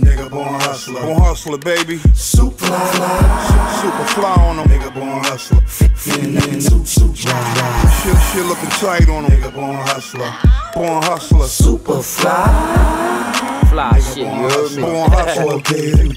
Nigga 0.00 0.30
born 0.30 0.60
hustler. 0.60 1.02
Born 1.02 1.20
hustler, 1.20 1.58
baby. 1.58 1.98
Super 2.14 2.64
fly. 2.64 3.80
Super 3.82 4.04
fly 4.14 4.34
on 4.48 4.56
them. 4.56 4.68
Nigga 4.68 4.94
born 4.94 5.24
hustler. 5.24 5.60
Fitting 5.66 6.34
in 6.34 6.60
suit, 6.60 6.86
suit, 6.86 7.16
Shit, 7.16 8.16
shit 8.32 8.46
looking 8.46 8.70
tight 8.80 9.08
on 9.08 9.24
them. 9.24 9.32
Nigga 9.32 9.52
born 9.54 9.76
hustler. 9.76 10.32
Born 10.74 11.02
hustler. 11.02 11.46
Super 11.46 12.02
fly. 12.02 13.69
Fly 13.70 14.00
shit, 14.00 14.18
you 14.18 14.24
heard 14.24 14.76
me? 14.76 14.82
Born 14.82 15.10
hustler, 15.12 15.60
baby. 15.62 16.10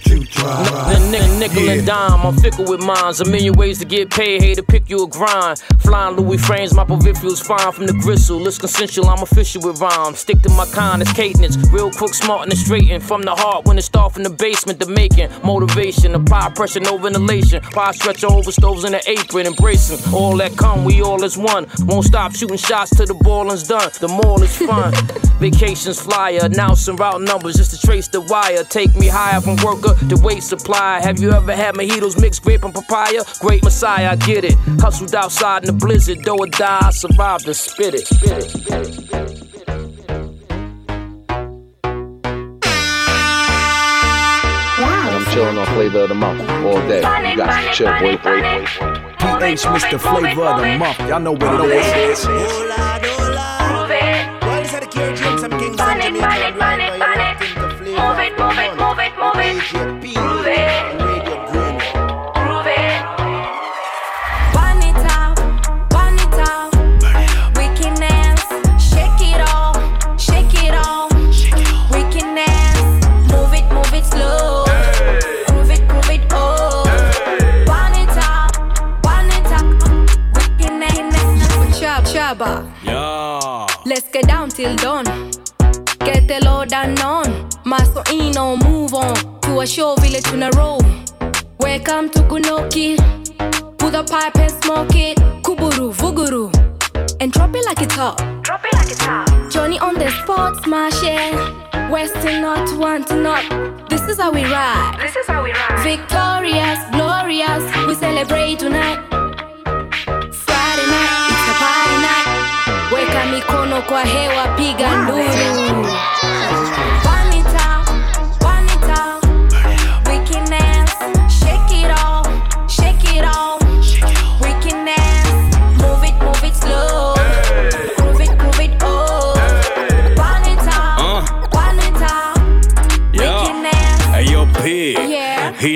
The 0.44 0.98
nigga, 1.12 1.40
nickel 1.40 1.70
and 1.70 1.86
dime, 1.86 2.26
I'm 2.26 2.36
fickle 2.38 2.66
with 2.66 2.82
mines. 2.82 3.22
A 3.22 3.26
million 3.26 3.54
ways 3.54 3.78
to 3.80 3.86
get 3.86 4.10
paid, 4.10 4.42
hey, 4.42 4.56
to 4.56 4.64
pick 4.64 4.90
you 4.90 5.04
a 5.04 5.08
grind. 5.08 5.60
Flying 5.80 6.16
Louis 6.16 6.38
frames, 6.38 6.74
my 6.74 6.84
peripherals 6.84 7.46
fine 7.46 7.72
from 7.72 7.86
the 7.86 7.94
gristle. 7.94 8.46
It's 8.48 8.58
consensual, 8.58 9.08
I'm 9.08 9.22
official 9.22 9.62
with 9.62 9.80
rhymes. 9.80 10.20
Stick 10.20 10.42
to 10.42 10.50
my 10.50 10.66
kind, 10.66 11.02
it's 11.04 11.14
cadence. 11.14 11.56
Real 11.72 11.92
quick, 11.92 12.16
smart, 12.16 12.50
and 12.50 12.58
straighten. 12.58 13.00
From 13.00 13.22
the 13.22 13.36
heart, 13.36 13.66
when 13.66 13.78
it 13.78 13.84
start 13.84 14.14
from 14.14 14.24
the 14.24 14.32
basement, 14.32 14.80
the 14.80 14.88
making. 14.88 15.30
Motivation, 15.44 16.16
apply 16.16 16.50
pressure, 16.56 16.80
no 16.80 16.98
ventilation. 16.98 17.62
Pie 17.62 17.92
stretcher 17.92 18.28
over 18.28 18.52
stoves 18.52 18.84
in 18.84 18.94
the 18.94 19.10
apron, 19.10 19.46
embracing. 19.46 20.14
All 20.14 20.36
that 20.38 20.58
come, 20.58 20.84
we 20.84 21.02
all 21.02 21.24
as 21.24 21.38
one. 21.38 21.68
Won't 21.82 22.06
stop 22.06 22.36
shooting 22.36 22.58
shots 22.58 22.96
till 22.96 23.06
the 23.06 23.14
balling's 23.14 23.68
done. 23.68 23.92
The 24.00 24.08
mall 24.08 24.42
is 24.42 24.58
fun. 24.58 24.94
Vacations 25.40 26.00
flyer, 26.00 26.40
announcing 26.44 26.96
route 26.96 27.22
numbers 27.44 27.58
just 27.58 27.72
to 27.72 27.88
trace 27.88 28.08
the 28.08 28.22
wire. 28.22 28.64
Take 28.64 28.96
me 28.96 29.08
higher 29.08 29.42
from 29.42 29.58
worker 29.58 29.96
to 30.08 30.16
weight 30.24 30.44
supply. 30.44 31.02
Have 31.02 31.20
you 31.20 31.32
ever 31.32 31.54
had 31.54 31.76
mojitos 31.76 32.20
mixed 32.20 32.42
grape 32.42 32.64
and 32.64 32.74
papaya? 32.74 33.24
Great 33.42 33.64
Messiah, 33.64 34.12
I 34.12 34.16
get 34.16 34.46
it. 34.46 34.54
Hustled 34.80 35.14
outside 35.14 35.64
in 35.64 35.68
the 35.68 35.74
blizzard, 35.74 36.24
though 36.24 36.38
or 36.38 36.48
die, 36.48 36.80
I 36.82 36.92
survived 36.92 37.46
and 37.48 37.56
spit 37.56 37.96
it. 37.96 38.08
Spit 38.08 38.32
it, 38.32 38.50
spit 38.50 38.88
it, 38.88 38.94
spit 38.94 39.30
it. 39.30 39.40
And 44.80 45.16
I'm 45.18 45.26
chilling 45.34 45.58
on 45.58 45.66
flavor 45.68 46.00
of 46.00 46.10
the 46.10 46.16
month 46.16 46.42
all 46.50 46.80
day. 46.88 47.00
You 47.00 47.38
got 47.38 47.62
to 47.62 47.74
chill, 47.74 47.92
boy, 48.00 48.16
boy, 48.24 48.42
boy. 48.42 48.66
PH, 49.20 49.64
Mr. 49.64 50.00
Flavor 50.00 50.44
of 50.44 50.62
the 50.62 50.78
Month. 50.78 51.00
Y'all 51.02 51.20
know 51.20 51.34
what 51.34 51.70
it 51.70 51.76
is. 52.10 53.13
On 89.64 89.68
to 89.68 89.72
a 89.72 89.76
show 89.76 89.96
village 89.96 90.28
in 90.34 90.44
a 90.44 90.50
row. 90.52 90.78
Welcome 91.60 92.10
to 92.12 92.20
Kunoki. 92.28 92.98
Put 93.78 93.96
a 93.96 94.04
pipe 94.04 94.36
and 94.36 94.52
smoke 94.64 94.96
it. 94.96 95.18
Kuburu, 95.42 95.94
vuguru. 95.94 96.52
And 97.22 97.32
drop 97.32 97.56
it 97.56 97.66
like 97.66 97.82
it's 97.82 97.96
hot. 97.96 98.18
Drop 98.44 98.62
it 98.66 98.74
like 98.74 98.90
it's 98.92 99.00
hot. 99.00 99.52
Johnny 99.52 99.80
on 99.80 99.96
the 99.96 100.10
spot, 100.10 100.64
smash 100.64 101.02
it. 101.04 101.92
West 101.92 102.14
to 102.16 102.42
north, 102.42 102.78
one 102.78 103.06
to 103.06 103.16
north. 103.16 103.90
This 103.90 104.02
is 104.02 104.20
how 104.20 104.32
we 104.32 104.44
ride. 104.44 104.98
This 105.00 105.16
is 105.16 105.28
how 105.28 105.44
we 105.44 105.52
ride. 105.52 105.80
Victorious, 105.84 106.80
glorious. 106.92 107.64
We 107.88 107.96
celebrate 107.96 108.60
tonight. 108.60 109.00
Friday 110.44 110.88
night, 110.92 111.32
it's 111.32 111.48
a 111.52 111.56
party 111.64 111.98
night. 112.08 112.28
Weka 112.94 113.26
mikono 113.32 113.82
kwa 113.82 114.04
hewa, 114.04 114.48
piga 114.58 114.98
nduru. 114.98 115.24
Burn 115.24 116.93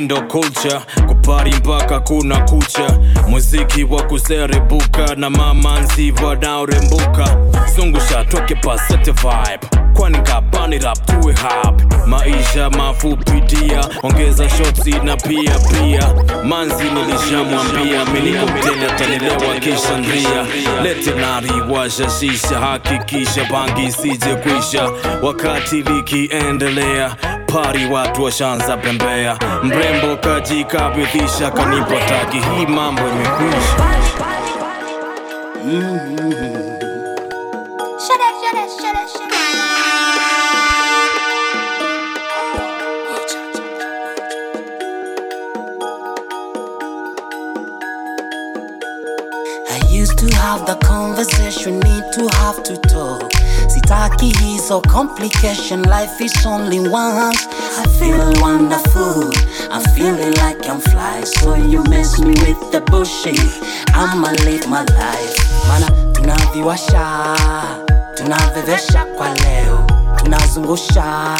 ndo 0.07 0.21
culture. 0.21 0.79
Kupari 1.07 1.53
mpaka 1.53 1.99
kuna 1.99 2.37
kucha. 2.41 2.99
Muziki 3.27 3.83
wa 3.83 4.03
kuserebuka 4.03 5.15
na 5.15 5.29
mamanzi 5.29 6.13
wanaorembuka 6.25 7.37
zungusha 7.75 8.25
toke 8.25 8.55
pasete 8.55 9.11
vibe. 9.11 9.59
Kwani 9.93 10.17
kabani 10.17 10.77
rap 10.79 11.05
tuwe 11.05 11.33
hap 11.33 11.81
maisha 12.07 12.69
mafupi 12.69 13.41
dia. 13.41 13.85
Ongeza 14.03 14.49
shotsi 14.49 14.91
na 14.91 15.17
pia 15.17 15.51
pia. 15.59 16.13
Manzi 16.43 16.83
nilishamwambia 16.83 18.05
minikoptele 18.05 18.91
atanelewa 18.91 19.55
kisha 19.59 19.97
nria 19.97 20.45
lete 20.83 21.11
nari 21.11 21.51
washa 21.71 22.09
shisha 22.09 22.59
hakikisha 22.59 23.45
bangi 23.51 23.83
isije 23.85 24.35
kwisha 24.35 24.89
wakati 25.21 25.75
likiendelea 25.81 27.15
pari 27.53 27.85
watu 27.85 28.23
washanza 28.23 28.77
pembea 28.77 29.37
mrembo 29.63 30.17
kajikabidhisha 30.17 31.51
kanipataki 31.51 32.37
hii 32.37 32.65
mambo 32.65 33.01
imekwisha 33.01 33.87
Shut 37.99 38.21
up, 38.21 38.35
shut 38.41 38.55
up, 38.55 38.69
shut 38.79 38.95
up, 38.95 39.07
shut 39.09 39.31
up. 39.31 40.47
I 49.69 49.81
used 49.89 50.17
to 50.19 50.33
have 50.37 50.65
the 50.65 50.75
conversation, 50.85 51.79
need 51.79 52.03
to 52.13 52.27
have 52.37 52.63
to 52.63 52.77
talk. 52.87 53.31
Sitaki 53.77 54.25
hizo 54.31 54.81
complication, 54.81 55.83
life 55.83 56.19
is 56.25 56.45
only 56.45 56.79
once. 56.79 57.47
I 57.77 57.85
feel 57.99 58.41
wonderful, 58.41 59.29
I'm 59.71 59.83
feeling 59.93 60.33
like 60.41 60.67
I'm 60.67 60.79
fly. 60.81 61.23
So 61.23 61.53
you 61.53 61.83
mess 61.83 62.17
me 62.19 62.31
with 62.31 62.71
the 62.71 62.81
bullshit, 62.81 63.39
I'ma 63.93 64.31
live 64.45 64.67
my 64.67 64.81
life. 64.81 65.37
Mana 65.67 65.87
tunaviwasha, 66.13 67.35
tunavevesha 68.15 69.05
kwa 69.17 69.29
leo, 69.29 69.87
tunazungusha, 70.15 71.37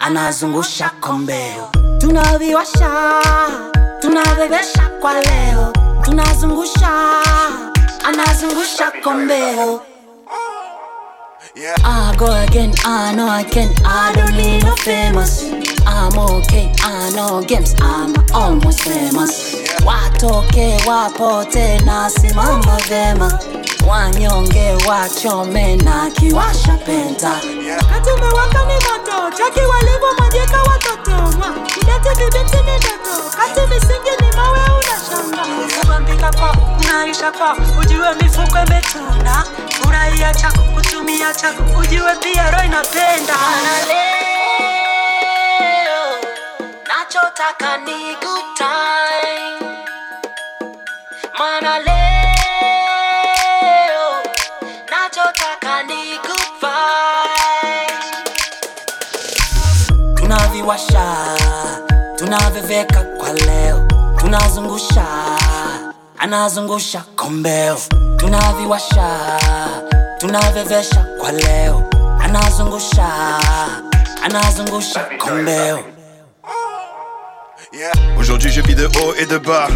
anazungusha 0.00 0.90
kombeo. 1.00 1.70
tunaviwasha 1.98 2.90
tunavevesha 4.00 4.82
kwa 5.00 5.12
leo 5.12 5.72
tunazungusha 6.02 6.90
anazungusha 8.04 8.92
kombeo 9.04 9.80
I 11.56 12.14
go 12.16 12.26
again, 12.44 12.72
I 12.84 13.12
know 13.14 13.26
I 13.26 13.42
can, 13.42 13.74
I 13.84 14.12
don't 14.14 14.36
need 14.36 14.62
no 14.62 14.74
famous. 14.76 15.50
I'm 15.84 16.16
okay, 16.16 16.72
I 16.80 17.10
know 17.14 17.42
games, 17.42 17.74
I'm 17.80 18.14
almost 18.32 18.82
famous. 18.82 19.56
What 19.82 20.22
okay? 20.22 20.78
What 20.84 21.14
Watoke 21.14 21.44
wapote 21.50 21.78
nasimama 21.84 22.78
vema, 22.88 23.59
wanyonge 23.88 24.72
wachome 24.88 25.76
na 25.76 26.10
kiwasha 26.10 26.72
penta. 26.86 27.30
katume 27.92 28.12
umewaka 28.22 28.64
ni 28.64 28.74
moto, 28.74 29.36
chaki 29.38 29.60
walivyomwagika 29.60 30.62
watoto 30.62 31.38
kidete 31.66 32.14
ni 32.56 32.78
ndoto, 32.78 33.30
kati 33.36 33.60
misingi 33.74 34.10
ni 34.20 34.36
mawe 34.36 34.58
unashanga. 34.58 35.44
Kubambika 35.80 36.30
kwa 36.32 36.56
ujue 37.80 38.14
mifuko 38.22 38.58
imetuna, 38.66 39.44
furahia 39.82 40.34
chako 40.34 40.62
kutumia 40.62 41.34
chako 41.34 41.62
ujue 41.80 42.14
pia 42.22 42.50
roho 42.50 42.64
inapenda. 42.64 43.34
Leo 43.88 46.06
nachotaka 46.88 47.76
ni 47.76 48.14
good 48.14 48.44
time, 48.56 49.76
maana 51.38 51.78
Tunaviwasha, 60.60 61.36
tunaviveka 62.16 63.02
kwa 63.18 63.32
leo, 63.32 63.88
tunazungusha, 64.16 65.04
anazungusha 66.18 67.02
kombeo. 67.16 67.76
Tunaviwasha, 68.16 69.08
tunavevesha 70.18 71.06
kwa 71.20 71.32
leo, 71.32 71.82
anazungusha, 72.22 73.08
anazungusha 74.24 75.06
kombeo. 75.18 75.78
Aujourd'hui 78.18 78.50
je 78.50 78.60
vis 78.62 78.74
de 78.74 78.86
haut 78.86 79.14
et 79.16 79.26
de 79.26 79.38
bas. 79.38 79.68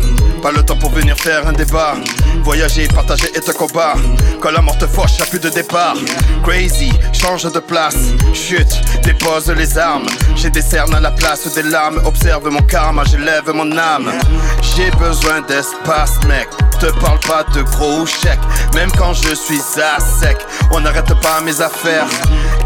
Pas 0.43 0.51
le 0.51 0.65
temps 0.65 0.77
pour 0.77 0.91
venir 0.91 1.17
faire 1.17 1.47
un 1.47 1.53
débat. 1.53 1.95
Voyager, 2.43 2.89
partager 2.89 3.29
et 3.35 3.41
te 3.41 3.53
combat. 3.53 3.95
Quand 4.41 4.51
la 4.51 4.61
mort 4.61 4.77
te 4.77 4.87
fauche, 4.87 5.17
y'a 5.19 5.27
plus 5.27 5.39
de 5.39 5.49
départ. 5.49 5.95
Crazy, 6.43 6.93
change 7.13 7.45
de 7.45 7.61
place. 7.61 7.97
Chute, 8.33 8.81
dépose 9.05 9.49
les 9.51 9.79
armes. 9.79 10.07
J'ai 10.35 10.51
des 10.51 10.61
cernes 10.61 10.95
à 10.95 11.01
la 11.01 11.13
place 11.13 11.55
des 11.55 11.63
larmes 11.63 12.01
Observe 12.05 12.49
mon 12.49 12.63
karma, 12.63 13.05
j'élève 13.05 13.49
mon 13.55 13.71
âme. 13.79 14.11
J'ai 14.61 14.91
besoin 14.93 15.43
d'espace 15.43 16.19
mec. 16.27 16.49
Te 16.81 16.87
parle 17.01 17.21
pas 17.21 17.45
de 17.55 17.63
gros 17.63 18.05
chèques. 18.07 18.41
Même 18.75 18.91
quand 18.99 19.15
je 19.15 19.35
suis 19.35 19.61
à 19.79 20.01
sec 20.01 20.39
On 20.73 20.81
n'arrête 20.81 21.15
pas 21.21 21.41
mes 21.41 21.61
affaires 21.61 22.09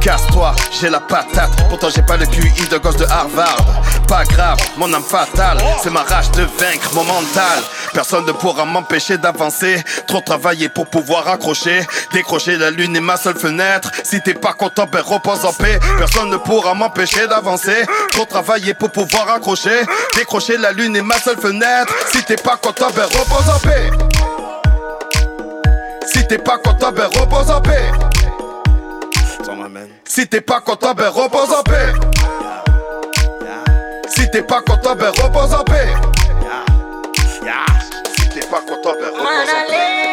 Casse-toi, 0.01 0.55
j'ai 0.81 0.91
la 0.91 1.01
patate. 1.01 1.51
Pourtant 1.69 1.89
j'ai 1.95 2.03
pas 2.03 2.17
le 2.17 2.27
QI 2.27 2.69
de 2.69 2.79
gosse 2.79 2.97
de 2.97 3.05
Harvard. 3.07 3.65
Pas 4.07 4.25
grave, 4.25 4.59
mon 4.77 4.93
âme 4.93 5.03
fatale 5.03 5.59
C'est 5.83 5.91
ma 5.91 6.03
rage 6.03 6.31
de 6.33 6.43
vaincre 6.43 6.91
mon 6.95 7.05
mental. 7.05 7.63
Personne 7.93 8.25
ne 8.25 8.33
pourra 8.33 8.65
m'empêcher 8.65 9.19
d'avancer. 9.19 9.83
Trop 10.07 10.21
travailler 10.21 10.69
pour 10.69 10.87
pouvoir 10.87 11.29
accrocher. 11.29 11.81
Décrocher 12.13 12.57
la 12.57 12.71
lune 12.71 12.97
est 12.97 13.01
ma 13.01 13.17
seule 13.17 13.39
fenêtre. 13.39 13.91
Si 14.05 14.21
t'es 14.23 14.35
pas 14.35 14.53
content, 14.53 14.87
ben 14.91 15.03
repose 15.03 15.45
en 15.45 15.53
paix. 15.53 15.79
Personne 15.99 16.31
ne 16.31 16.37
pourra 16.37 16.75
m'empêcher 16.75 17.27
d'avancer. 17.27 17.85
Trop 18.13 18.25
travailler 18.25 18.75
pour 18.75 18.91
pouvoir 18.91 19.29
accrocher. 19.31 19.81
Décrocher 20.17 20.57
la 20.59 20.73
lune 20.73 20.97
est 20.97 21.03
ma 21.03 21.19
seule 21.19 21.39
fenêtre. 21.39 21.93
Si 22.13 22.23
t'es 22.23 22.37
pas 22.37 22.57
content, 22.57 22.89
ben 22.95 23.05
repose 23.05 23.49
en 23.49 23.59
paix. 23.59 23.91
Si 26.07 26.27
t'es 26.27 26.39
pas 26.39 26.59
content, 26.59 26.93
ben 26.93 27.07
repose 27.07 27.51
en 27.51 27.61
paix 27.61 27.91
Si 30.09 30.27
t'es 30.27 30.41
pas 30.41 30.61
content, 30.61 30.95
ben 30.95 31.11
repose 31.11 31.53
en 31.53 31.63
paix. 31.63 31.93
Si 34.09 34.29
t'es 34.31 34.43
pas 34.43 34.63
content, 34.63 34.97
ben 34.97 35.11
repose 35.11 35.55
en 35.55 35.63
paix. 35.65 35.89
Si 38.17 38.29
t'es 38.31 38.47
pas 38.47 38.61
content, 38.61 38.95
ben 38.99 39.11
repose 39.11 39.53
en 39.53 39.71
paix 39.71 40.08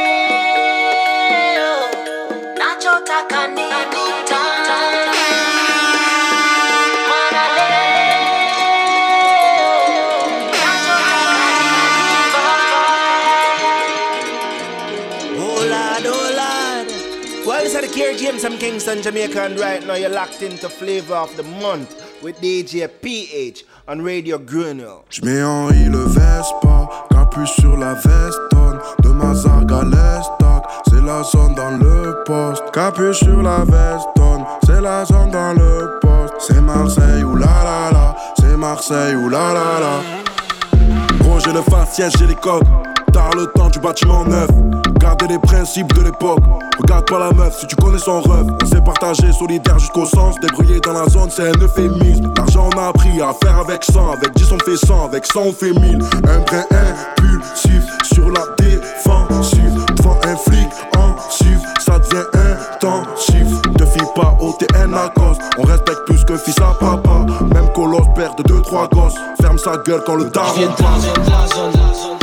And 18.87 19.59
right 19.59 19.83
now 19.87 19.95
you're 19.95 20.09
locked 20.09 20.43
into 20.43 20.69
Flavor 20.69 21.15
of 21.15 21.35
the 21.37 21.43
Month 21.43 22.21
with 22.21 22.39
DJ 22.39 22.87
PH 23.01 23.63
on 23.87 24.03
Radio 24.03 24.37
Grunel. 24.37 25.03
J'mets 25.09 25.41
en 25.41 25.69
le 25.69 26.05
Vespa, 26.05 27.07
capuche 27.09 27.55
sur 27.59 27.77
la 27.77 27.95
vestonne 27.95 28.79
De 29.01 29.09
ma 29.09 29.33
zargue 29.33 29.73
à 29.73 29.83
l'estoc, 29.83 30.63
c'est 30.87 31.01
la 31.03 31.23
zone 31.23 31.55
dans 31.55 31.71
le 31.71 32.23
poste. 32.25 32.71
Capuche 32.71 33.17
sur 33.17 33.41
la 33.41 33.65
vestonne, 33.65 34.45
c'est 34.63 34.81
la 34.81 35.03
zone 35.03 35.31
dans 35.31 35.53
le 35.53 35.99
poste. 35.99 36.35
C'est 36.47 36.61
Marseille 36.61 37.23
ou 37.23 37.35
la 37.35 37.47
la 37.47 37.91
la, 37.91 38.15
c'est 38.39 38.55
Marseille 38.55 39.15
ou 39.15 39.29
la 39.29 39.51
la 39.51 39.79
la. 39.79 41.17
Gros 41.21 41.39
j'ai 41.39 41.53
le 41.53 41.63
faciès, 41.63 42.13
j'ai 42.19 42.27
les 42.27 42.35
coques 42.35 42.63
Tard 43.15 43.31
le 43.37 43.45
temps 43.45 43.69
du 43.69 43.79
bâtiment 43.79 44.25
neuf. 44.25 44.49
Garder 44.99 45.27
les 45.27 45.39
principes 45.39 45.93
de 45.93 46.01
l'époque. 46.01 46.43
Regarde 46.77 47.05
pas 47.05 47.17
la 47.17 47.31
meuf 47.31 47.57
si 47.57 47.65
tu 47.65 47.77
connais 47.77 47.97
son 47.97 48.19
rêve. 48.19 48.47
On 48.61 48.65
s'est 48.65 48.81
partagé 48.81 49.31
solidaire 49.31 49.79
jusqu'au 49.79 50.05
sens. 50.05 50.35
Débrouillé 50.41 50.81
dans 50.81 50.91
la 50.91 51.07
zone 51.07 51.29
c'est 51.31 51.47
un 51.47 51.57
euphémisme. 51.61 52.33
L'argent 52.35 52.69
on 52.75 52.77
a 52.77 52.89
appris 52.89 53.21
à 53.21 53.31
faire 53.41 53.59
avec 53.59 53.85
100 53.85 54.11
Avec 54.11 54.35
10 54.35 54.51
on 54.51 54.59
fait 54.59 54.85
100, 54.85 55.05
avec 55.05 55.25
100 55.27 55.41
on 55.43 55.53
fait 55.53 55.71
1000 55.71 55.99
Un 56.27 56.39
brin 56.39 56.65
impulsif 56.71 57.85
sur 58.03 58.29
la 58.31 58.41
défensive. 58.57 59.85
Devant 59.95 60.19
un 60.25 60.35
flic 60.35 60.67
en 60.97 61.15
suivre 61.29 61.61
Ça 61.79 61.97
devient 61.99 62.25
intensif. 62.33 63.61
Te 63.77 63.85
fie 63.85 64.05
pas 64.13 64.35
au 64.41 64.51
TN 64.59 64.93
à 64.93 65.07
cause. 65.17 65.37
On 65.57 65.63
respecte 65.63 66.03
plus 66.05 66.21
que 66.25 66.35
fils 66.35 66.57
à 66.57 66.75
papa. 66.77 67.25
Même 67.53 67.71
colosse 67.73 68.13
père 68.13 68.35
de 68.35 68.43
2-3 68.43 68.89
gosses. 68.93 69.15
Ferme 69.39 69.57
sa 69.57 69.77
gueule 69.77 70.03
quand 70.05 70.15
le 70.15 70.25
daron 70.25 70.67
passe. 70.77 72.14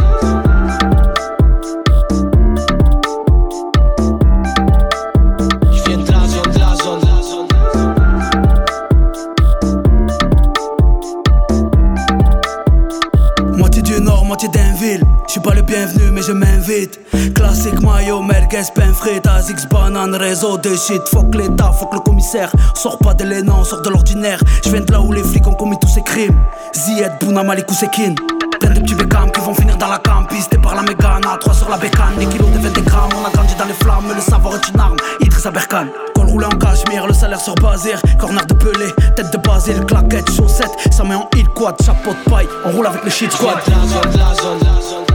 Pas 15.43 15.55
le 15.55 15.63
bienvenu, 15.63 16.11
mais 16.13 16.23
je 16.23 16.33
m'invite. 16.33 17.01
Classique 17.35 17.81
maillot, 17.83 18.23
merguez, 18.23 18.63
pain 18.75 18.93
Azix, 19.31 19.67
banane, 19.69 20.15
réseau 20.15 20.57
de 20.57 20.75
shit. 20.77 21.03
Fuck 21.09 21.35
l'état, 21.35 21.73
fuck 21.73 21.93
le 21.95 22.01
commissaire. 22.01 22.53
Sors 22.75 22.99
pas 22.99 23.15
de 23.15 23.25
l'élan, 23.25 23.65
sors 23.65 23.83
de 23.83 23.91
l'ordinaire. 23.91 24.41
Je 24.65 24.71
viens 24.71 24.81
de 24.81 24.93
là 24.93 25.01
où 25.01 25.13
les 25.13 25.23
flics 25.23 25.47
ont 25.47 25.55
commis 25.55 25.79
tous 25.81 25.89
ces 25.89 26.03
crimes. 26.03 26.39
Zied, 26.75 27.13
Bouna, 27.21 27.43
Malik 27.43 27.71
ou 27.71 27.75
Sekin. 27.75 28.15
Plein 28.61 28.71
de 28.71 28.81
petits 28.81 28.95
bécames 28.95 29.33
qui 29.33 29.41
vont 29.41 29.55
finir 29.55 29.77
dans 29.77 29.89
la 29.89 29.99
camp. 29.99 30.25
Pisté 30.29 30.59
par 30.59 30.75
la 30.75 30.83
mégane, 30.83 31.23
3 31.41 31.55
sur 31.55 31.69
la 31.69 31.77
bécane. 31.77 32.15
Des 32.19 32.27
kilos 32.27 32.51
de 32.51 32.59
20 32.59 32.85
grammes, 32.85 33.11
on 33.21 33.27
a 33.27 33.31
grandi 33.31 33.55
dans 33.57 33.65
les 33.65 33.75
flammes. 33.75 34.13
Le 34.15 34.21
savoir 34.21 34.55
est 34.55 34.69
une 34.69 34.81
arme. 34.81 34.97
Idriss 35.21 35.47
Aberkan. 35.47 35.87
Col 36.15 36.27
roulé 36.27 36.47
en 36.47 36.57
cachemire, 36.59 37.07
le 37.07 37.15
salaire 37.15 37.41
sur 37.41 37.55
Bazir. 37.57 38.01
Corner 38.19 38.47
de 38.47 38.55
pelé, 38.55 38.93
tête 39.17 39.33
de 39.33 39.39
basile, 39.39 39.85
claquette, 39.87 40.31
chaussettes. 40.31 40.77
Ça 40.91 41.03
met 41.03 41.15
en 41.15 41.29
heal 41.37 41.49
quad, 41.49 41.75
chapeau 41.85 42.11
de 42.11 42.31
paille. 42.31 42.49
On 42.65 42.71
roule 42.71 42.87
avec 42.87 43.05
le 43.05 43.11
shit 43.11 43.33
squad. 43.33 43.57
La 43.67 43.75
zone, 43.87 44.17
la 44.17 44.35
zone, 44.35 44.59
la 44.61 44.81
zone. 44.81 45.12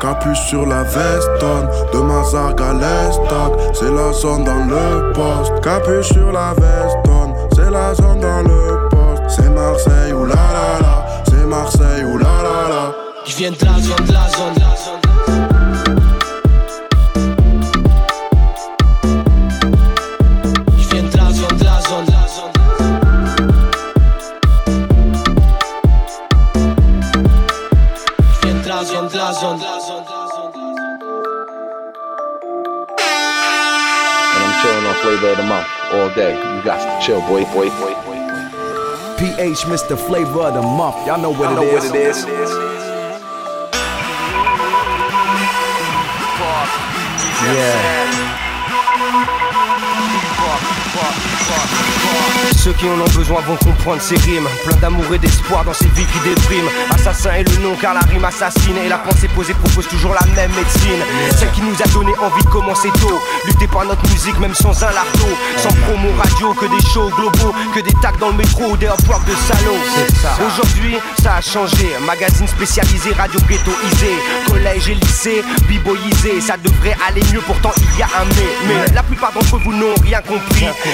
Capuche 0.00 0.40
sur 0.48 0.66
la 0.66 0.82
vestonne 0.82 1.68
De 1.92 1.98
ma 1.98 2.24
zargue 2.24 2.60
à 2.60 2.72
l'estoc, 2.72 3.58
c'est 3.72 3.90
la 3.90 4.12
zone 4.12 4.44
dans 4.44 4.64
le 4.64 5.12
poste. 5.12 5.52
Capuche 5.62 6.12
sur 6.12 6.32
la 6.32 6.52
vestonne, 6.54 7.34
c'est 7.54 7.70
la 7.70 7.94
zone 7.94 8.20
dans 8.20 8.42
le 8.42 8.88
poste. 8.88 9.22
C'est 9.28 9.50
Marseille 9.50 10.12
ou 10.12 10.24
la 10.24 10.34
la 10.34 10.80
la, 10.80 11.06
c'est 11.28 11.46
Marseille 11.46 12.04
ou 12.04 12.18
la 12.18 12.24
la 12.24 12.68
la. 12.68 12.94
Je 13.26 13.36
viens 13.36 13.50
de 13.50 13.64
la 13.64 13.78
zone, 13.80 14.06
de 14.06 14.12
la 14.12 14.28
zone, 14.28 14.54
de 14.54 14.60
la 14.60 14.69
all 36.10 36.16
day. 36.16 36.34
You 36.34 36.62
got 36.62 37.00
to 37.00 37.06
chill, 37.06 37.20
boy, 37.22 37.44
boy, 37.44 37.68
boy, 37.80 37.94
boy. 38.04 38.16
PH 39.18 39.64
Mr. 39.66 39.98
Flavor 39.98 40.42
of 40.42 40.54
the 40.54 40.62
Month. 40.62 41.06
Y'all 41.06 41.20
know 41.20 41.30
what, 41.30 41.54
know 41.54 41.62
it, 41.62 41.72
what 41.72 41.84
is. 41.84 42.24
it 42.24 42.30
is. 42.30 42.70
Ceux 52.56 52.72
qui 52.72 52.84
en 52.86 53.00
ont 53.00 53.16
besoin 53.16 53.40
vont 53.42 53.56
comprendre 53.56 54.02
ces 54.02 54.16
rimes. 54.16 54.48
Plein 54.66 54.76
d'amour 54.76 55.04
et 55.14 55.18
d'espoir 55.18 55.64
dans 55.64 55.72
ces 55.72 55.86
vies 55.86 56.04
qui 56.04 56.28
dépriment 56.28 56.68
Assassin 56.90 57.32
est 57.32 57.48
le 57.48 57.62
nom 57.62 57.74
car 57.80 57.94
la 57.94 58.00
rime 58.00 58.24
assassine 58.24 58.76
Et 58.84 58.88
la 58.88 58.98
pensée 58.98 59.28
posée 59.28 59.54
propose 59.54 59.88
toujours 59.88 60.12
la 60.12 60.26
même 60.34 60.50
médecine. 60.52 61.00
Celle 61.38 61.50
qui 61.52 61.62
nous 61.62 61.74
a 61.82 61.88
donné 61.88 62.12
envie 62.20 62.42
de 62.44 62.48
commencer 62.48 62.88
tôt. 63.00 63.18
Lutter 63.46 63.66
par 63.66 63.84
notre 63.86 64.06
musique 64.10 64.38
même 64.40 64.54
sans 64.54 64.82
un 64.82 64.92
lardo 64.92 65.28
Sans 65.56 65.72
promo 65.86 66.08
radio 66.18 66.52
que 66.54 66.66
des 66.66 66.86
shows 66.92 67.10
globaux. 67.16 67.54
Que 67.74 67.80
des 67.80 67.94
tags 68.02 68.12
dans 68.20 68.28
le 68.28 68.34
métro 68.34 68.64
ou 68.70 68.76
des 68.76 68.86
upwork 68.86 69.24
de 69.26 69.34
salauds. 69.34 70.46
Aujourd'hui 70.46 70.96
ça 71.22 71.36
a 71.36 71.40
changé. 71.40 71.88
Magazine 72.04 72.48
spécialisé, 72.48 73.12
radio 73.16 73.40
ghettoisé. 73.48 74.12
Collège 74.46 74.88
et 74.90 74.94
lycée, 74.94 75.42
biboyisé. 75.66 76.40
Ça 76.40 76.56
devrait 76.58 76.96
aller 77.08 77.22
mieux 77.32 77.40
pourtant 77.40 77.72
il 77.76 77.98
y 77.98 78.02
a 78.02 78.06
un 78.06 78.24
mais. 78.36 78.68
Mais 78.68 78.94
la 78.94 79.02
plupart 79.02 79.32
d'entre 79.32 79.58
vous 79.58 79.72
n'ont 79.72 79.94
rien 80.02 80.20
compris 80.20 80.39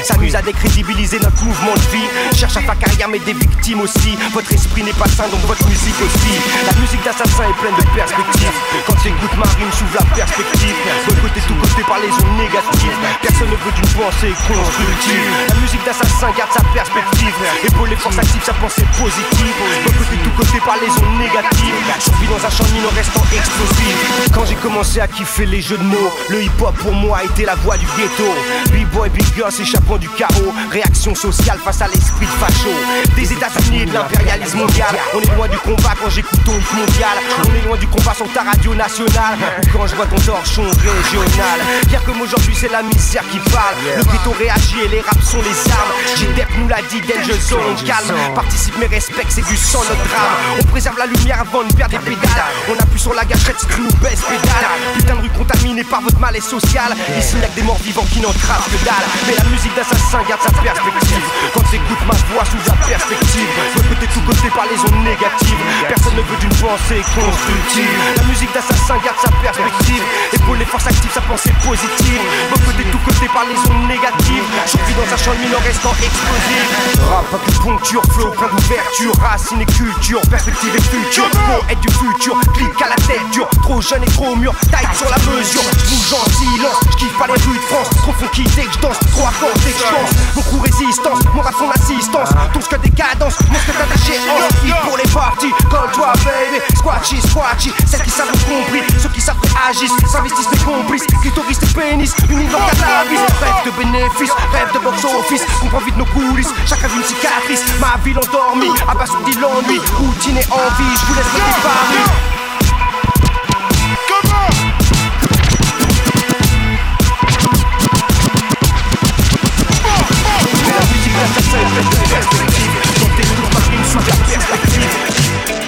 S'amuse 0.04 0.34
à 0.34 0.42
décrédibiliser 0.42 1.18
notre 1.18 1.42
mouvement 1.44 1.74
de 1.74 1.86
vie. 1.96 2.08
Cherche 2.36 2.56
à 2.56 2.60
faire 2.60 2.78
carrière 2.78 3.08
mais 3.08 3.18
des 3.20 3.32
victimes 3.32 3.80
aussi. 3.80 4.16
Votre 4.32 4.52
esprit 4.52 4.82
n'est 4.82 4.96
pas 4.98 5.08
sain 5.08 5.28
donc 5.28 5.40
votre 5.46 5.66
musique 5.68 5.98
aussi. 6.00 6.34
La 6.66 6.74
musique 6.80 7.02
d'assassin 7.04 7.44
est 7.48 7.58
pleine 7.60 7.76
de 7.76 7.86
perspectives. 7.94 8.56
Quand 8.86 8.96
j'écoute 9.02 9.34
ma 9.38 9.46
rime 9.56 9.72
s'ouvre 9.72 9.98
la 9.98 10.06
perspective. 10.14 10.76
Boycotté 11.06 11.40
tout 11.46 11.54
côté 11.54 11.82
par 11.86 11.98
les 12.00 12.12
ondes 12.12 12.38
négatives. 12.38 12.98
Personne 13.22 13.50
ne 13.50 13.58
veut 13.58 13.74
d'une 13.74 13.92
pensée 13.94 14.32
constructive. 14.46 15.26
La 15.48 15.56
musique 15.60 15.84
d'assassin 15.84 16.30
garde 16.36 16.52
sa 16.52 16.62
perspective. 16.72 17.34
Épaule 17.64 17.90
les 17.90 17.96
forces 17.96 18.18
actives 18.18 18.44
sa 18.44 18.54
pensée 18.54 18.86
positive. 18.98 19.56
Boycotté 19.84 20.16
tout 20.22 20.34
côté 20.36 20.58
par 20.64 20.76
les 20.78 20.90
ondes 20.90 21.18
négatives. 21.18 21.74
Survie 22.00 22.28
dans 22.28 22.44
un 22.44 22.50
champ 22.50 22.64
de 22.64 22.72
mine 22.72 22.86
en 22.86 22.94
restant 22.94 23.24
explosif 23.32 24.30
Quand 24.34 24.44
j'ai 24.44 24.54
commencé 24.56 25.00
à 25.00 25.08
kiffer 25.08 25.46
les 25.46 25.60
jeux 25.60 25.78
de 25.78 25.82
mots 25.82 26.10
Le 26.28 26.42
hip 26.42 26.50
hop 26.60 26.76
pour 26.76 26.92
moi 26.92 27.24
était 27.24 27.44
la 27.44 27.54
voix 27.56 27.76
du 27.76 27.86
ghetto. 27.96 28.24
B-boy, 28.70 29.08
big 29.10 29.24
girl 29.36 29.52
s'échappant 29.52 29.98
du 29.98 30.08
chaos. 30.08 30.52
Réaction 30.70 31.14
sociale 31.14 31.58
face 31.62 31.82
à 31.82 31.88
l'esprit 31.88 32.26
de 32.26 32.30
facho. 32.30 32.70
Des 33.14 33.32
États-Unis 33.32 33.82
et 33.82 33.86
de 33.86 33.92
l'impérialisme 33.92 34.58
mondial. 34.58 34.96
On 35.14 35.20
est 35.20 35.36
loin 35.36 35.48
du 35.48 35.58
combat 35.58 35.94
quand 36.02 36.08
j'écoute 36.10 36.40
ton 36.44 36.52
hit 36.52 36.72
mondial. 36.72 37.16
On 37.44 37.54
est 37.54 37.66
loin 37.66 37.76
du 37.76 37.86
combat 37.86 38.14
sur 38.14 38.32
ta 38.32 38.42
radio 38.42 38.74
nationale. 38.74 39.36
Quand 39.72 39.86
je 39.86 39.94
vois 39.94 40.06
ton 40.06 40.16
torchon 40.16 40.62
régional. 40.62 41.60
Bien 41.86 42.00
comme 42.06 42.20
aujourd'hui 42.22 42.56
c'est 42.58 42.72
la 42.72 42.82
misère 42.82 43.24
qui 43.30 43.38
parle. 43.50 43.76
Le 43.96 44.02
ghetto 44.04 44.32
réagit 44.38 44.80
et 44.84 44.88
les 44.88 45.00
raps 45.00 45.28
sont 45.28 45.42
les 45.42 45.72
armes. 45.72 45.92
J-Dep 46.16 46.48
nous 46.58 46.68
l'a 46.68 46.80
dit, 46.90 47.00
danger 47.02 47.38
zone 47.40 47.60
Calme, 47.86 48.34
participe 48.34 48.74
mais 48.80 48.86
respecte, 48.86 49.30
c'est 49.30 49.46
du 49.46 49.56
sang 49.56 49.80
notre 49.80 50.08
drame. 50.08 50.58
On 50.60 50.64
préserve 50.64 50.98
la 50.98 51.06
lumière 51.06 51.40
avant 51.40 51.62
de 51.62 51.72
perdre 51.74 51.98
des 51.98 52.04
pédales. 52.04 52.52
On 52.70 52.82
appuie 52.82 53.00
sur 53.00 53.12
la 53.12 53.24
gâchette 53.24 53.60
si 53.60 53.66
tu 53.66 53.80
nous 53.80 53.92
baisses 54.00 54.22
pédale. 54.22 54.66
Putain 54.96 55.16
de 55.16 55.20
rue 55.20 55.30
contaminée 55.30 55.84
par 55.84 56.00
votre 56.00 56.18
mal 56.18 56.34
et 56.36 56.40
social. 56.40 56.94
Ici 57.18 57.36
y'a 57.40 57.48
que 57.48 57.56
des 57.56 57.62
morts 57.62 57.78
vivants 57.78 58.06
qui 58.10 58.20
n'en 58.20 58.32
que 58.32 58.84
dalle 58.84 59.25
Mais 59.26 59.34
la 59.34 59.44
musique 59.50 59.74
d'assassin 59.74 60.22
garde 60.28 60.40
sa 60.40 60.50
perspective. 60.62 61.26
Quand 61.52 61.62
t'écoutes 61.70 62.04
ma 62.06 62.14
voix 62.30 62.44
sous 62.44 62.62
la 62.66 62.76
perspective 62.86 63.48
Côté 63.88 64.06
tout 64.12 64.20
côté 64.22 64.48
par 64.54 64.66
les 64.70 64.78
ondes 64.86 65.02
négatives. 65.02 65.62
Personne 65.88 66.14
ne 66.14 66.22
veut 66.22 66.36
d'une 66.38 66.54
pensée 66.62 67.02
constructive. 67.14 67.90
La 68.16 68.22
musique 68.24 68.52
d'assassin 68.54 68.98
garde 69.02 69.18
sa 69.18 69.30
perspective. 69.42 70.02
Épaule 70.32 70.58
les 70.58 70.64
forces 70.64 70.86
actives, 70.86 71.10
sa 71.12 71.20
pensée 71.22 71.52
positive. 71.64 72.22
Côté 72.66 72.84
tout 72.90 73.02
côté 73.02 73.26
par 73.34 73.44
les 73.50 73.58
ondes 73.66 73.88
négatives. 73.88 74.46
Survie 74.66 74.94
dans 74.94 75.10
un 75.10 75.18
champ 75.18 75.34
mine 75.42 75.54
en 75.54 75.62
restant 75.64 75.94
explosif. 75.98 76.66
Rap 77.10 77.26
acupuncture, 77.34 78.02
flow 78.14 78.30
plein 78.30 78.48
d'ouverture. 78.48 79.14
Racine 79.18 79.60
et 79.60 79.66
culture, 79.66 80.20
perspective 80.30 80.70
et 80.70 80.82
futur 80.82 81.26
Pour 81.30 81.66
être 81.68 81.80
du 81.80 81.90
futur, 81.90 82.38
clic 82.54 82.82
à 82.82 82.88
la 82.90 82.96
tête 82.96 83.26
dure 83.32 83.48
Trop 83.62 83.80
jeune 83.80 84.02
et 84.02 84.12
trop 84.12 84.36
mûr, 84.36 84.54
taille 84.70 84.86
sur 84.94 85.10
la 85.10 85.18
mesure. 85.18 85.62
Bouge 85.62 86.14
en 86.14 86.30
silence, 86.30 86.80
j'kiffe 86.92 87.18
pas 87.18 87.26
les 87.26 87.42
rues 87.42 87.58
de 87.58 87.66
France. 87.66 87.90
Trop 87.98 88.12
funky 88.12 88.44
dès 88.54 88.64
que 88.64 88.72
j'danse, 88.72 88.98
trop 89.16 89.50
j'pense 89.64 90.10
Mon 90.34 90.42
crew 90.42 90.60
résistance, 90.62 91.20
mon 91.34 91.42
rap 91.42 91.54
son 91.58 91.70
assistance 91.70 92.28
Ton 92.52 92.60
que 92.60 92.76
des 92.82 92.90
cadences, 92.90 93.38
mon 93.50 93.58
ce 93.58 93.70
attaché 93.70 94.18
en 94.28 94.66
hit 94.66 94.74
pour 94.84 94.96
les 94.96 95.08
parties. 95.10 95.52
Comme 95.70 95.90
toi 95.92 96.12
baby, 96.24 96.60
squatchy, 96.76 97.20
squatchy. 97.28 97.72
Celles 97.86 98.02
qui 98.02 98.10
savent 98.10 98.28
ont 98.28 98.50
compris, 98.50 98.82
ceux 99.00 99.08
qui 99.08 99.20
savent 99.20 99.36
agissent 99.68 99.96
S'investissent 100.10 100.50
mes 100.50 100.58
complices, 100.58 101.06
clitoris 101.22 101.58
et 101.62 101.74
pénis 101.74 102.14
Unis 102.28 102.46
dans 102.46 102.58
cannabis, 102.58 103.20
rêve 103.40 103.64
de 103.64 103.70
bénéfices 103.70 104.32
Rêve 104.52 104.72
de 104.74 104.78
box 104.78 105.04
office, 105.04 105.42
comprends 105.60 105.80
vite 105.80 105.96
nos 105.96 106.06
coulisses 106.06 106.52
Chacun 106.66 106.88
une 106.96 107.04
cicatrice, 107.04 107.64
ma 107.80 107.96
ville 108.04 108.18
endormie 108.18 108.70
Abasourdi 108.88 109.32
l'ennui, 109.34 109.80
routine 109.98 110.38
et 110.38 110.46
envie 110.50 110.96
Je 111.00 111.06
vous 111.06 111.14
laisse 111.14 111.32
me 111.32 111.62
Paris 111.62 112.35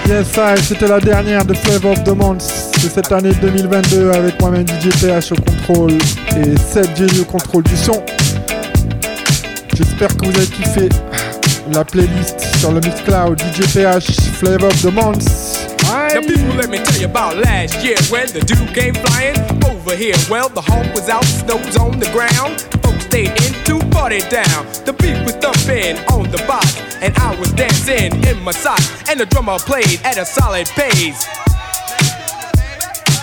Yes, 0.08 0.26
ça, 0.32 0.56
c'était 0.56 0.88
la 0.88 1.00
dernière 1.00 1.44
de 1.44 1.52
Flavor 1.52 1.92
of 1.92 2.02
the 2.04 2.16
Month 2.16 2.42
de 2.82 2.88
cette 2.88 3.12
année 3.12 3.32
2022 3.42 4.10
avec 4.10 4.40
moi-même 4.40 4.66
DJ 4.66 4.88
PH 5.00 5.32
au 5.32 5.34
contrôle 5.34 5.92
et 6.36 6.56
Seb 6.58 6.86
Jelly 6.96 7.20
au 7.20 7.24
contrôle 7.24 7.62
du 7.64 7.76
son. 7.76 8.02
J'espère 9.74 10.08
que 10.16 10.26
vous 10.26 10.36
avez 10.36 10.46
kiffé 10.46 10.88
la 11.72 11.84
playlist 11.84 12.40
sur 12.58 12.72
le 12.72 12.80
Mixcloud 12.80 13.38
DJ 13.38 13.70
PH 13.74 14.10
Flavor 14.40 14.68
of 14.68 14.80
the 14.80 14.92
Month. 14.92 15.26
Now, 15.84 16.20
people, 16.20 16.56
let 16.56 16.70
me 16.70 16.78
tell 16.78 16.98
you 16.98 17.06
about 17.06 17.36
last 17.36 17.84
year 17.84 17.96
when 18.10 18.26
the 18.32 18.40
dude 18.40 18.72
came 18.74 18.94
flying 18.94 19.36
over 19.64 19.94
here. 19.94 20.16
Well, 20.30 20.48
the 20.48 20.62
hawk 20.62 20.86
was 20.94 21.08
out, 21.10 21.24
snow 21.24 21.56
was 21.56 21.76
on 21.76 21.98
the 21.98 22.10
ground. 22.12 22.64
Stayed 23.08 23.30
in 23.40 23.64
to 23.64 23.78
party 23.88 24.20
down. 24.28 24.66
The 24.84 24.92
beat 24.92 25.16
was 25.24 25.32
thumping 25.40 25.96
on 26.12 26.30
the 26.30 26.44
box, 26.46 26.76
and 27.00 27.16
I 27.16 27.34
was 27.40 27.50
dancing 27.52 28.12
in 28.28 28.38
my 28.42 28.52
socks. 28.52 29.08
And 29.08 29.18
the 29.18 29.24
drummer 29.24 29.58
played 29.58 29.98
at 30.04 30.18
a 30.18 30.26
solid 30.26 30.66
pace. 30.76 31.26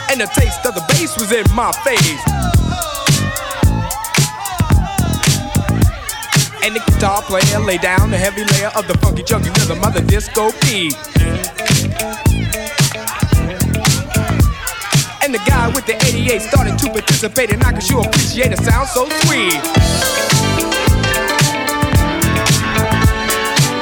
And 0.09 0.19
the 0.19 0.25
taste 0.33 0.65
of 0.65 0.73
the 0.73 0.83
bass 0.89 1.13
was 1.19 1.31
in 1.31 1.45
my 1.53 1.71
face. 1.85 2.23
And 6.65 6.75
the 6.75 6.81
guitar 6.89 7.21
player 7.21 7.59
laid 7.59 7.81
down 7.81 8.09
the 8.09 8.17
heavy 8.17 8.43
layer 8.43 8.71
of 8.75 8.87
the 8.87 8.97
funky 8.97 9.21
chunky 9.21 9.49
rhythm 9.49 9.83
of 9.83 9.93
the 9.93 10.01
disco 10.01 10.49
beat. 10.65 10.97
And 15.21 15.31
the 15.31 15.41
guy 15.45 15.67
with 15.75 15.85
the 15.85 15.97
88 16.25 16.41
started 16.41 16.79
to 16.79 16.89
participate, 16.89 17.53
and 17.53 17.61
I 17.61 17.77
sure 17.77 18.01
appreciate 18.01 18.49
it 18.49 18.57
sound 18.57 18.89
so 18.89 19.05
sweet. 19.29 19.61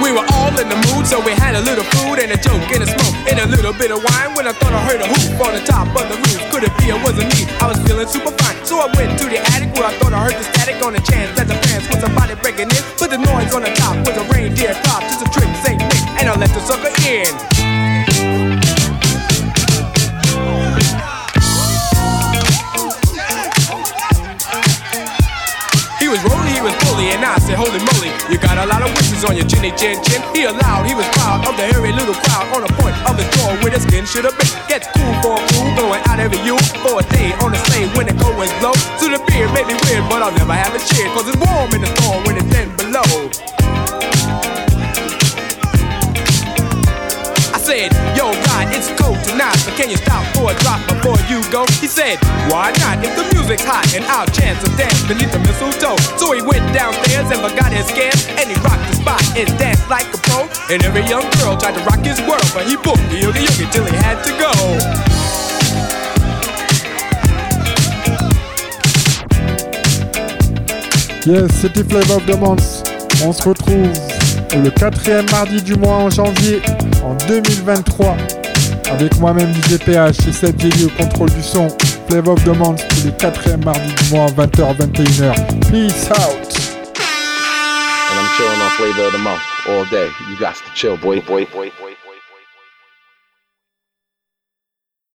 We 0.03 0.11
were 0.11 0.27
all 0.35 0.51
in 0.59 0.67
the 0.67 0.75
mood, 0.91 1.07
so 1.07 1.23
we 1.23 1.31
had 1.39 1.55
a 1.55 1.63
little 1.63 1.87
food 1.95 2.19
and 2.19 2.35
a 2.35 2.39
joke 2.43 2.67
and 2.75 2.83
a 2.83 2.89
smoke 2.91 3.15
and 3.31 3.39
a 3.39 3.47
little 3.47 3.71
bit 3.71 3.95
of 3.95 4.03
wine. 4.03 4.35
When 4.35 4.43
I 4.43 4.51
thought 4.51 4.75
I 4.75 4.83
heard 4.83 4.99
a 4.99 5.07
hoop 5.07 5.39
on 5.39 5.55
the 5.55 5.63
top 5.63 5.87
of 5.95 6.03
the 6.11 6.19
roof, 6.19 6.43
could 6.51 6.67
it 6.67 6.75
be 6.83 6.91
it 6.91 6.99
wasn't 6.99 7.31
me? 7.31 7.47
I 7.63 7.71
was 7.71 7.79
feeling 7.87 8.11
super 8.11 8.35
fine, 8.43 8.59
so 8.67 8.75
I 8.83 8.91
went 8.91 9.15
to 9.23 9.25
the 9.31 9.39
attic 9.55 9.71
where 9.79 9.87
I 9.87 9.95
thought 10.03 10.11
I 10.11 10.19
heard 10.27 10.35
the 10.35 10.43
static 10.43 10.83
on 10.83 10.99
the 10.99 11.03
chance 11.07 11.31
that 11.39 11.47
the 11.47 11.55
fans 11.63 11.87
was 11.87 12.03
somebody 12.03 12.35
breaking 12.43 12.67
in. 12.67 12.83
But 12.99 13.15
the 13.15 13.23
noise 13.23 13.55
on 13.55 13.63
the 13.63 13.71
top 13.79 13.95
was 14.03 14.19
a 14.19 14.25
reindeer 14.27 14.75
drop, 14.83 14.99
just 15.07 15.23
a 15.23 15.31
trick, 15.31 15.47
Saint 15.63 15.79
Nick, 15.79 16.03
and 16.19 16.27
I 16.27 16.35
let 16.35 16.51
the 16.51 16.59
sucker 16.59 16.91
in. 17.07 17.52
You 28.33 28.39
got 28.41 28.57
a 28.57 28.65
lot 28.65 28.81
of 28.81 28.89
wishes 28.97 29.23
on 29.23 29.37
your 29.37 29.45
chinny 29.45 29.69
chin 29.77 30.01
chin. 30.01 30.21
He 30.33 30.49
allowed, 30.49 30.89
he 30.89 30.95
was 30.97 31.05
proud 31.13 31.45
of 31.45 31.53
the 31.55 31.69
hairy 31.69 31.93
little 31.93 32.17
crowd 32.25 32.49
on 32.57 32.65
the 32.65 32.73
point 32.81 32.97
of 33.05 33.13
the 33.13 33.25
jaw 33.37 33.53
where 33.61 33.69
the 33.69 33.79
skin 33.79 34.05
should 34.09 34.25
have 34.25 34.33
been. 34.33 34.49
Gets 34.65 34.89
cool 34.97 35.13
for 35.21 35.37
a 35.37 35.41
fool, 35.53 35.69
going 35.77 36.01
out 36.09 36.19
every 36.19 36.41
you 36.41 36.57
for 36.81 36.97
a 36.97 37.03
day 37.13 37.29
on 37.45 37.53
the 37.53 37.59
sleigh 37.69 37.85
when 37.93 38.09
the 38.09 38.15
cold 38.17 38.35
winds 38.37 38.53
blow. 38.57 38.73
So 38.97 39.05
the 39.13 39.21
beer 39.29 39.45
me 39.53 39.77
weird, 39.85 40.09
but 40.09 40.25
I'll 40.25 40.33
never 40.33 40.57
have 40.57 40.73
a 40.73 40.81
cheer, 40.81 41.07
cause 41.13 41.29
it's 41.29 41.37
warm 41.37 41.69
in 41.77 41.81
the 41.85 41.91
storm 42.01 42.25
when 42.25 42.37
it's 42.41 42.49
10 42.49 42.75
below. 42.75 43.52
Can 49.83 49.91
you 49.91 49.97
stop 49.97 50.23
for 50.31 50.47
a 50.47 50.55
drop 50.63 50.79
before 50.87 51.19
you 51.27 51.43
go? 51.51 51.67
He 51.83 51.91
said, 51.91 52.15
why 52.47 52.71
not? 52.79 53.03
If 53.03 53.19
the 53.19 53.27
music's 53.35 53.67
hot 53.67 53.83
and 53.91 54.05
I'll 54.07 54.31
chance 54.31 54.63
a 54.63 54.71
dance 54.79 55.03
beneath 55.11 55.35
the 55.35 55.43
mistletoe. 55.43 55.99
So 56.15 56.31
he 56.31 56.41
went 56.41 56.63
downstairs 56.71 57.27
and 57.27 57.43
forgot 57.43 57.67
his 57.75 57.83
scares, 57.91 58.23
and 58.39 58.47
he 58.47 58.55
rocked 58.63 58.87
the 58.87 58.95
spot 58.95 59.19
and 59.35 59.43
danced 59.59 59.89
like 59.89 60.07
a 60.15 60.19
pro. 60.23 60.47
And 60.71 60.79
every 60.87 61.03
young 61.11 61.27
girl 61.35 61.59
tried 61.59 61.75
to 61.75 61.83
rock 61.83 61.99
his 61.99 62.15
world, 62.23 62.47
but 62.55 62.63
he 62.63 62.79
booked 62.79 63.03
the 63.11 63.27
oogie 63.27 63.43
oogie 63.43 63.67
till 63.75 63.83
he 63.83 63.95
had 63.99 64.23
to 64.23 64.31
go. 64.39 64.51
Yes, 71.27 71.51
c'était 71.59 71.83
Flavor 71.83 72.15
of 72.15 72.25
the 72.25 72.37
Month. 72.39 72.87
On 73.25 73.33
se 73.33 73.43
retrouve 73.43 73.91
le 74.55 74.69
quatrième 74.69 75.29
mardi 75.29 75.61
du 75.61 75.75
mois 75.75 75.95
en 75.95 76.09
janvier 76.09 76.61
en 77.03 77.15
2023 77.27 78.42
avec 78.91 79.17
moi-même 79.19 79.53
DJ 79.53 79.77
PH 79.77 80.27
et 80.27 80.31
Seb 80.31 80.59
Jelly 80.59 80.85
au 80.85 80.89
contrôle 80.89 81.31
du 81.31 81.41
son. 81.41 81.67
Flavor 82.07 82.33
of 82.33 82.43
the 82.43 82.55
Month 82.57 82.87
tous 82.89 83.05
les 83.05 83.11
quatrièmes 83.13 83.63
mardis 83.63 83.93
du 83.93 84.15
mois 84.15 84.27
20h 84.27 84.77
21h. 84.77 85.69
Peace 85.71 86.09
out. 86.11 86.53
And 88.09 88.19
I'm 88.19 88.27
chilling 88.37 88.61
on 88.61 88.69
flavor 88.77 89.07
of 89.07 89.13
the 89.13 89.19
month 89.19 89.41
all 89.67 89.85
day. 89.85 90.09
You 90.29 90.37
got 90.39 90.55
to 90.55 90.73
chill, 90.75 90.97
boy, 90.97 91.21
boy, 91.21 91.45
boy, 91.53 91.71
boy. 91.79 91.92